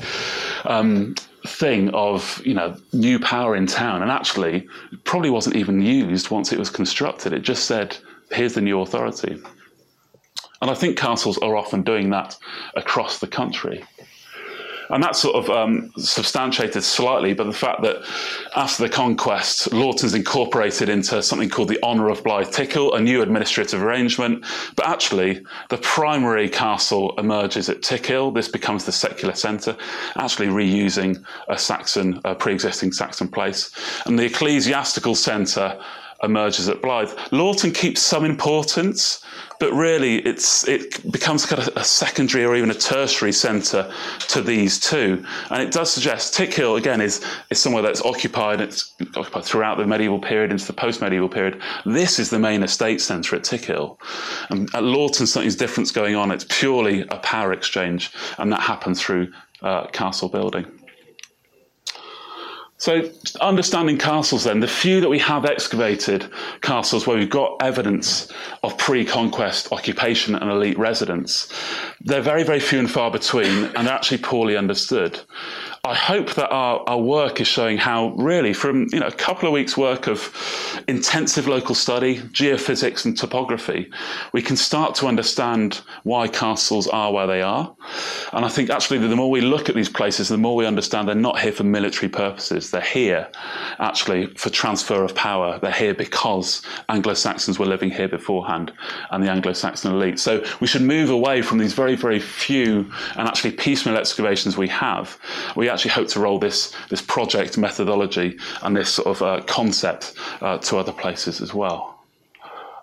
um, 0.65 1.13
thing 1.49 1.89
of 1.89 2.41
you 2.45 2.53
know 2.53 2.75
new 2.93 3.19
power 3.19 3.55
in 3.55 3.65
town. 3.67 4.01
And 4.01 4.11
actually 4.11 4.67
probably 5.03 5.29
wasn't 5.29 5.55
even 5.55 5.81
used 5.81 6.29
once 6.29 6.51
it 6.51 6.59
was 6.59 6.69
constructed. 6.69 7.33
It 7.33 7.41
just 7.41 7.65
said 7.65 7.97
here's 8.31 8.53
the 8.53 8.61
new 8.61 8.81
authority. 8.81 9.41
And 10.61 10.69
i 10.69 10.73
think 10.73 10.97
councils 10.97 11.37
are 11.37 11.55
often 11.55 11.83
doing 11.83 12.09
that 12.09 12.35
across 12.75 13.19
the 13.19 13.27
country 13.27 13.83
and 14.89 15.03
that's 15.03 15.19
sort 15.19 15.35
of 15.35 15.49
um, 15.49 15.91
substantiated 15.97 16.83
slightly 16.83 17.33
by 17.33 17.43
the 17.43 17.53
fact 17.53 17.81
that 17.83 18.03
after 18.55 18.83
the 18.83 18.89
conquest, 18.89 19.71
Laughton's 19.71 20.15
incorporated 20.15 20.89
into 20.89 21.21
something 21.21 21.49
called 21.49 21.69
the 21.69 21.81
Honour 21.83 22.09
of 22.09 22.23
Blyth 22.23 22.53
Tickhill, 22.53 22.95
a 22.95 23.01
new 23.01 23.21
administrative 23.21 23.83
arrangement. 23.83 24.43
But 24.75 24.87
actually, 24.87 25.43
the 25.69 25.77
primary 25.77 26.49
castle 26.49 27.13
emerges 27.19 27.69
at 27.69 27.81
Tickhill. 27.81 28.33
This 28.33 28.47
becomes 28.47 28.85
the 28.85 28.91
secular 28.91 29.35
centre, 29.35 29.77
actually 30.15 30.47
reusing 30.47 31.23
a 31.47 31.57
Saxon, 31.57 32.19
a 32.25 32.33
pre-existing 32.33 32.91
Saxon 32.91 33.27
place. 33.27 33.71
And 34.05 34.17
the 34.17 34.25
ecclesiastical 34.25 35.15
centre 35.15 35.79
emerges 36.23 36.67
at 36.67 36.81
Blyth. 36.81 37.15
Laughton 37.29 37.73
keeps 37.73 38.01
some 38.01 38.25
importance, 38.25 39.23
but 39.59 39.73
really 39.73 40.17
it's 40.19 40.67
it 40.67 41.11
becomes 41.11 41.45
kind 41.45 41.61
of 41.61 41.75
a 41.75 41.83
secondary 41.83 42.45
or 42.45 42.55
even 42.55 42.71
a 42.71 42.73
tertiary 42.73 43.31
centre 43.31 43.91
to 44.29 44.41
these 44.41 44.79
two. 44.79 45.23
And 45.49 45.61
it 45.61 45.71
does 45.71 45.91
suggest 45.91 46.33
Tickhill 46.33 46.77
again 46.77 47.01
is 47.01 47.23
is 47.49 47.59
somewhere 47.59 47.83
that's 47.83 48.01
occupied. 48.01 48.61
It's 48.61 48.95
occupied 49.15 49.43
throughout 49.43 49.77
the 49.77 49.85
medieval 49.85 50.19
period 50.19 50.51
into 50.51 50.65
the 50.65 50.73
post-medieval 50.73 51.29
period. 51.29 51.61
This 51.85 52.19
is 52.19 52.29
the 52.29 52.39
main 52.39 52.63
estate 52.63 53.01
centre 53.01 53.35
at 53.35 53.43
Tickhill. 53.43 53.97
And 54.49 54.63
at 54.73 54.83
Laughton, 54.83 55.27
something's 55.27 55.55
different 55.55 55.93
going 55.93 56.15
on. 56.15 56.31
It's 56.31 56.45
purely 56.49 57.01
a 57.01 57.17
power 57.17 57.51
exchange, 57.53 58.11
and 58.37 58.51
that 58.51 58.61
happens 58.61 59.01
through 59.01 59.31
uh, 59.61 59.87
castle 59.87 60.29
building. 60.29 60.78
So, 62.79 63.11
understanding 63.41 63.97
castles, 63.97 64.45
then, 64.45 64.61
the 64.61 64.67
few 64.67 65.01
that 65.01 65.09
we 65.09 65.19
have 65.19 65.43
excavated 65.43 66.29
castles 66.61 67.05
where 67.05 67.17
we've 67.17 67.29
got 67.29 67.57
evidence 67.61 68.31
of 68.63 68.77
pre 68.77 69.03
conquest 69.03 69.73
occupation 69.73 70.33
and 70.33 70.49
elite 70.49 70.79
residence, 70.79 71.51
they're 71.99 72.21
very, 72.21 72.43
very 72.43 72.61
few 72.61 72.79
and 72.79 72.89
far 72.89 73.11
between 73.11 73.65
and 73.75 73.85
they're 73.85 73.93
actually 73.93 74.19
poorly 74.19 74.55
understood. 74.55 75.19
I 75.85 75.95
hope 75.95 76.33
that 76.33 76.49
our, 76.49 76.83
our 76.87 76.99
work 76.99 77.39
is 77.39 77.47
showing 77.47 77.77
how, 77.77 78.09
really, 78.09 78.53
from 78.53 78.87
you 78.91 78.99
know, 78.99 79.07
a 79.07 79.11
couple 79.11 79.47
of 79.47 79.53
weeks' 79.53 79.77
work 79.77 80.07
of 80.07 80.33
intensive 80.89 81.47
local 81.47 81.73
study, 81.73 82.17
geophysics, 82.17 83.05
and 83.05 83.17
topography, 83.17 83.89
we 84.33 84.41
can 84.41 84.57
start 84.57 84.93
to 84.95 85.07
understand 85.07 85.81
why 86.03 86.27
castles 86.27 86.87
are 86.87 87.13
where 87.13 87.27
they 87.27 87.41
are. 87.41 87.73
And 88.33 88.43
I 88.43 88.49
think 88.49 88.69
actually, 88.69 88.99
the 88.99 89.15
more 89.15 89.31
we 89.31 89.39
look 89.39 89.69
at 89.69 89.75
these 89.75 89.87
places, 89.87 90.27
the 90.27 90.37
more 90.37 90.55
we 90.55 90.65
understand 90.65 91.07
they're 91.07 91.15
not 91.15 91.39
here 91.39 91.53
for 91.53 91.63
military 91.63 92.09
purposes. 92.09 92.71
They're 92.71 92.81
here 92.81 93.29
actually 93.79 94.27
for 94.35 94.49
transfer 94.49 95.03
of 95.03 95.15
power. 95.15 95.59
They're 95.59 95.71
here 95.71 95.93
because 95.93 96.61
Anglo 96.89 97.13
Saxons 97.13 97.57
were 97.57 97.65
living 97.65 97.89
here 97.89 98.09
beforehand 98.09 98.73
and 99.11 99.23
the 99.23 99.31
Anglo 99.31 99.53
Saxon 99.53 99.93
elite. 99.93 100.19
So 100.19 100.43
we 100.59 100.67
should 100.67 100.81
move 100.81 101.09
away 101.09 101.41
from 101.41 101.57
these 101.57 101.73
very, 101.73 101.95
very 101.95 102.19
few 102.19 102.91
and 103.15 103.27
actually 103.29 103.51
piecemeal 103.51 103.97
excavations 103.97 104.57
we 104.57 104.67
have. 104.67 105.17
We 105.55 105.68
actually 105.69 105.91
hope 105.91 106.07
to 106.09 106.19
roll 106.19 106.39
this, 106.39 106.73
this 106.89 107.01
project 107.01 107.57
methodology 107.57 108.37
and 108.61 108.75
this 108.75 108.89
sort 108.89 109.07
of 109.07 109.21
uh, 109.21 109.41
concept 109.45 110.13
uh, 110.41 110.57
to 110.59 110.77
other 110.77 110.93
places 110.93 111.41
as 111.41 111.53
well. 111.53 111.99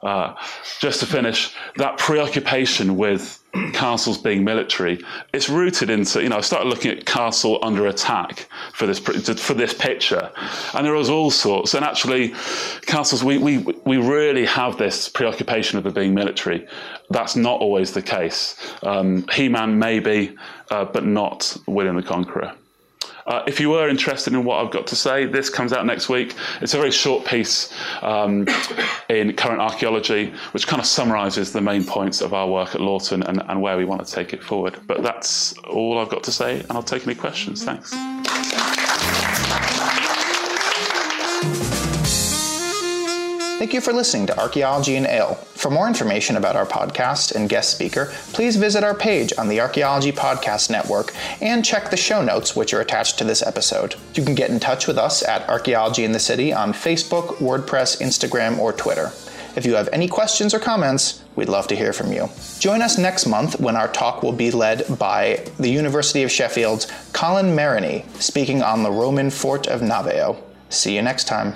Uh, 0.03 0.35
just 0.79 1.01
to 1.01 1.07
finish, 1.07 1.53
that 1.77 1.99
preoccupation 1.99 2.97
with 2.97 3.43
castles 3.73 4.19
being 4.19 4.45
military, 4.45 5.03
it's 5.33 5.49
rooted 5.49 5.91
into, 5.91 6.23
you 6.23 6.29
know, 6.29 6.37
I 6.37 6.43
started 6.43 6.69
looking 6.69 6.97
at 6.97 7.07
castle 7.07 7.59
under 7.63 7.87
attack 7.87 8.47
for 8.73 8.87
this, 8.87 8.99
for 8.99 9.55
this 9.55 9.75
picture, 9.75 10.31
and 10.75 10.87
there 10.87 10.93
was 10.93 11.11
all 11.11 11.31
sorts. 11.31 11.75
And 11.75 11.85
actually, 11.85 12.35
castles, 12.83 13.25
we, 13.25 13.39
we, 13.39 13.59
we 13.85 13.97
really 13.97 14.45
have 14.45 14.77
this 14.77 15.09
preoccupation 15.09 15.79
of 15.79 15.87
it 15.87 15.95
being 15.95 16.15
military. 16.15 16.69
That's 17.11 17.35
not 17.35 17.61
always 17.61 17.93
the 17.93 18.03
case. 18.03 18.57
Um, 18.83 19.27
He-Man 19.33 19.79
maybe, 19.79 20.37
uh, 20.71 20.85
but 20.85 21.05
not 21.05 21.57
William 21.67 21.97
the 21.97 22.03
Conqueror. 22.03 22.55
Uh, 23.27 23.43
if 23.47 23.59
you 23.59 23.71
were 23.71 23.89
interested 23.89 24.33
in 24.33 24.45
what 24.45 24.65
I've 24.65 24.71
got 24.71 24.87
to 24.89 24.97
say, 24.97 25.27
this 25.27 25.51
comes 25.51 25.73
out 25.73 25.85
next 25.85 26.09
week. 26.09 26.35
It's 26.61 26.75
a 26.75 26.77
very 26.77 26.93
short 26.93 27.27
piece 27.27 27.73
um, 28.03 28.47
in 29.09 29.35
current 29.35 29.61
archaeology, 29.61 30.33
which 30.53 30.67
kind 30.67 30.81
of 30.81 30.87
summarises 30.87 31.53
the 31.53 31.61
main 31.61 31.85
points 31.85 32.21
of 32.21 32.33
our 32.33 32.49
work 32.49 32.75
at 32.75 32.81
Laughton 32.81 33.27
and, 33.27 33.43
and 33.49 33.61
where 33.61 33.77
we 33.77 33.85
want 33.85 34.07
to 34.07 34.13
take 34.13 34.33
it 34.33 34.43
forward. 34.43 34.79
But 34.87 35.03
that's 35.03 35.55
all 35.65 35.99
I've 35.99 36.09
got 36.09 36.23
to 36.25 36.33
say, 36.33 36.61
and 36.61 36.73
I'll 36.73 36.83
take 36.83 37.05
any 37.07 37.17
questions. 37.17 37.65
Thanks. 37.65 37.93
Thank 43.59 43.73
you 43.73 43.81
for 43.81 43.95
listening 43.95 44.27
to 44.27 44.39
Archaeology 44.39 44.97
and 44.97 45.07
Ale. 45.07 45.35
For 45.35 45.71
more 45.71 45.89
information 45.89 46.37
about 46.37 46.57
our 46.57 46.67
podcast 46.67 47.35
and 47.35 47.49
guest 47.49 47.71
speaker, 47.71 48.13
please 48.35 48.57
visit 48.57 48.85
our 48.85 48.95
page 48.95 49.33
on 49.39 49.49
the 49.49 49.63
Archaeology 49.63 50.13
Podcast 50.13 50.69
Network 50.69 51.15
and 51.41 51.65
check 51.65 51.89
the 51.89 51.97
show 51.97 52.23
notes, 52.23 52.55
which 52.55 52.75
are 52.75 52.83
attached 52.83 53.17
to 53.17 53.25
this 53.25 53.43
episode. 53.43 53.95
You 54.15 54.25
can 54.27 54.35
get 54.35 54.51
in 54.51 54.61
touch 54.61 54.87
with 54.87 54.99
us 54.99 55.23
at 55.23 55.49
Archaeology 55.49 56.05
in 56.05 56.13
the 56.13 56.19
City 56.19 56.53
on 56.53 56.75
Facebook, 56.75 57.37
WordPress, 57.39 58.03
Instagram, 58.03 58.59
or 58.59 58.75
Twitter. 58.75 59.11
If 59.57 59.65
you 59.65 59.75
have 59.75 59.89
any 59.91 60.07
questions 60.07 60.53
or 60.53 60.59
comments, 60.59 61.23
we'd 61.35 61.49
love 61.49 61.67
to 61.69 61.77
hear 61.77 61.95
from 61.95 62.13
you. 62.13 62.29
Join 62.59 62.83
us 62.83 62.99
next 62.99 63.25
month 63.25 63.59
when 63.59 63.75
our 63.75 63.89
talk 63.89 64.23
will 64.23 64.33
be 64.33 64.51
led 64.51 64.99
by 64.99 65.43
the 65.59 65.71
University 65.71 66.23
of 66.23 66.31
Sheffield's 66.31 66.93
Colin 67.15 67.57
Merrony, 67.57 68.05
speaking 68.21 68.63
on 68.63 68.83
the 68.83 68.93
Roman 68.93 69.31
fort 69.31 69.67
of 69.67 69.81
Navio. 69.81 70.37
See 70.69 70.95
you 70.95 71.01
next 71.01 71.25
time. 71.25 71.55